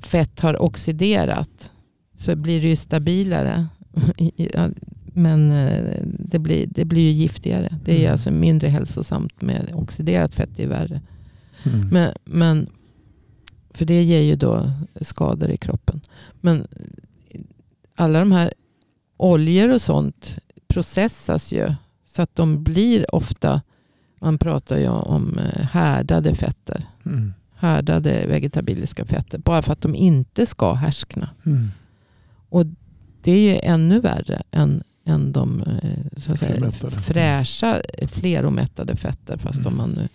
fett 0.00 0.40
har 0.40 0.62
oxiderat 0.62 1.70
så 2.18 2.36
blir 2.36 2.60
det 2.60 2.68
ju 2.68 2.76
stabilare. 2.76 3.66
Men 5.14 5.50
eh, 5.52 6.00
det 6.04 6.38
blir, 6.38 6.66
det 6.66 6.84
blir 6.84 7.02
ju 7.02 7.10
giftigare. 7.10 7.78
Det 7.84 7.92
är 7.92 8.00
Mm. 8.00 8.12
alltså 8.12 8.30
mindre 8.30 8.68
hälsosamt 8.68 9.42
med 9.42 9.70
oxiderat 9.74 10.34
fett. 10.34 10.50
Det 10.56 10.62
är 10.62 10.68
värre. 10.68 11.00
Mm. 11.64 11.88
Men, 11.88 12.12
men, 12.24 12.66
för 13.70 13.84
det 13.84 14.02
ger 14.02 14.20
ju 14.20 14.36
då 14.36 14.72
skador 15.00 15.50
i 15.50 15.56
kroppen. 15.56 16.00
Men 16.40 16.66
alla 17.94 18.18
de 18.18 18.32
här 18.32 18.52
oljor 19.16 19.68
och 19.74 19.82
sånt 19.82 20.38
processas 20.68 21.52
ju. 21.52 21.74
Så 22.06 22.22
att 22.22 22.34
de 22.34 22.62
blir 22.62 23.14
ofta, 23.14 23.62
man 24.20 24.38
pratar 24.38 24.78
ju 24.78 24.88
om 24.88 25.38
eh, 25.38 25.62
härdade 25.64 26.34
fetter. 26.34 26.86
Mm. 27.06 27.34
Härdade 27.54 28.26
vegetabiliska 28.26 29.04
fetter. 29.04 29.38
Bara 29.38 29.62
för 29.62 29.72
att 29.72 29.80
de 29.80 29.94
inte 29.94 30.46
ska 30.46 30.72
härskna. 30.72 31.30
Mm. 31.46 31.68
Och 32.48 32.64
det 33.26 33.32
är 33.32 33.52
ju 33.52 33.58
ännu 33.62 34.00
värre 34.00 34.42
än 34.50 34.82
än 35.04 35.32
de 35.32 35.62
eh, 35.62 36.20
så 36.20 36.36
säga, 36.36 36.70
fräscha 36.90 37.80
fleromättade 38.08 38.96
fetter. 38.96 39.36
Fast 39.36 39.58
Mm. 39.58 39.66
om 39.72 39.76
man 39.76 39.90
nu 39.90 40.08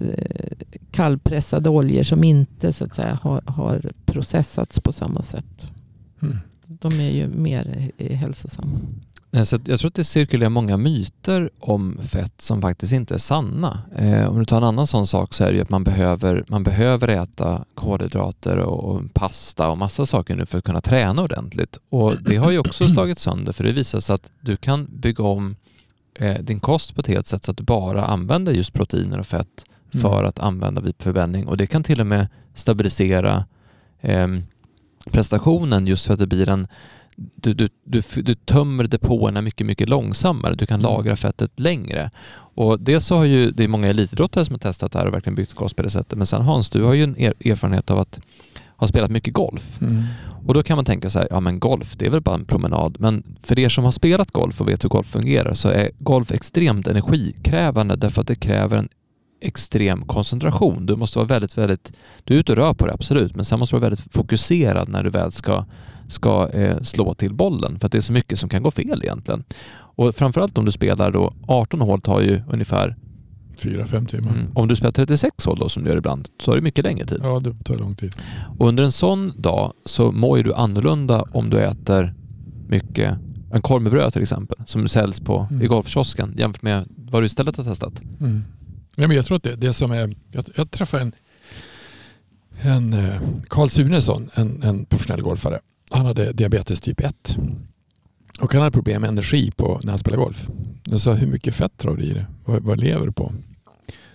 eh, 0.00 0.56
kallpressade 0.90 1.68
oljor 1.70 2.02
som 2.02 2.24
inte 2.24 2.72
så 2.72 2.84
att 2.84 2.94
säga 2.94 3.18
har, 3.22 3.42
har 3.46 3.92
processats 4.04 4.80
på 4.80 4.92
samma 4.92 5.22
sätt. 5.22 5.70
Mm. 6.22 6.36
De 6.66 7.00
är 7.00 7.10
ju 7.10 7.28
mer 7.28 7.90
eh, 7.98 8.16
hälsosamma. 8.16 8.78
Eh, 9.32 9.42
Så 9.42 9.58
jag 9.64 9.80
tror 9.80 9.88
att 9.88 9.94
det 9.94 10.04
cirkulerar 10.04 10.50
många 10.50 10.76
myter 10.76 11.50
om 11.60 11.98
fett 12.08 12.40
som 12.40 12.62
faktiskt 12.62 12.92
inte 12.92 13.14
är 13.14 13.18
sanna. 13.18 13.82
Eh, 13.96 14.28
om 14.28 14.38
du 14.38 14.44
tar 14.44 14.56
en 14.56 14.64
annan 14.64 14.86
sån 14.86 15.06
sak 15.06 15.34
så 15.34 15.44
är 15.44 15.48
det 15.50 15.56
ju 15.56 15.62
att 15.62 15.70
man 15.70 15.84
behöver, 15.84 16.44
man 16.48 16.62
behöver 16.62 17.08
äta 17.08 17.64
kolhydrater 17.74 18.56
och, 18.56 18.84
och 18.94 19.14
pasta 19.14 19.68
och 19.68 19.78
massa 19.78 20.06
saker 20.06 20.36
nu 20.36 20.46
för 20.46 20.58
att 20.58 20.64
kunna 20.64 20.80
träna 20.80 21.22
ordentligt. 21.22 21.78
Och 21.88 22.22
det 22.22 22.36
har 22.36 22.50
ju 22.50 22.58
också 22.58 22.88
slagit 22.94 23.18
sönder 23.18 23.52
för 23.52 23.64
det 23.64 23.72
visar 23.72 24.00
sig 24.00 24.14
att 24.14 24.32
du 24.40 24.56
kan 24.56 24.86
bygga 24.92 25.24
om 25.24 25.56
eh, 26.14 26.40
din 26.40 26.60
kost 26.60 26.94
på 26.94 27.00
ett 27.00 27.06
helt 27.06 27.26
sätt 27.26 27.44
så 27.44 27.50
att 27.50 27.56
du 27.56 27.64
bara 27.64 28.04
använder 28.04 28.52
just 28.52 28.72
proteiner 28.72 29.18
och 29.18 29.26
fett 29.26 29.64
Mm. 29.94 30.02
för 30.02 30.24
att 30.24 30.38
använda 30.38 30.80
vid 30.80 30.94
förbränning 30.98 31.46
och 31.46 31.56
det 31.56 31.66
kan 31.66 31.82
till 31.82 32.00
och 32.00 32.06
med 32.06 32.28
stabilisera 32.54 33.44
ehm, 34.00 34.42
prestationen 35.10 35.86
just 35.86 36.06
för 36.06 36.12
att 36.14 36.20
det 36.20 36.26
blir 36.26 36.48
en 36.48 36.66
du, 37.34 37.54
du, 37.54 37.68
du, 37.84 38.02
du 38.22 38.34
tömmer 38.34 38.84
depåerna 38.84 39.42
mycket, 39.42 39.66
mycket 39.66 39.88
långsammare. 39.88 40.54
Du 40.54 40.66
kan 40.66 40.80
Mm. 40.80 40.92
lagra 40.92 41.16
fettet 41.16 41.60
längre. 41.60 42.10
Och 42.54 42.80
det 42.80 43.00
så 43.00 43.16
har 43.16 43.24
ju, 43.24 43.50
det 43.50 43.64
är 43.64 43.68
många 43.68 43.88
elitidrottare 43.88 44.44
som 44.44 44.52
har 44.54 44.58
testat 44.58 44.92
det 44.92 44.98
här 44.98 45.06
och 45.06 45.14
verkligen 45.14 45.34
byggt 45.34 45.54
kost 45.54 45.76
på 45.76 45.82
det 45.82 45.90
sättet. 45.90 46.18
Men 46.18 46.26
sen 46.26 46.42
Hans, 46.42 46.70
du 46.70 46.82
har 46.82 46.94
ju 46.94 47.04
en 47.04 47.18
er, 47.20 47.34
erfarenhet 47.44 47.90
av 47.90 47.98
att 47.98 48.20
ha 48.76 48.88
spelat 48.88 49.10
mycket 49.10 49.34
golf. 49.34 49.78
Mm. 49.80 50.02
Och 50.46 50.54
då 50.54 50.62
kan 50.62 50.76
man 50.76 50.84
tänka 50.84 51.10
så 51.10 51.18
här, 51.18 51.28
ja 51.30 51.40
men 51.40 51.58
golf, 51.58 51.94
det 51.96 52.06
är 52.06 52.10
väl 52.10 52.20
bara 52.20 52.34
en 52.34 52.44
promenad. 52.44 52.96
Men 53.00 53.22
för 53.42 53.58
er 53.58 53.68
som 53.68 53.84
har 53.84 53.90
spelat 53.90 54.30
golf 54.30 54.60
och 54.60 54.68
vet 54.68 54.84
hur 54.84 54.88
golf 54.88 55.06
fungerar 55.06 55.54
så 55.54 55.68
är 55.68 55.90
golf 55.98 56.30
extremt 56.30 56.86
energikrävande 56.86 57.96
därför 57.96 58.20
att 58.20 58.26
det 58.26 58.34
kräver 58.34 58.76
en 58.76 58.88
extrem 59.40 60.02
koncentration. 60.06 60.86
Du 60.86 60.96
måste 60.96 61.18
vara 61.18 61.26
väldigt, 61.26 61.58
väldigt, 61.58 61.92
du 62.24 62.34
är 62.34 62.38
ute 62.38 62.52
och 62.52 62.58
rör 62.58 62.74
på 62.74 62.86
det 62.86 62.92
absolut, 62.92 63.36
men 63.36 63.44
sen 63.44 63.58
måste 63.58 63.76
du 63.76 63.80
vara 63.80 63.90
väldigt 63.90 64.12
fokuserad 64.12 64.88
när 64.88 65.04
du 65.04 65.10
väl 65.10 65.32
ska, 65.32 65.64
ska 66.08 66.48
eh, 66.48 66.80
slå 66.82 67.14
till 67.14 67.34
bollen 67.34 67.78
för 67.80 67.86
att 67.86 67.92
det 67.92 67.98
är 67.98 68.02
så 68.02 68.12
mycket 68.12 68.38
som 68.38 68.48
kan 68.48 68.62
gå 68.62 68.70
fel 68.70 69.00
egentligen. 69.02 69.44
Och 69.74 70.14
framförallt 70.14 70.58
om 70.58 70.64
du 70.64 70.72
spelar 70.72 71.10
då, 71.12 71.34
18 71.46 71.80
hål 71.80 72.00
tar 72.00 72.20
ju 72.20 72.42
ungefär, 72.50 72.96
Fyra, 73.58 73.86
fem 73.86 74.06
timmar. 74.06 74.30
mm, 74.32 74.46
om 74.54 74.68
du 74.68 74.76
spelar 74.76 74.92
36 74.92 75.44
hål 75.44 75.58
då 75.58 75.68
som 75.68 75.82
du 75.84 75.90
gör 75.90 75.96
ibland, 75.96 76.28
så 76.40 76.44
tar 76.50 76.56
det 76.56 76.62
mycket 76.62 76.84
längre 76.84 77.06
tid. 77.06 77.20
Ja, 77.22 77.40
det 77.40 77.64
tar 77.64 77.78
lång 77.78 77.94
tid. 77.94 78.12
Och 78.58 78.68
under 78.68 78.84
en 78.84 78.92
sån 78.92 79.32
dag 79.36 79.72
så 79.84 80.12
mår 80.12 80.36
ju 80.36 80.42
du 80.42 80.54
annorlunda 80.54 81.24
om 81.32 81.50
du 81.50 81.60
äter 81.60 82.14
mycket, 82.68 83.18
en 83.52 83.62
korv 83.62 83.82
med 83.82 83.92
bröd 83.92 84.12
till 84.12 84.22
exempel, 84.22 84.56
som 84.66 84.88
säljs 84.88 85.20
på, 85.20 85.46
Mm. 85.50 85.62
i 85.62 85.66
golfkiosken 85.66 86.34
jämfört 86.38 86.62
med 86.62 86.88
vad 87.10 87.22
du 87.22 87.26
istället 87.26 87.56
har 87.56 87.64
testat. 87.64 88.02
Mm. 88.20 88.44
Ja, 89.00 89.08
men 89.08 89.16
jag 89.16 89.26
tror 89.26 89.36
att 89.36 89.42
det, 89.42 89.56
det 89.56 89.72
som 89.72 89.90
är... 89.90 90.14
Jag, 90.30 90.44
jag 90.54 90.70
träffade 90.70 91.02
en, 91.02 91.12
en 92.60 92.92
eh, 92.92 93.20
Carl 93.48 93.68
Sunesson, 93.68 94.30
en, 94.34 94.62
en 94.62 94.84
professionell 94.84 95.22
golfare. 95.22 95.60
Han 95.90 96.06
hade 96.06 96.32
diabetes 96.32 96.80
typ 96.80 97.00
1. 97.00 97.36
Och 98.40 98.52
han 98.52 98.62
hade 98.62 98.72
problem 98.72 99.00
med 99.00 99.08
energi 99.08 99.50
på, 99.50 99.80
när 99.82 99.92
han 99.92 99.98
spelade 99.98 100.22
golf. 100.22 100.48
Jag 100.84 101.00
sa, 101.00 101.14
hur 101.14 101.26
mycket 101.26 101.54
fett 101.54 101.82
har 101.82 101.96
du 101.96 102.02
i 102.02 102.12
det? 102.12 102.26
Vad, 102.44 102.62
vad 102.62 102.80
lever 102.80 103.06
du 103.06 103.12
på? 103.12 103.32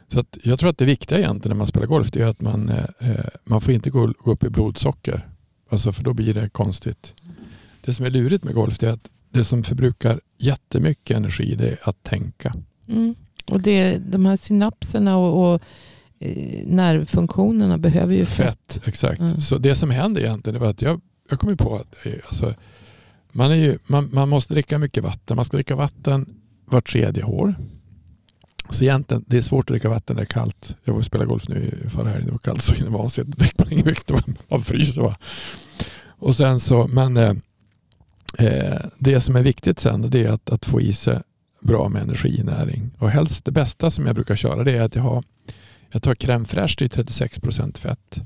Så 0.07 0.19
att 0.19 0.37
jag 0.43 0.59
tror 0.59 0.69
att 0.69 0.77
det 0.77 0.85
viktiga 0.85 1.17
egentligen 1.19 1.49
när 1.49 1.57
man 1.57 1.67
spelar 1.67 1.87
golf 1.87 2.11
det 2.11 2.21
är 2.21 2.25
att 2.25 2.41
man, 2.41 2.69
eh, 2.69 2.85
eh, 2.99 3.25
man 3.43 3.61
får 3.61 3.73
inte 3.73 3.89
gå, 3.89 4.13
gå 4.19 4.31
upp 4.31 4.43
i 4.43 4.49
blodsocker. 4.49 5.27
Alltså 5.69 5.91
för 5.91 6.03
då 6.03 6.13
blir 6.13 6.33
det 6.33 6.49
konstigt. 6.49 7.13
Det 7.81 7.93
som 7.93 8.05
är 8.05 8.09
lurigt 8.09 8.43
med 8.43 8.53
golf 8.53 8.79
det 8.79 8.87
är 8.87 8.91
att 8.91 9.09
det 9.29 9.43
som 9.43 9.63
förbrukar 9.63 10.21
jättemycket 10.37 11.17
energi 11.17 11.55
det 11.55 11.69
är 11.69 11.77
att 11.83 12.03
tänka. 12.03 12.53
Mm. 12.87 13.15
Och 13.45 13.61
det, 13.61 13.97
de 13.97 14.25
här 14.25 14.37
synapserna 14.37 15.17
och, 15.17 15.53
och 15.53 15.61
eh, 16.19 16.67
nervfunktionerna 16.67 17.77
behöver 17.77 18.15
ju 18.15 18.25
fett. 18.25 18.73
Fett, 18.73 18.87
exakt. 18.87 19.19
Mm. 19.19 19.41
Så 19.41 19.57
det 19.57 19.75
som 19.75 19.89
hände 19.89 20.21
egentligen 20.21 20.59
var 20.59 20.67
att 20.69 20.81
jag, 20.81 21.01
jag 21.29 21.39
kom 21.39 21.57
på 21.57 21.75
att 21.75 22.05
eh, 22.05 22.13
alltså, 22.27 22.55
man, 23.31 23.51
är 23.51 23.55
ju, 23.55 23.77
man, 23.87 24.09
man 24.13 24.29
måste 24.29 24.53
dricka 24.53 24.77
mycket 24.79 25.03
vatten. 25.03 25.35
Man 25.35 25.45
ska 25.45 25.57
dricka 25.57 25.75
vatten 25.75 26.35
var 26.65 26.81
tredje 26.81 27.23
år. 27.23 27.55
Så 28.69 28.83
egentligen, 28.83 29.25
det 29.27 29.37
är 29.37 29.41
svårt 29.41 29.69
att 29.69 29.73
dricka 29.73 29.89
vatten 29.89 30.15
när 30.15 30.21
det 30.21 30.25
är 30.25 30.33
kallt. 30.33 30.75
Jag 30.83 30.93
var 30.93 30.99
och 30.99 31.05
spelade 31.05 31.29
golf 31.29 31.47
nu 31.47 31.81
i 31.85 31.89
förra 31.89 32.09
helgen. 32.09 32.25
Det 32.25 32.31
var 32.31 32.39
kallt 32.39 32.61
så 32.61 32.75
in 32.75 32.85
i 32.85 32.89
vansinnigt. 32.89 33.37
Då 33.37 33.43
dricker 33.43 33.63
man 33.63 33.73
ingen 33.73 33.85
vikt. 33.85 34.11
Man 34.47 34.63
fryser 34.63 35.01
bara. 35.01 35.17
Och 36.05 36.35
sen 36.35 36.59
så, 36.59 36.87
men 36.87 37.17
eh, 37.17 37.33
eh, 38.37 38.81
det 38.99 39.19
som 39.19 39.35
är 39.35 39.43
viktigt 39.43 39.79
sen 39.79 40.09
det 40.09 40.23
är 40.23 40.29
att, 40.29 40.49
att 40.49 40.65
få 40.65 40.81
i 40.81 40.93
sig 40.93 41.21
bra 41.63 41.89
med 41.89 42.01
energinäring. 42.01 42.91
Och 42.97 43.09
helst 43.09 43.45
det 43.45 43.51
bästa 43.51 43.89
som 43.89 44.05
jag 44.05 44.15
brukar 44.15 44.35
köra 44.35 44.63
det 44.63 44.71
är 44.71 44.81
att 44.81 44.95
jag 44.95 45.03
har 45.03 45.23
jag 45.93 46.03
tar 46.03 46.15
crème 46.15 46.45
fraîche, 46.45 46.75
det 46.79 46.97
är 46.97 47.03
36% 47.03 47.77
fett. 47.77 48.21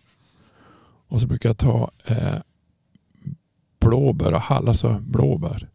Och 1.07 1.21
så 1.21 1.27
brukar 1.27 1.49
jag 1.49 1.57
ta 1.57 1.91
eh, 2.05 2.35
blåbär 3.79 4.33
och 4.33 4.41
hall, 4.41 4.67
alltså 4.67 4.99
blåbär. 4.99 5.69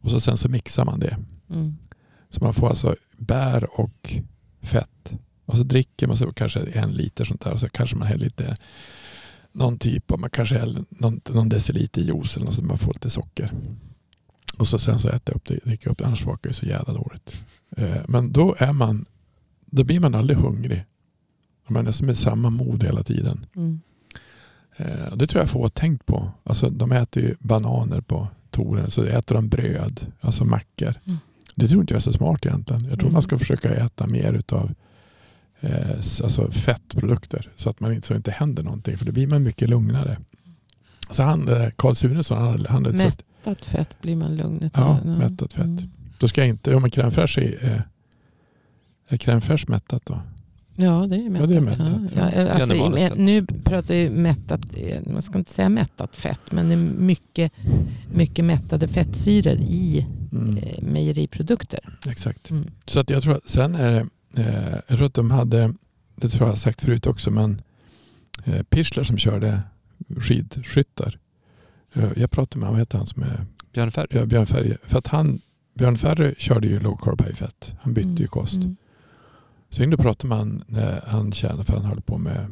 Och 0.00 0.10
så 0.10 0.20
sen 0.20 0.36
så 0.36 0.48
mixar 0.48 0.84
man 0.84 1.00
det. 1.00 1.18
Mm. 1.50 1.76
Så 2.28 2.44
man 2.44 2.54
får 2.54 2.68
alltså 2.68 2.96
bär 3.16 3.80
och 3.80 4.14
fett. 4.62 5.12
Och 5.44 5.58
så 5.58 5.64
dricker 5.64 6.06
man 6.06 6.16
så 6.16 6.32
kanske 6.32 6.60
en 6.60 6.92
liter 6.92 7.24
sånt 7.24 7.40
där 7.40 7.52
och 7.52 7.60
så 7.60 7.68
kanske 7.68 7.96
man 7.96 8.08
häller 8.08 8.24
lite 8.24 8.56
någon 9.52 9.78
typ 9.78 10.10
av, 10.10 10.20
man 10.20 10.30
kanske 10.30 10.58
häller 10.58 10.84
någon, 10.88 11.20
någon 11.28 11.48
deciliter 11.48 12.02
juice 12.02 12.36
eller 12.36 12.46
något 12.46 12.54
så 12.54 12.64
man 12.64 12.78
får 12.78 12.92
lite 12.92 13.10
socker. 13.10 13.52
Och 14.56 14.68
så 14.68 14.78
sen 14.78 14.98
så 14.98 15.08
äter 15.08 15.22
jag 15.24 15.36
upp 15.36 15.44
det, 15.44 15.58
dricker 15.64 15.90
upp 15.90 15.98
det, 15.98 16.06
annars 16.06 16.22
smakar 16.22 16.48
det 16.50 16.54
så 16.54 16.66
jävla 16.66 16.94
dåligt. 16.94 17.36
Eh, 17.76 17.96
men 18.08 18.32
då 18.32 18.54
är 18.58 18.72
man, 18.72 19.04
då 19.66 19.84
blir 19.84 20.00
man 20.00 20.14
aldrig 20.14 20.38
hungrig. 20.38 20.84
Man 21.68 21.86
är 21.86 21.92
som 21.92 22.10
i 22.10 22.14
samma 22.14 22.50
mod 22.50 22.84
hela 22.84 23.02
tiden. 23.02 23.46
Mm. 23.56 23.80
Eh, 24.76 25.16
det 25.16 25.26
tror 25.26 25.42
jag 25.42 25.50
få 25.50 25.68
tänkt 25.68 26.06
på. 26.06 26.30
Alltså, 26.44 26.70
de 26.70 26.92
äter 26.92 27.22
ju 27.22 27.34
bananer 27.38 28.00
på 28.00 28.28
touren, 28.50 28.90
så 28.90 29.04
äter 29.04 29.34
de 29.34 29.48
bröd, 29.48 30.06
alltså 30.20 30.44
mackor. 30.44 30.94
Mm. 31.04 31.18
Det 31.54 31.68
tror 31.68 31.80
inte 31.80 31.94
jag 31.94 31.98
är 31.98 32.02
så 32.02 32.12
smart 32.12 32.46
egentligen. 32.46 32.84
Jag 32.84 32.92
tror 32.98 33.02
Mm. 33.08 33.12
man 33.12 33.22
ska 33.22 33.38
försöka 33.38 33.74
äta 33.74 34.06
mer 34.06 34.32
utav 34.32 34.74
eh, 35.60 35.90
alltså 35.96 36.50
fettprodukter 36.50 37.50
så 37.56 37.70
att 37.70 37.80
man 37.80 37.92
inte, 37.92 38.06
så 38.06 38.14
inte 38.14 38.30
händer 38.30 38.62
någonting. 38.62 38.98
För 38.98 39.04
då 39.06 39.12
blir 39.12 39.26
man 39.26 39.42
mycket 39.42 39.68
lugnare. 39.68 40.18
Så 41.10 41.22
han, 41.22 41.48
eh, 41.48 41.70
Carl 41.76 41.94
Sunesson, 41.94 42.38
han, 42.38 42.66
han 42.68 42.98
sagt, 42.98 43.22
Mättat 43.46 43.64
fett 43.64 44.00
blir 44.02 44.16
man 44.16 44.36
lugn 44.36 44.58
Ja, 44.60 44.66
utav. 44.66 45.06
mättat 45.18 45.52
fett. 45.52 45.64
Mm. 45.64 45.90
då 46.18 46.28
ska 46.28 46.40
jag 46.40 46.48
inte, 46.48 46.74
om 46.74 46.80
man 46.82 46.90
crème 46.90 47.38
är, 47.40 47.64
eh, 47.74 47.80
är 49.08 49.16
crème 49.16 49.70
mättat 49.70 50.06
då? 50.06 50.20
Ja, 50.76 51.06
det 51.06 51.16
är 51.16 51.30
mättat. 51.30 51.48
det 51.48 51.56
är 51.56 51.60
mättat, 51.60 51.88
Ja. 52.16 52.30
ja. 52.34 52.42
Ja, 52.42 52.50
alltså, 52.50 52.96
fett. 52.96 53.18
nu 53.18 53.46
pratar 53.46 53.94
vi 53.94 54.10
mättat, 54.10 54.60
eh, 54.76 55.00
man 55.12 55.22
ska 55.22 55.38
inte 55.38 55.50
säga 55.52 55.68
mättat 55.68 56.16
fett, 56.16 56.40
men 56.52 56.68
det 56.68 56.72
är 56.74 56.76
mycket, 56.98 57.52
mycket 58.14 58.44
mättade 58.44 58.88
fettsyror 58.88 59.56
i 59.60 60.06
Mm. 60.32 60.56
eh, 60.56 60.82
mejeriprodukter. 60.82 61.98
Exakt. 62.06 62.50
Mm. 62.50 62.70
Så 62.86 63.00
att 63.00 63.10
jag 63.10 63.22
tror 63.22 63.34
att 63.36 63.48
sen 63.48 63.74
är 63.74 63.92
det, 63.92 64.06
eh, 64.42 64.78
jag 64.88 64.96
tror 64.98 65.06
att 65.06 65.14
de 65.14 65.30
hade, 65.30 65.74
det 66.16 66.28
tror 66.28 66.48
jag 66.48 66.58
sagt 66.58 66.80
förut 66.80 67.06
också, 67.06 67.30
men 67.30 67.62
eh, 68.44 68.62
Pichler 68.62 69.04
som 69.04 69.18
körde 69.18 69.62
skidskyttar. 70.20 71.18
Eh, 71.94 72.10
jag 72.16 72.30
pratade 72.30 72.60
med, 72.60 72.70
vad 72.70 72.78
heter 72.78 72.98
han 72.98 73.06
som 73.06 73.22
är 73.22 73.46
Björn 73.72 73.90
Ferry. 73.90 74.26
Björn, 74.26 74.46
Ferry. 74.46 74.76
För 74.82 74.98
att 74.98 75.06
han, 75.06 75.40
Björn 75.74 75.98
Ferry 75.98 76.34
körde 76.38 76.66
ju 76.66 76.80
low 76.80 76.96
carb 76.96 77.22
high 77.22 77.34
fett. 77.34 77.74
Han 77.80 77.94
bytte 77.94 78.22
ju 78.22 78.26
kost. 78.26 78.56
Mm. 78.56 78.76
Så 79.70 79.82
ringde 79.82 79.96
och 79.96 80.02
pratade 80.02 80.28
med 80.28 80.38
han 80.38 80.64
när 80.66 81.02
han 81.06 81.32
kände, 81.32 81.64
för 81.64 81.72
han 81.72 81.84
höll 81.84 82.00
på 82.00 82.18
med 82.18 82.46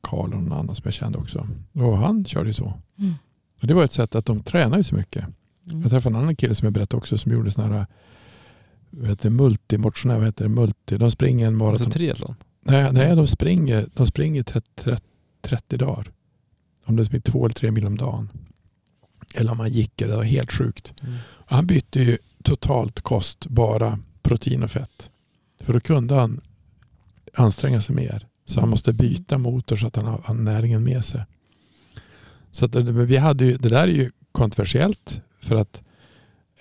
Karl 0.00 0.34
och 0.34 0.42
någon 0.42 0.52
annan 0.52 0.74
som 0.74 0.82
jag 0.84 0.94
kände 0.94 1.18
också. 1.18 1.48
Och 1.72 1.98
han 1.98 2.24
körde 2.24 2.48
ju 2.48 2.54
så. 2.54 2.74
Mm. 2.98 3.14
Och 3.60 3.66
det 3.66 3.74
var 3.74 3.84
ett 3.84 3.92
sätt 3.92 4.14
att 4.14 4.26
de 4.26 4.42
tränar 4.42 4.76
ju 4.76 4.82
så 4.82 4.94
mycket. 4.94 5.24
Mm. 5.70 5.82
Jag 5.82 5.90
träffade 5.90 6.16
en 6.16 6.22
annan 6.22 6.36
kille 6.36 6.54
som 6.54 6.66
jag 6.66 6.72
berättade 6.72 6.98
också 6.98 7.18
som 7.18 7.32
gjorde 7.32 7.50
sådana 7.50 7.74
här 7.74 7.86
vad 8.90 9.08
heter 9.08 9.30
multimotionär, 9.30 10.16
vad 10.16 10.24
heter 10.24 10.44
det, 10.44 10.48
multi, 10.48 10.98
de 10.98 11.10
springer 11.10 11.46
en 11.46 11.54
Alltså 11.54 11.64
maraton. 11.64 11.90
triathlon. 11.90 12.34
Nej, 12.60 12.92
nej 12.92 13.16
de 13.16 13.26
springer, 13.26 13.88
de 13.94 14.06
springer 14.06 14.42
30, 14.42 14.68
30, 14.76 15.02
30 15.40 15.76
dagar. 15.76 16.12
Om 16.84 16.96
det 16.96 17.10
blir 17.10 17.20
två 17.20 17.44
eller 17.44 17.54
tre 17.54 17.70
mil 17.70 17.86
om 17.86 17.96
dagen. 17.96 18.28
Eller 19.34 19.52
om 19.52 19.60
han 19.60 19.70
gick, 19.70 19.92
det 19.96 20.16
var 20.16 20.22
helt 20.22 20.52
sjukt. 20.52 20.94
Mm. 21.02 21.14
Han 21.46 21.66
bytte 21.66 22.02
ju 22.02 22.18
totalt 22.42 23.00
kost, 23.00 23.46
bara 23.46 23.98
protein 24.22 24.62
och 24.62 24.70
fett. 24.70 25.10
För 25.60 25.72
då 25.72 25.80
kunde 25.80 26.14
han 26.14 26.40
anstränga 27.34 27.80
sig 27.80 27.94
mer. 27.94 28.26
Så 28.44 28.60
han 28.60 28.68
måste 28.68 28.92
byta 28.92 29.38
motor 29.38 29.76
så 29.76 29.86
att 29.86 29.96
han 29.96 30.04
har, 30.06 30.34
näringen 30.34 30.84
med 30.84 31.04
sig. 31.04 31.24
Så 32.50 32.64
att, 32.64 32.72
det- 32.72 32.82
vi 32.82 33.16
hade 33.16 33.44
ju, 33.44 33.56
det 33.56 33.68
där 33.68 33.82
är 33.82 33.92
ju 33.92 34.10
kontroversiellt 34.32 35.20
för 35.40 35.56
att 35.56 35.82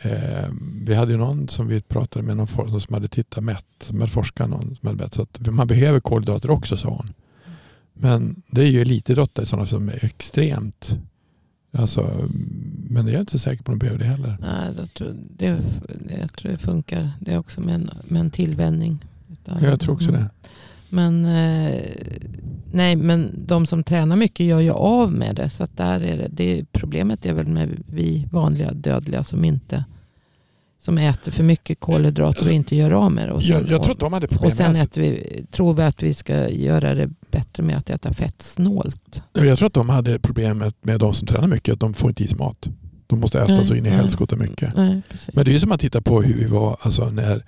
eh, 0.02 0.50
vi 0.86 0.94
hade 0.96 1.12
ju 1.12 1.18
någon 1.18 1.48
som 1.50 1.68
vi 1.68 1.82
pratade 1.82 2.26
med, 2.26 2.38
någon 2.38 2.82
som 2.82 2.94
hade 2.94 3.08
tittat 3.08 3.44
mätt, 3.44 3.66
som 3.80 4.00
hade 4.02 4.12
forskat 4.12 4.50
någon 4.50 4.76
som 4.76 4.88
hade 4.88 5.04
mätt. 5.04 5.14
Så 5.14 5.22
att 5.22 5.40
man 5.48 5.68
behöver 5.68 6.00
kolhydrater 6.00 6.50
också 6.52 6.78
sa 6.78 6.90
hon. 6.90 7.14
Men 7.94 8.42
det 8.48 8.62
är 8.62 8.66
ju 8.66 8.82
elitidrottare 8.82 9.46
sådana 9.46 9.66
som 9.66 9.90
är 9.90 10.06
extremt 10.06 10.98
alltså, 11.72 12.30
men 12.90 13.06
jag 13.06 13.16
är 13.16 13.20
inte 13.20 13.40
säker 13.40 13.64
på 13.64 13.72
att 13.72 13.80
de 13.80 13.86
behöver 13.86 14.00
det 14.00 14.06
heller. 14.06 14.38
Nej, 14.42 14.74
jag, 14.78 14.94
tror, 14.94 15.16
det, 15.38 15.46
jag 16.20 16.34
tror 16.34 16.52
det 16.52 16.58
funkar. 16.58 17.12
Det 17.20 17.34
är 17.34 17.38
också 17.38 17.62
med 17.62 17.76
en, 17.76 17.90
med 18.04 18.20
en 18.20 18.32
tillvänjning. 18.32 19.06
Jag 19.62 19.80
tror 19.80 19.94
också 19.94 20.12
det. 20.12 20.30
Men, 20.90 21.26
eh, 21.26 21.82
nej, 22.72 22.96
men 22.96 23.46
de 23.48 23.66
som 23.66 23.84
tränar 23.84 24.16
mycket 24.16 24.46
gör 24.46 24.60
ju 24.60 24.72
av 24.72 25.14
med 25.14 25.36
det. 25.36 25.50
Så 25.50 25.68
där 25.76 26.02
är 26.02 26.18
det, 26.18 26.28
det, 26.32 26.66
problemet 26.72 27.26
är 27.26 27.34
väl 27.34 27.48
med 27.48 27.84
vi 27.88 28.28
vanliga 28.32 28.74
dödliga 28.74 29.24
som 29.24 29.46
inte 29.46 29.84
som 30.82 30.98
äter 30.98 31.32
för 31.32 31.44
mycket 31.44 31.80
kolhydrater 31.80 32.38
Alltså, 32.38 32.52
och 32.52 32.56
inte 32.56 32.76
gör 32.76 32.92
av 32.92 33.12
med 33.12 33.28
det. 33.28 33.32
Och, 33.34 33.44
sen, 33.44 33.52
Jag, 33.52 33.68
jag 33.70 33.84
tror 33.84 33.94
att 33.94 34.00
de 34.00 34.14
hade 34.14 34.28
problem 34.28 34.48
och 34.48 34.54
sen 34.54 34.72
med 34.72 34.88
vi, 34.96 35.46
tror 35.52 35.74
vi 35.74 35.84
att 35.84 36.04
vi 36.04 36.14
ska 36.14 36.50
göra 36.50 36.96
det 36.96 37.10
bättre 37.32 37.64
med 37.64 37.78
att 37.78 37.90
äta 37.90 38.14
fettsnålt. 38.14 39.22
Jag 39.34 39.58
tror 39.58 39.68
att 39.68 39.74
de 39.74 39.90
hade 39.90 40.20
problemet 40.20 40.76
med 40.82 41.00
de 41.00 41.14
som 41.14 41.28
tränar 41.28 41.48
mycket, 41.48 41.74
att 41.74 41.80
de 41.80 41.94
får 41.94 42.10
inte 42.10 42.24
i 42.24 42.28
sig 42.28 42.38
mat. 42.38 42.70
De 43.08 43.20
måste 43.20 43.42
äta 43.42 43.54
Nej, 43.54 43.66
så 43.66 43.76
in 43.76 43.86
i 43.86 43.90
helskotta 43.90 44.36
mycket. 44.36 44.76
Nej. 44.76 45.02
Men 45.34 45.46
det 45.46 45.52
är 45.52 45.54
ju 45.54 45.60
som 45.60 45.72
att 45.72 45.82
titta 45.82 46.02
på 46.02 46.22
hur 46.22 46.34
vi 46.34 46.46
var, 46.46 46.78
alltså 46.82 47.10
när 47.10 47.46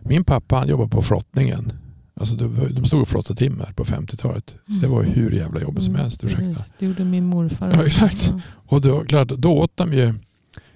min 0.00 0.24
pappa 0.24 0.56
han 0.56 0.68
jobbade 0.68 0.90
på 0.90 1.02
flottningen. 1.02 1.72
Alltså 2.14 2.36
de 2.36 2.84
stod 2.84 3.02
och 3.02 3.08
flottade 3.08 3.38
timmer 3.38 3.72
på 3.76 3.84
50-talet. 3.84 4.54
Det 4.82 4.86
var 4.86 5.02
ju 5.02 5.08
hur 5.08 5.30
jävla 5.30 5.60
jobbigt 5.60 5.84
som 5.84 5.94
Mm, 5.94 6.02
helst, 6.02 6.24
ursäkta. 6.24 6.64
Det 6.78 6.86
gjorde 6.86 7.04
min 7.04 7.26
morfar. 7.26 7.72
Ja, 7.74 7.86
exakt. 7.86 8.32
Och 8.66 8.80
då, 8.80 9.00
klart, 9.04 9.28
då 9.28 9.52
åt 9.58 9.76
de 9.76 9.92
ju, 9.92 10.14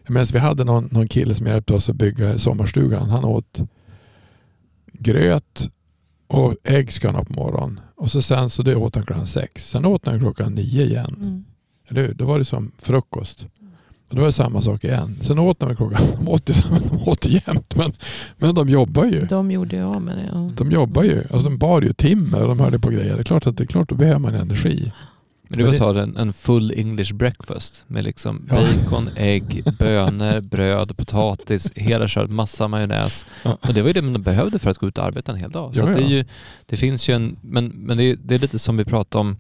medan 0.09 0.27
vi 0.33 0.39
hade 0.39 0.65
någon, 0.65 0.89
någon 0.93 1.09
kille 1.09 1.35
som 1.35 1.47
hjälpte 1.47 1.73
oss 1.73 1.89
att 1.89 1.97
bygga 1.97 2.39
sommarstugan. 2.39 3.11
Han 3.11 3.25
åt 3.25 3.61
gröt 4.93 5.71
och 6.27 6.55
ägg 6.65 6.93
ska 6.93 7.09
han 7.09 7.15
ha 7.15 7.25
på 7.25 7.33
morgonen. 7.33 7.81
Och 7.97 8.11
så 8.11 8.23
sen 8.23 8.51
så 8.51 8.63
det 8.63 8.77
åt 8.77 8.95
han 8.95 9.07
klockan 9.07 9.27
sex. 9.27 9.71
Sen 9.71 9.85
åt 9.85 10.07
han 10.07 10.21
klockan 10.21 10.55
nio 10.55 10.83
igen. 10.83 11.17
Mm. 11.21 11.45
Eller 11.89 12.07
hur? 12.07 12.15
Då 12.15 12.25
var 12.25 12.39
det 12.39 12.45
som 12.45 12.73
frukost. 12.79 13.47
Och 14.09 14.15
då 14.15 14.21
var 14.21 14.27
det 14.27 14.33
samma 14.33 14.63
sak 14.63 14.85
igen. 14.85 15.19
Sen 15.21 15.39
åt 15.39 15.61
de 15.61 15.77
klockan, 15.77 16.01
de 16.17 16.29
åt 16.29 16.51
ju, 16.51 16.55
de 16.91 17.09
åt 17.09 17.27
ju 17.27 17.41
jämt 17.47 17.77
men, 17.77 17.93
men 18.37 18.55
de 18.55 18.69
jobbar 18.69 19.05
ju. 19.05 19.21
De 19.21 19.51
gjorde 19.51 19.77
jag 19.77 20.03
med 20.03 20.17
det. 20.17 20.31
Ja. 20.33 20.51
De 20.57 20.73
jobbar 20.73 21.03
ju. 21.03 21.25
Alltså 21.31 21.49
de 21.49 21.59
bar 21.59 21.83
ju 21.83 21.93
timmer 21.93 22.43
och 22.43 22.49
de 22.49 22.61
hörde 22.61 22.79
på 22.79 22.91
grejer. 22.91 23.15
Det 23.15 23.21
är 23.21 23.25
klart 23.25 23.47
att 23.47 23.57
det 23.57 23.65
är 23.65 23.67
klart, 23.67 23.89
då 23.89 23.95
behöver 23.95 24.19
man 24.19 24.35
energi. 24.35 24.93
Men 25.49 25.65
var 25.65 25.73
det- 25.73 25.79
ta 25.79 26.01
en, 26.01 26.17
en 26.17 26.33
full 26.33 26.73
English 26.77 27.15
breakfast 27.15 27.85
med 27.87 28.05
liksom 28.05 28.47
Ja. 28.51 28.55
bacon, 28.57 29.11
ägg, 29.17 29.65
bönor, 29.79 30.41
bröd, 30.41 30.97
potatis, 30.97 31.73
hela 31.75 32.09
köret, 32.09 32.31
massa 32.31 32.69
majonnäs. 32.69 33.27
Ja. 33.43 33.59
Och 33.61 33.75
det 33.75 33.81
var 33.83 33.89
ju 33.89 33.93
det 33.93 34.03
man 34.03 34.23
behövde 34.23 34.59
för 34.59 34.71
att 34.71 34.79
gå 34.79 34.89
ut 34.89 34.99
och 34.99 35.05
arbeta 35.05 35.33
en 35.33 35.39
hel 35.39 35.51
dag. 35.51 35.75
Så 35.75 35.81
Ja, 35.83 35.87
det, 35.87 36.03
är 36.03 36.09
ju, 36.09 36.25
det 36.67 36.77
finns 36.77 37.09
ju 37.09 37.15
en, 37.15 37.37
men, 37.41 37.67
men 37.67 37.97
det, 37.97 38.05
är, 38.05 38.17
det 38.25 38.35
är 38.35 38.39
lite 38.39 38.59
som 38.59 38.77
vi 38.77 38.85
pratade 38.85 39.21
om, 39.21 39.37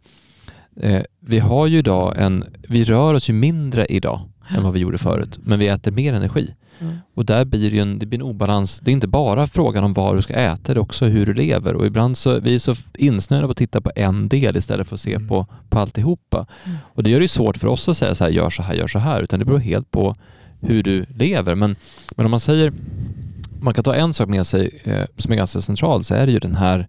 eh, 0.81 1.03
vi 1.21 1.39
har 1.39 1.67
ju 1.67 1.79
idag 1.79 2.15
en, 2.19 2.45
vi 2.69 2.85
rör 2.85 3.15
oss 3.15 3.29
ju 3.31 3.33
mindre 3.33 3.87
idag 3.87 4.21
än 4.49 4.63
vad 4.63 4.73
vi 4.73 4.81
gjorde 4.81 4.99
förut, 4.99 5.39
men 5.45 5.59
vi 5.59 5.69
äter 5.69 5.91
mer 5.91 6.13
energi. 6.13 6.55
Mm. 6.81 6.97
Och 7.15 7.25
där 7.27 7.45
blir 7.45 7.71
det 7.71 7.79
en, 7.79 7.99
det 7.99 8.07
blir 8.07 8.19
en 8.19 8.23
obalans. 8.27 8.81
Det 8.81 8.91
är 8.91 8.93
inte 8.93 9.09
bara 9.09 9.47
frågan 9.47 9.85
om 9.85 9.93
vad 9.93 10.17
du 10.17 10.23
ska 10.23 10.35
äta, 10.35 10.75
det 10.75 10.79
är 10.79 10.83
också 10.83 11.05
hur 11.05 11.27
du 11.27 11.35
lever. 11.35 11.75
Och 11.75 11.87
ibland 11.87 12.17
så 12.17 12.41
vi 12.41 12.55
är 12.55 12.59
så 12.59 12.75
insnöade 12.95 13.47
på 13.47 13.51
att 13.51 13.57
titta 13.57 13.81
på 13.81 13.91
en 13.97 14.29
del 14.29 14.57
istället 14.57 14.89
för 14.89 14.95
att 14.95 15.01
se 15.01 15.15
Mm. 15.15 15.29
på, 15.29 15.47
på 15.69 15.79
alltihopa. 15.79 16.47
Mm. 16.65 16.77
Och 16.85 17.03
det 17.03 17.11
gör 17.11 17.19
det 17.19 17.25
ju 17.25 17.29
svårt 17.29 17.57
för 17.57 17.69
oss 17.69 17.89
att 17.89 17.97
säga 17.97 18.15
så 18.15 18.25
här, 18.25 18.31
gör 18.31 18.51
så 18.51 18.63
här, 18.63 18.75
gör 18.75 18.87
så 18.87 18.99
här, 18.99 19.23
utan 19.23 19.39
det 19.39 19.45
beror 19.45 19.59
helt 19.59 19.91
på 19.91 20.17
hur 20.61 20.83
du 20.83 21.07
lever. 21.19 21.55
Men, 21.55 21.77
men 22.17 22.25
om 22.27 22.31
man 22.31 22.41
säger, 22.41 22.73
man 23.61 23.75
kan 23.75 23.85
ta 23.85 23.95
en 23.95 24.13
sak 24.15 24.29
med 24.29 24.47
sig 24.47 24.81
eh, 24.85 25.05
som 25.19 25.33
är 25.33 25.37
ganska 25.37 25.61
central, 25.61 26.05
så 26.05 26.15
är 26.15 26.27
det 26.27 26.33
ju 26.33 26.39
den 26.39 26.57
här, 26.57 26.89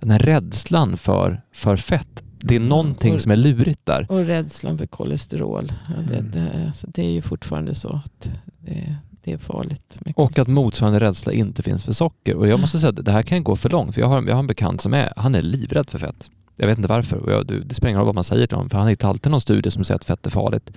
den 0.00 0.10
här 0.10 0.18
rädslan 0.18 0.96
för, 0.96 1.40
för 1.52 1.76
fett. 1.76 2.22
Det 2.42 2.56
är 2.56 2.60
någonting 2.60 3.14
Och- 3.14 3.20
som 3.20 3.32
är 3.32 3.36
lurigt 3.36 3.80
där. 3.86 4.06
Och 4.10 4.24
rädslan 4.24 4.78
för 4.78 4.86
kolesterol. 4.86 5.72
Det, 6.08 6.16
Mm. 6.18 6.30
det, 6.30 6.64
alltså, 6.66 6.86
det 6.90 7.02
är 7.06 7.10
ju 7.10 7.22
fortfarande 7.22 7.74
så 7.74 7.88
att 8.04 8.30
det, 8.58 8.96
det 9.24 9.32
är 9.32 9.38
farligt. 9.38 9.98
Och 10.16 10.38
att 10.38 10.48
motsvarande 10.48 11.00
rädsla 11.00 11.32
inte 11.32 11.62
finns 11.62 11.84
för 11.84 11.92
socker. 11.92 12.34
Och 12.36 12.48
jag 12.48 12.60
måste 12.60 12.78
säga 12.78 12.90
att 12.90 13.04
det 13.04 13.12
här 13.12 13.22
kan 13.22 13.44
gå 13.44 13.56
för 13.56 13.70
långt. 13.70 13.94
För 13.94 14.00
jag, 14.00 14.08
har, 14.08 14.22
jag 14.22 14.34
har 14.34 14.40
en 14.40 14.46
bekant 14.46 14.80
som 14.80 14.94
är, 14.94 15.12
han 15.16 15.34
är 15.34 15.42
livrädd 15.42 15.90
för 15.90 15.98
fett. 15.98 16.30
Jag 16.56 16.66
vet 16.66 16.78
inte 16.78 16.88
varför. 16.88 17.16
Och 17.16 17.32
jag, 17.32 17.46
det 17.46 17.60
det 17.60 17.74
spelar 17.74 17.88
ingen 17.88 17.98
roll 17.98 18.06
vad 18.06 18.14
man 18.14 18.24
säger 18.24 18.46
till 18.46 18.56
honom. 18.56 18.70
För 18.70 18.78
han 18.78 18.88
hittar 18.88 19.08
alltid 19.08 19.30
någon 19.32 19.40
studie 19.40 19.70
som 19.70 19.84
säger 19.84 19.96
att 19.96 20.04
fett 20.04 20.26
är 20.26 20.30
farligt. 20.30 20.70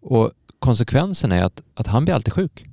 Och 0.00 0.30
konsekvensen 0.58 1.32
är 1.32 1.42
att, 1.44 1.62
att 1.74 1.86
han 1.86 2.04
blir 2.04 2.14
alltid 2.14 2.32
sjuk. 2.32 2.66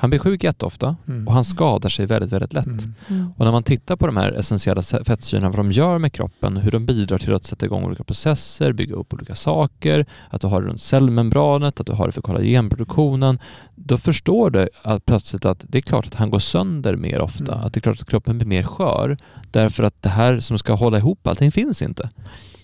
Han 0.00 0.10
blir 0.10 0.20
sjuk 0.20 0.44
jätteofta 0.44 0.96
Mm. 1.08 1.28
och 1.28 1.34
han 1.34 1.44
skadar 1.44 1.88
sig 1.88 2.06
väldigt, 2.06 2.32
väldigt 2.32 2.52
lätt. 2.52 2.66
Mm. 2.66 2.94
Mm. 3.08 3.30
Och 3.36 3.44
när 3.44 3.52
man 3.52 3.62
tittar 3.62 3.96
på 3.96 4.06
de 4.06 4.16
här 4.16 4.32
essentiella 4.32 4.82
se- 4.82 5.04
fettsyrorna, 5.04 5.48
vad 5.48 5.56
de 5.56 5.72
gör 5.72 5.98
med 5.98 6.12
kroppen, 6.12 6.56
hur 6.56 6.70
de 6.70 6.86
bidrar 6.86 7.18
till 7.18 7.34
att 7.34 7.44
sätta 7.44 7.66
igång 7.66 7.84
olika 7.84 8.04
processer, 8.04 8.72
bygga 8.72 8.94
upp 8.94 9.12
olika 9.14 9.34
saker, 9.34 10.06
att 10.30 10.40
du 10.40 10.46
har 10.46 10.62
det 10.62 10.68
runt 10.68 10.80
cellmembranet, 10.80 11.80
att 11.80 11.86
du 11.86 11.92
har 11.92 12.06
det 12.06 12.12
för 12.12 12.22
kollagenproduktionen, 12.22 13.38
då 13.74 13.98
förstår 13.98 14.50
du 14.50 14.68
att 14.82 15.06
plötsligt 15.06 15.44
att 15.44 15.64
det 15.68 15.78
är 15.78 15.82
klart 15.82 16.06
att 16.06 16.14
han 16.14 16.30
går 16.30 16.38
sönder 16.38 16.96
mer 16.96 17.20
ofta, 17.20 17.52
Mm. 17.52 17.66
att 17.66 17.72
det 17.72 17.78
är 17.78 17.80
klart 17.80 18.00
att 18.00 18.08
kroppen 18.08 18.38
blir 18.38 18.46
mer 18.48 18.62
skör, 18.62 19.16
därför 19.50 19.82
att 19.82 20.02
det 20.02 20.08
här 20.08 20.40
som 20.40 20.58
ska 20.58 20.74
hålla 20.74 20.98
ihop 20.98 21.26
allting 21.26 21.52
finns 21.52 21.82
inte. 21.82 22.10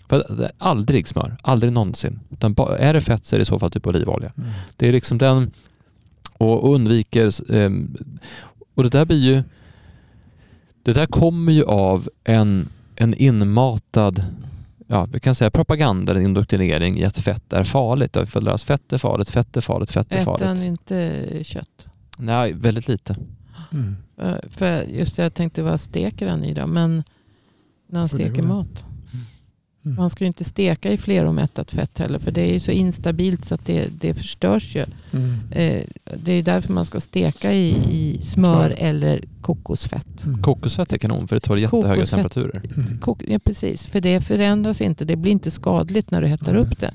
För 0.08 0.50
aldrig 0.58 1.08
smör, 1.08 1.36
aldrig 1.42 1.72
någonsin. 1.72 2.20
Utan 2.30 2.54
är 2.78 2.92
det 2.94 3.00
fett 3.00 3.24
så 3.26 3.36
är 3.36 3.38
det 3.38 3.42
i 3.42 3.46
så 3.46 3.58
fall 3.58 3.70
typ 3.70 3.86
olivolja. 3.86 4.32
Mm. 4.38 4.50
Det 4.76 4.88
är 4.88 4.92
liksom 4.92 5.18
den 5.18 5.50
och, 6.52 6.74
undviker 6.74 7.52
ehm, 7.54 7.96
och 8.74 8.82
det 8.82 8.88
där 8.88 9.04
blir 9.04 9.22
ju 9.22 9.42
det 10.82 10.92
där 10.92 11.06
kommer 11.06 11.52
ju 11.52 11.64
av 11.64 12.08
en, 12.24 12.68
en 12.96 13.14
inmatad 13.14 14.24
ja, 14.86 15.06
vi 15.12 15.20
kan 15.20 15.34
säga 15.34 15.50
propaganda, 15.50 16.14
en 16.14 16.22
indoktrinering 16.22 16.98
i 16.98 17.04
att 17.04 17.18
fett 17.18 17.52
är 17.52 17.64
farligt. 17.64 18.16
Lära 18.34 18.54
oss 18.54 18.64
fett 18.64 18.92
är 18.92 18.98
farligt, 18.98 19.30
fett 19.30 19.56
är 19.56 19.60
farligt, 19.60 19.90
fett 19.90 20.12
är 20.12 20.16
Äter 20.16 20.24
farligt. 20.24 20.46
han 20.46 20.62
inte 20.62 21.24
kött? 21.44 21.86
Nej, 22.18 22.52
väldigt 22.52 22.88
lite. 22.88 23.16
Mm. 23.72 23.96
Eh, 24.18 24.34
För 24.50 24.82
just 24.82 25.16
det, 25.16 25.22
jag 25.22 25.34
tänkte 25.34 25.62
vad 25.62 25.80
steker 25.80 26.28
han 26.28 26.44
i 26.44 26.54
då? 26.54 26.66
Men 26.66 27.04
när 27.86 28.00
han 28.00 28.08
steker 28.08 28.42
mat. 28.42 28.84
Mm. 29.84 29.96
Man 29.96 30.10
ska 30.10 30.24
ju 30.24 30.26
inte 30.26 30.44
steka 30.44 30.92
i 30.92 30.96
fleromättat 30.98 31.70
fett 31.70 31.98
heller. 31.98 32.18
För 32.18 32.30
det 32.30 32.40
är 32.40 32.52
ju 32.52 32.60
så 32.60 32.70
instabilt 32.70 33.44
så 33.44 33.54
att 33.54 33.66
det, 33.66 33.88
det 34.00 34.14
förstörs 34.14 34.76
ju. 34.76 34.84
Mm. 35.12 35.34
Eh, 35.50 35.82
Det 36.24 36.32
är 36.32 36.36
ju 36.36 36.42
därför 36.42 36.72
man 36.72 36.84
ska 36.84 37.00
steka 37.00 37.52
i, 37.52 37.68
i 37.90 38.22
smör 38.22 38.70
Smör. 38.70 38.74
eller 38.78 39.24
kokosfett. 39.40 40.24
Mm. 40.24 40.42
Kokosfett 40.42 40.92
är 40.92 40.98
kanon 40.98 41.28
för 41.28 41.36
det 41.36 41.40
tål 41.40 41.58
jättehöga 41.60 41.88
Kokosfett. 41.94 42.10
temperaturer. 42.10 42.62
Mm. 42.76 42.98
Kok, 42.98 43.22
ja, 43.28 43.38
precis, 43.38 43.86
för 43.86 44.00
det 44.00 44.20
förändras 44.20 44.80
inte. 44.80 45.04
Det 45.04 45.16
blir 45.16 45.32
inte 45.32 45.50
skadligt 45.50 46.10
när 46.10 46.20
du 46.22 46.26
hettar 46.28 46.54
upp 46.54 46.78
det. 46.80 46.94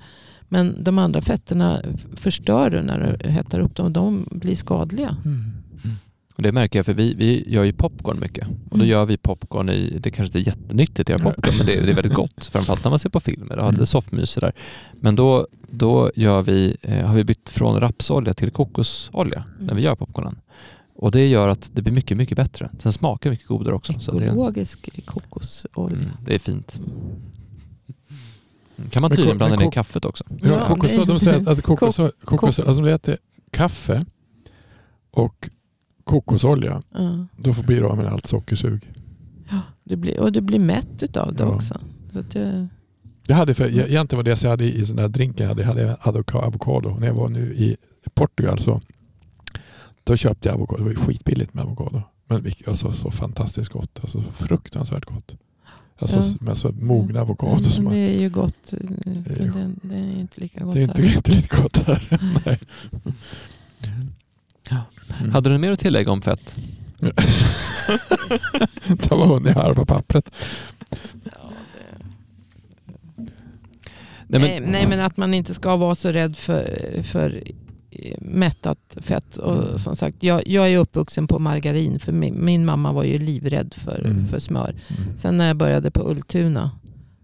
Men 0.52 0.84
de 0.84 0.98
andra 1.00 1.22
fetterna 1.22 1.82
förstör 2.16 2.70
du 2.70 2.82
när 2.82 3.18
du 3.24 3.30
hettar 3.30 3.60
upp 3.60 3.76
dem. 3.76 3.94
De 3.94 4.28
blir 4.32 4.56
skadliga. 4.56 5.18
Och 6.40 6.44
det 6.44 6.52
märker 6.52 6.80
jag 6.80 6.86
för 6.86 6.94
vi, 6.94 7.14
vi 7.14 7.44
gör 7.54 7.64
ju 7.64 7.74
popcorn 7.74 8.20
mycket. 8.20 8.48
Och 8.48 8.54
då 8.70 8.76
Mm. 8.76 8.88
gör 8.88 9.06
vi 9.06 9.18
popcorn 9.18 9.70
i, 9.70 9.98
det 10.00 10.12
kanske 10.12 10.38
inte 10.40 10.50
är 10.52 10.54
jättenyttigt 10.54 11.00
att 11.00 11.10
göra 11.10 11.32
popcorn 11.34 11.58
men 11.58 11.66
det, 11.66 11.76
är- 11.78 11.84
det 11.86 11.92
är 11.92 11.96
väldigt 11.96 12.14
gott. 12.14 12.46
Framförallt 12.52 12.84
när 12.84 12.90
man 12.90 13.00
ser 13.00 13.10
på 13.10 13.20
filmer 13.20 13.58
och 13.58 13.64
har 13.64 13.72
lite 13.72 13.80
Mm. 13.80 13.86
soffmys 13.86 14.36
där. 14.36 14.52
Men 15.00 15.16
då, 15.16 15.48
då 15.70 16.12
gör 16.16 16.42
vi, 16.42 16.78
eh, 16.82 17.06
har 17.06 17.16
vi 17.16 17.24
bytt 17.24 17.50
från 17.50 17.80
rapsolja 17.80 18.34
till 18.34 18.52
kokosolja 18.52 19.44
när 19.58 19.64
Mm. 19.64 19.76
vi 19.76 19.82
gör 19.82 19.96
popcornen. 19.96 20.40
Och 20.96 21.12
det 21.12 21.28
gör 21.28 21.48
att 21.48 21.72
det 21.74 21.82
blir 21.82 21.94
mycket, 21.94 22.18
mycket 22.18 22.36
bättre. 22.38 22.70
Sen 22.80 22.94
smakar 22.94 23.30
det 23.30 23.34
mycket 23.34 23.48
godare 23.48 23.76
också. 23.76 23.94
Så 24.00 24.12
det, 24.20 24.24
är, 24.26 24.28
Ekologisk 24.28 25.06
kokosolja. 25.06 25.98
mm, 25.98 26.10
det 26.26 26.36
är 26.36 26.40
fint. 26.40 26.80
Kan 28.90 29.02
man 29.02 29.12
tydligen 29.12 29.38
blanda 29.38 29.56
ner 29.56 29.64
i 29.64 29.66
ko- 29.66 29.72
kaffet 29.72 30.06
också. 30.06 30.24
Ja, 30.42 30.48
Ja, 30.50 30.68
kokos, 30.68 31.06
de 31.06 31.20
säger 31.20 31.38
att- 31.42 31.48
att 31.48 31.62
kokos, 31.64 32.00
kokos, 32.26 32.60
alltså 32.60 32.82
om 32.82 32.86
du 32.86 32.92
äter 32.94 33.18
kaffe 33.52 34.06
och 35.12 35.50
kokosolja, 36.10 36.82
Ja. 36.92 37.26
då 37.38 37.54
får 37.54 37.64
bli 37.64 37.76
du 37.76 37.86
av 37.86 37.98
med 37.98 38.08
allt 38.08 38.28
sockersug. 38.28 38.92
Det 39.84 39.96
blir, 39.96 40.20
och 40.20 40.32
du 40.32 40.42
blir 40.42 40.60
mätt 40.60 41.04
utav 41.04 41.36
det 41.36 41.44
Ja. 41.44 41.50
också. 41.50 41.80
Så 42.14 42.20
att 42.20 42.32
det, 42.32 42.68
Jag 43.28 43.36
hade 43.36 43.54
för, 43.54 43.70
jag- 43.70 43.90
egentligen 43.90 44.18
var 44.18 44.24
det 44.24 44.44
jag 44.44 44.50
hade 44.50 44.64
i, 44.66 44.84
den 44.84 44.96
där 44.96 45.08
drinken, 45.08 45.44
jag 45.44 45.66
hade, 45.66 45.82
jag 45.82 45.98
hade 46.00 46.20
avoka- 46.20 46.38
avokado. 46.46 46.98
När 47.00 47.08
jag 47.08 47.14
var 47.14 47.30
nu 47.30 47.54
i 47.54 47.78
Portugal 48.14 48.60
så 48.60 48.82
då 50.04 50.16
köpte 50.16 50.50
jag 50.50 50.56
avokado. 50.56 50.78
Det 50.78 50.84
var 50.84 50.92
ju 50.92 50.98
skitbilligt 50.98 51.54
med 51.54 51.64
avokado. 51.66 52.02
Men 52.28 52.52
alltså, 52.68 52.92
så 52.92 53.12
fantastiskt 53.12 53.70
gott. 53.72 54.00
Alltså, 54.02 54.22
så 54.22 54.32
fruktansvärt 54.32 55.06
gott. 55.06 55.36
Alltså, 56.00 56.18
Ja. 56.18 56.24
med 56.40 56.58
så 56.58 56.72
mogna 56.72 57.22
avokado. 57.22 57.64
som 57.64 57.84
men 57.84 57.84
man, 57.84 57.94
det 57.94 58.16
är 58.16 58.20
ju 58.20 58.30
gott. 58.30 58.74
är 58.74 58.80
Men 59.06 59.14
ju- 59.16 59.52
det, 59.52 59.72
det 59.82 59.96
är 59.96 60.20
inte 60.20 60.42
lika 60.42 60.64
gott 60.64 60.74
det 60.74 60.80
är 60.80 60.84
inte, 60.84 61.02
inte 61.06 61.32
lite 61.32 61.56
gott 61.62 61.78
här. 61.78 62.08
Nej. 62.46 62.60
Mm. 65.20 65.32
Hade 65.32 65.50
du 65.50 65.58
mer 65.58 65.72
att 65.72 65.80
tillägga 65.80 66.12
om 66.12 66.22
fett? 66.22 66.56
Det 68.88 69.12
var 69.12 69.26
hon 69.28 69.48
i 69.48 69.52
halva 69.52 69.86
pappret. 69.86 70.30
Ja, 71.24 71.52
det... 74.28 74.40
Nej, 74.40 74.50
Nej, 74.50 74.62
men, 74.62 74.72
nej, 74.72 74.88
men 74.90 75.00
att 75.00 75.18
man 75.18 75.34
inte 75.34 75.54
ska 75.54 75.76
vara 75.76 75.96
så 75.96 76.10
rädd 76.12 76.38
för, 76.38 76.80
för 77.04 77.44
eh, 77.92 78.16
mättat 78.22 78.98
fett. 79.02 79.38
Och 79.38 79.64
Mm. 79.64 79.78
som 79.78 79.96
sagt, 79.96 80.24
jag, 80.24 80.48
jag 80.48 80.70
är 80.70 80.78
uppvuxen 80.78 81.28
på 81.28 81.40
margarin. 81.40 82.00
För 82.00 82.12
min, 82.12 82.46
min 82.46 82.66
mamma 82.66 82.92
var 82.92 83.04
ju 83.04 83.20
livrädd 83.20 83.74
för, 83.74 84.00
Mm. 84.06 84.28
för 84.28 84.40
smör. 84.40 84.70
Mm. 84.88 85.18
Sen 85.18 85.38
när 85.38 85.48
jag 85.48 85.58
började 85.58 85.92
på 85.92 86.12
Ultuna. 86.12 86.72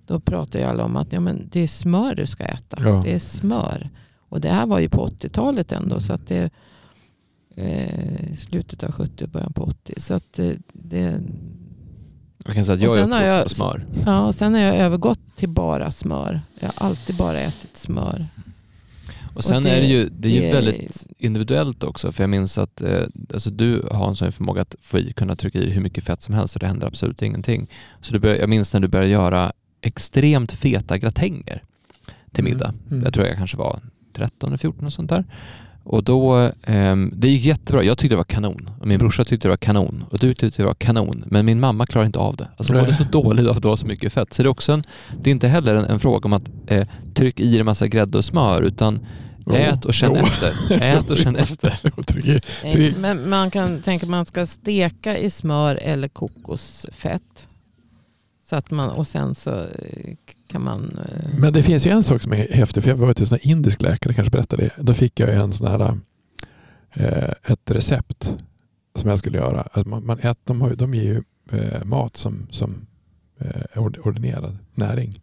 Då 0.08 0.20
pratade 0.20 0.60
ju 0.60 0.64
alla 0.70 0.84
om 0.84 0.96
att 0.96 1.14
ja, 1.14 1.20
men 1.20 1.50
det 1.52 1.60
är 1.60 1.68
smör 1.68 2.16
du 2.16 2.26
ska 2.28 2.44
äta. 2.44 2.78
Ja. 2.80 3.02
Det 3.06 3.14
är 3.14 3.20
smör. 3.20 3.90
Och 4.30 4.42
det 4.42 4.50
här 4.50 4.66
var 4.68 4.80
ju 4.80 4.90
på 4.90 5.08
80-talet 5.08 5.72
ändå. 5.72 6.00
Så 6.00 6.14
att 6.14 6.28
det 6.28 6.50
eh, 7.56 8.36
slutet 8.38 8.84
av 8.84 8.92
70 8.92 9.24
och 9.24 9.30
början 9.30 9.54
på 9.54 9.64
80. 9.64 9.94
Så 9.98 10.14
att 10.14 10.40
eh, 10.40 10.50
det, 10.74 11.20
Jag 12.46 12.56
kan 12.56 12.66
säga 12.66 12.76
att 12.76 12.92
Och 12.92 12.98
jag 12.98 13.12
är 13.12 13.42
uppvuxen 13.42 13.44
på 13.44 13.50
smör. 13.56 13.86
ja, 14.06 14.26
och 14.26 14.36
sen 14.36 14.54
har 14.54 14.62
jag 14.62 14.76
övergått 14.76 15.20
till 15.36 15.50
bara 15.50 15.92
smör. 15.92 16.42
Jag 16.60 16.72
har 16.76 16.86
alltid 16.88 17.16
bara 17.16 17.40
ätit 17.40 17.78
smör. 17.78 18.28
Och 19.36 19.44
sen 19.44 19.64
det- 19.64 19.70
är 19.70 19.82
det 19.82 19.88
ju, 19.88 20.10
det 20.10 20.28
är 20.28 20.32
ju 20.32 20.42
det- 20.42 20.54
väldigt 20.54 21.08
individuellt 21.18 21.84
också. 21.84 22.12
För 22.12 22.24
jag 22.24 22.30
minns 22.30 22.58
att 22.58 22.82
eh, 22.82 23.04
alltså 23.34 23.50
du 23.50 23.88
har 23.92 24.08
en 24.10 24.16
sån 24.16 24.32
förmåga 24.32 24.62
att 24.62 24.76
få 24.82 25.00
i, 25.00 25.14
kunna 25.14 25.36
trycka 25.36 25.60
i 25.60 25.70
hur 25.70 25.82
mycket 25.82 26.04
fett 26.04 26.22
som 26.22 26.34
helst 26.34 26.56
och 26.56 26.60
det 26.60 26.68
händer 26.68 26.88
absolut 26.88 27.22
ingenting. 27.22 27.68
Så 28.02 28.14
du 28.14 28.20
bör, 28.20 28.36
jag 28.36 28.50
minns 28.50 28.74
när 28.74 28.80
du 28.80 28.88
började 28.88 29.12
göra 29.12 29.52
extremt 29.82 30.52
feta 30.52 30.98
gratänger 30.98 31.64
till 32.32 32.44
middag. 32.44 32.74
Mm. 32.92 33.04
Jag 33.04 33.14
tror 33.14 33.26
jag 33.26 33.38
kanske 33.38 33.58
var 33.58 33.80
13 34.14 34.50
eller 34.50 34.58
14 34.58 34.86
och 34.86 34.94
sånt 34.94 35.10
där. 35.10 35.26
Och 35.86 36.04
då, 36.04 36.52
ehm, 36.64 37.14
det 37.16 37.28
gick 37.28 37.46
jättebra. 37.46 37.84
Jag 37.84 37.98
tyckte 37.98 38.14
det 38.14 38.18
var 38.18 38.24
kanon. 38.24 38.70
Och 38.80 38.88
min 38.88 39.00
brorsa 39.00 39.26
tyckte 39.26 39.48
det 39.48 39.50
var 39.50 39.58
kanon. 39.58 40.06
Och 40.10 40.20
du 40.20 40.34
tyckte 40.34 40.62
det 40.62 40.66
var 40.66 40.74
kanon. 40.74 41.24
Men 41.28 41.46
min 41.46 41.60
mamma 41.60 41.86
klarade 41.86 42.06
inte 42.06 42.20
av 42.20 42.36
det. 42.36 42.48
Alltså 42.58 42.74
hon 42.74 42.82
mådde 42.82 42.94
så 42.94 43.04
dåligt 43.04 43.48
av 43.48 43.56
att 43.56 43.62
det 43.62 43.68
var 43.68 43.76
så 43.76 43.86
mycket 43.86 44.14
fett. 44.14 44.34
Så 44.34 44.44
det 44.44 44.48
är 44.48 44.52
också 44.52 44.72
en, 44.72 44.84
det 45.22 45.30
är 45.30 45.32
inte 45.32 45.48
heller 45.48 45.76
en, 45.76 45.86
en 45.86 46.00
fråga 46.00 46.26
om 46.26 46.34
att 46.34 46.50
eh, 46.68 46.88
trycka 47.14 47.44
i 47.44 47.60
en 47.60 47.66
massa 47.66 47.88
grädde 47.88 48.18
och 48.18 48.26
smör 48.26 48.62
utan 48.62 49.00
Jo, 49.48 49.54
ät 49.54 49.86
och 49.86 49.94
känn 49.94 50.12
jo. 50.16 50.22
efter. 50.26 50.82
Ät 50.84 51.10
och 51.10 51.18
känn 51.18 51.36
efter. 51.46 51.80
Eh, 52.64 52.94
Men 52.98 53.30
man 53.30 53.52
kan 53.52 53.82
tänka 53.82 54.06
att 54.06 54.10
man 54.10 54.26
ska 54.26 54.46
steka 54.46 55.18
i 55.18 55.30
smör 55.30 55.76
eller 55.76 56.08
kokosfett. 56.08 57.48
Så 58.50 58.56
att 58.56 58.72
man, 58.72 58.90
och 58.90 59.08
sen 59.08 59.36
så 59.36 59.50
eh, 59.52 60.16
kan 60.48 60.64
man... 60.64 60.98
eh, 60.98 61.40
Men 61.40 61.54
det 61.54 61.64
finns 61.64 61.86
ju 61.88 61.92
en 61.92 62.04
sak 62.04 62.22
som 62.22 62.34
är 62.34 62.54
häftig. 62.54 62.84
För 62.84 62.90
jag 62.90 62.98
var 62.98 63.14
till 63.14 63.34
en 63.34 63.40
indisk 63.42 63.82
läkare, 63.82 64.14
kanske 64.14 64.32
berättade 64.32 64.64
det. 64.64 64.84
Då 64.84 64.94
fick 64.94 65.20
jag 65.20 65.34
en 65.36 65.54
sån 65.54 65.68
här, 65.68 65.98
eh, 66.94 67.34
ett 67.52 67.72
recept 67.72 68.36
som 68.96 69.10
jag 69.10 69.20
skulle 69.20 69.38
göra. 69.38 69.62
Att 69.62 69.88
man, 69.88 70.06
man 70.06 70.20
ät, 70.20 70.40
de, 70.44 70.62
har, 70.62 70.76
de 70.76 70.94
ger 70.94 71.04
ju 71.04 71.24
eh, 71.60 71.84
mat 71.84 72.18
som, 72.18 72.48
som 72.52 72.88
eh, 73.38 73.82
ord- 73.82 74.00
ordinerad 74.04 74.58
näring. 74.74 75.22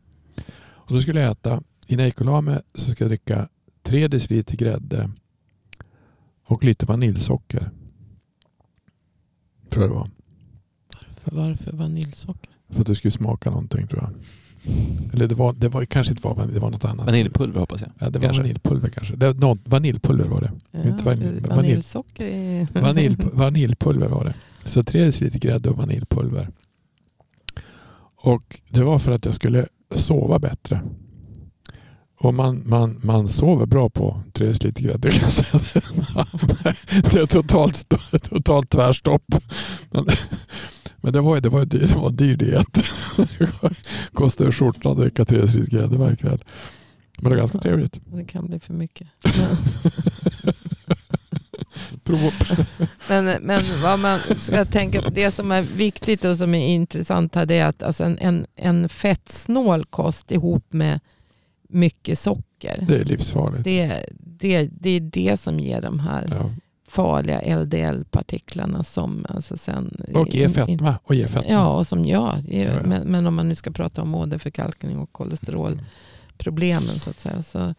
Och 0.64 0.94
då 0.94 1.00
skulle 1.00 1.20
jag 1.20 1.30
äta, 1.32 1.62
la 2.16 2.40
mig 2.40 2.60
så 2.74 2.90
ska 2.90 3.04
jag 3.04 3.10
dricka 3.10 3.48
tre 3.82 4.08
deciliter 4.08 4.56
grädde 4.56 5.10
och 6.44 6.64
lite 6.64 6.86
vaniljsocker. 6.86 7.70
Tror 9.70 9.84
jag 9.84 9.90
det 9.90 9.94
var. 9.94 10.10
Varför 11.24 11.72
vaniljsocker? 11.72 12.50
För 12.68 12.80
att 12.80 12.86
det 12.86 12.94
skulle 12.94 13.10
smaka 13.12 13.50
någonting 13.50 13.86
tror 13.86 14.00
jag. 14.02 14.10
Eller 15.12 15.26
det 15.26 15.34
var, 15.34 15.52
det 15.52 15.68
var 15.68 15.84
kanske 15.84 16.12
inte 16.12 16.28
var 16.28 16.34
vanilj, 16.34 16.54
det 16.54 16.60
var 16.60 16.70
något 16.70 16.84
annat. 16.84 17.06
Vaniljpulver 17.06 17.60
hoppas 17.60 17.80
jag. 17.80 17.90
Ja, 17.98 18.10
det 18.10 18.18
var 18.18 18.26
Kanske. 18.26 18.42
vaniljpulver 18.42 18.88
kanske. 18.88 19.16
Det, 19.16 19.38
något, 19.38 19.58
vaniljpulver 19.64 20.28
var 20.28 20.40
det. 20.40 20.50
Ja, 20.70 20.78
Inte 20.88 21.04
vanilj- 21.04 21.40
vanilj- 21.40 21.56
vaniljsocker 21.56 22.24
är... 22.26 22.66
Vanilj, 22.80 23.16
vaniljpulver 23.32 24.08
var 24.08 24.24
det. 24.24 24.34
Så 24.64 24.82
tre 24.82 25.04
deciliter 25.04 25.38
grädde 25.38 25.70
och 25.70 25.76
vaniljpulver. 25.76 26.48
Och 28.16 28.60
det 28.68 28.82
var 28.82 28.98
för 28.98 29.12
att 29.12 29.24
jag 29.24 29.34
skulle 29.34 29.66
sova 29.94 30.38
bättre. 30.38 30.82
Och 32.20 32.34
man, 32.34 32.62
man, 32.66 33.00
man 33.02 33.28
sover 33.28 33.66
bra 33.66 33.90
på 33.90 34.22
tre 34.32 34.46
deciliter 34.46 34.82
grädde. 34.82 35.10
kan 35.10 35.22
jag 35.22 35.32
säga. 35.32 35.60
Det 37.12 37.14
är 37.20 37.26
totalt, 37.26 37.94
totalt 38.22 38.70
tvärstopp. 38.70 39.24
Men, 41.02 41.12
det 41.12 41.20
var, 41.20 41.40
det 41.40 41.48
var, 41.48 41.64
det 41.64 41.94
var 41.94 42.08
en 42.08 42.16
dyr 42.16 42.36
diet. 42.36 42.84
Kostade 44.12 44.52
skjortan 44.52 44.92
att 44.92 44.98
dricka 44.98 45.24
tre 45.24 45.46
grädde 45.66 45.96
varje 45.96 46.16
kväll. 46.16 46.44
Men 47.16 47.24
det 47.24 47.30
var 47.30 47.36
ganska 47.36 47.58
trevligt. 47.58 48.00
Det 48.04 48.24
kan 48.24 48.46
bli 48.46 48.60
för 48.60 48.72
mycket. 48.72 49.08
Men, 53.08 53.24
men 53.42 53.62
vad 53.82 53.98
man 53.98 54.18
ska 54.38 54.64
tänka 54.64 55.02
på, 55.02 55.10
det 55.10 55.30
som 55.30 55.50
är 55.52 55.62
viktigt 55.62 56.24
och 56.24 56.36
som 56.36 56.54
är 56.54 56.66
intressant 56.66 57.34
här 57.34 57.46
det 57.46 57.54
är 57.54 57.66
att 57.66 57.82
alltså 57.82 58.04
en, 58.04 58.18
en, 58.18 58.46
en 58.56 58.88
fettsnål 58.88 59.84
kost 59.84 60.30
ihop 60.30 60.72
med 60.72 61.00
mycket 61.68 62.18
socker. 62.18 62.84
Det 62.88 62.96
är 62.96 63.04
livsfarligt. 63.04 63.64
Det, 63.64 64.06
det, 64.18 64.68
det 64.80 64.90
är 64.90 65.00
det 65.00 65.40
som 65.40 65.60
ger 65.60 65.80
de 65.80 66.00
här 66.00 66.28
Ja. 66.30 66.50
Farliga 66.92 67.56
LDL-partiklarna 67.56 68.82
som 68.82 69.26
alltså 69.28 69.56
sen... 69.56 70.02
Och 70.14 70.28
ge 70.28 70.44
in- 70.44 70.48
in- 70.48 70.54
fetma. 70.54 70.98
Och 71.04 71.14
ge 71.14 71.28
fetma. 71.28 71.50
Ja, 71.50 71.76
och 71.78 71.86
som 71.86 72.04
ja. 72.04 72.36
Men, 72.84 73.02
men 73.02 73.26
om 73.26 73.34
man 73.34 73.48
nu 73.48 73.54
ska 73.54 73.70
prata 73.70 74.02
om 74.02 74.14
åderförkalkning 74.14 74.98
och 74.98 75.12
kolesterolproblemen 75.12 76.98
så 76.98 77.10
att 77.10 77.20
säga. 77.20 77.42
Så, 77.42 77.74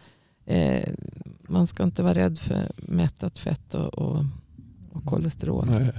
eh, 0.46 0.90
man 1.42 1.68
ska 1.68 1.84
inte 1.84 2.04
vara 2.04 2.14
rädd 2.14 2.40
för 2.40 2.72
mättat 2.76 3.40
fett 3.40 3.76
och, 3.76 3.94
och 3.94 4.26
kolesterol. 5.06 5.66
Nej. 5.70 5.92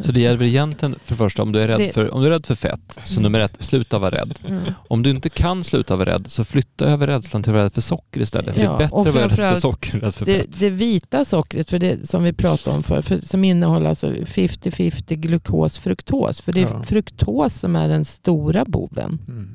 Så 0.00 0.12
det 0.12 0.20
gäller 0.20 0.42
egentligen 0.42 0.96
för 1.04 1.14
första, 1.14 1.42
om 1.42 1.52
du 1.52 1.60
är 1.62 1.68
rädd, 1.68 1.78
Det- 1.80 1.92
för, 1.92 2.14
om 2.14 2.20
du 2.20 2.26
är 2.26 2.30
rädd 2.30 2.46
för 2.46 2.54
fett, 2.54 2.98
så 3.04 3.12
Mm. 3.14 3.22
nummer 3.22 3.40
ett, 3.40 3.56
sluta 3.58 3.98
vara 3.98 4.10
rädd. 4.14 4.38
Mm. 4.48 4.62
Om 4.88 5.02
du 5.02 5.10
inte 5.10 5.28
kan 5.28 5.64
sluta 5.64 5.96
vara 5.96 6.12
rädd, 6.14 6.24
så 6.28 6.44
flytta 6.44 6.84
över 6.84 7.06
rädslan 7.06 7.42
till 7.42 7.50
att 7.50 7.54
vara 7.54 7.64
rädd 7.64 7.72
för 7.72 7.80
socker 7.80 8.20
istället. 8.20 8.54
För 8.54 8.62
Ja, 8.62 8.68
det 8.78 8.84
är 8.84 8.88
bättre 8.88 8.98
att 9.08 9.14
vara 9.14 9.24
rädd 9.24 9.32
för 9.32 9.54
socker 9.60 9.94
än 9.94 10.00
rädd 10.00 10.14
för 10.14 10.26
Det, 10.26 10.34
fett. 10.38 10.60
det 10.60 10.70
vita 10.70 11.24
sockret, 11.24 11.70
för 11.70 11.78
det 11.78 12.08
som 12.08 12.22
vi 12.22 12.32
pratade 12.32 12.76
om 12.76 12.82
för, 12.82 13.02
för 13.02 13.18
som 13.18 13.44
innehåller 13.44 13.88
alltså 13.88 14.06
50-50 14.24 15.14
glukos, 15.16 15.78
fruktos. 15.78 16.40
För 16.40 16.52
det 16.52 16.60
är 16.62 16.68
Ja. 16.70 16.82
fruktos 16.82 17.54
som 17.54 17.76
är 17.76 17.88
den 17.88 18.04
stora 18.04 18.64
boven. 18.64 19.18
Mm. 19.28 19.54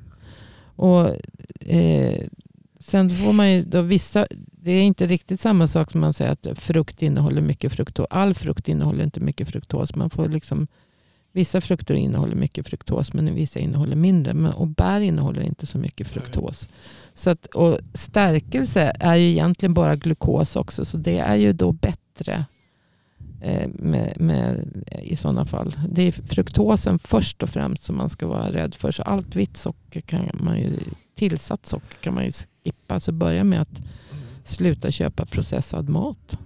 Och, 0.75 1.09
eh, 1.69 2.15
sen 2.79 3.09
får 3.09 3.33
man 3.33 3.51
ju 3.51 3.63
då 3.63 3.81
vissa, 3.81 4.27
det 4.61 4.71
är 4.71 4.83
inte 4.83 5.07
riktigt 5.07 5.41
samma 5.41 5.67
sak 5.67 5.91
som 5.91 6.01
man 6.01 6.13
säger 6.13 6.31
att 6.31 6.59
frukt 6.59 7.01
innehåller 7.01 7.41
mycket 7.41 7.73
fruktos. 7.73 8.07
All 8.09 8.33
frukt 8.33 8.67
innehåller 8.67 9.03
inte 9.03 9.19
mycket 9.19 9.49
fruktos. 9.49 9.95
Man 9.95 10.09
får 10.09 10.29
liksom, 10.29 10.67
vissa 11.31 11.61
frukter 11.61 11.95
innehåller 11.95 12.35
mycket 12.35 12.67
fruktos 12.67 13.13
men 13.13 13.35
vissa 13.35 13.59
innehåller 13.59 13.95
mindre. 13.95 14.33
Men, 14.33 14.53
och 14.53 14.67
bär 14.67 14.99
innehåller 14.99 15.41
inte 15.41 15.65
så 15.65 15.77
mycket 15.77 16.07
fruktos. 16.07 16.67
Så 17.13 17.29
att, 17.29 17.45
och 17.45 17.79
stärkelse 17.93 18.91
är 18.99 19.15
ju 19.15 19.29
egentligen 19.29 19.73
bara 19.73 19.95
glukos 19.95 20.55
också. 20.55 20.85
Så 20.85 20.97
det 20.97 21.17
är 21.17 21.35
ju 21.35 21.53
då 21.53 21.71
bättre 21.71 22.45
eh, 23.41 23.69
med, 23.73 24.13
med, 24.19 24.83
i 25.01 25.15
sådana 25.15 25.45
fall. 25.45 25.75
Det 25.89 26.01
är 26.01 26.11
fruktosen 26.11 26.99
först 26.99 27.43
och 27.43 27.49
främst 27.49 27.83
som 27.83 27.97
man 27.97 28.09
ska 28.09 28.27
vara 28.27 28.51
rädd 28.51 28.75
för. 28.75 28.91
Så 28.91 29.03
allt 29.03 29.35
vitt 29.35 29.57
socker 29.57 30.01
kan 30.01 30.29
man 30.33 30.59
ju, 30.59 30.71
tillsatt 31.15 31.65
socker 31.65 31.97
kan 32.01 32.13
man 32.13 32.25
ju 32.25 32.31
skippa. 32.63 32.99
Så 32.99 33.11
börja 33.11 33.43
med 33.43 33.61
att 33.61 33.81
sluta 34.49 34.91
köpa 34.91 35.25
processad 35.25 35.89
mat. 35.89 36.37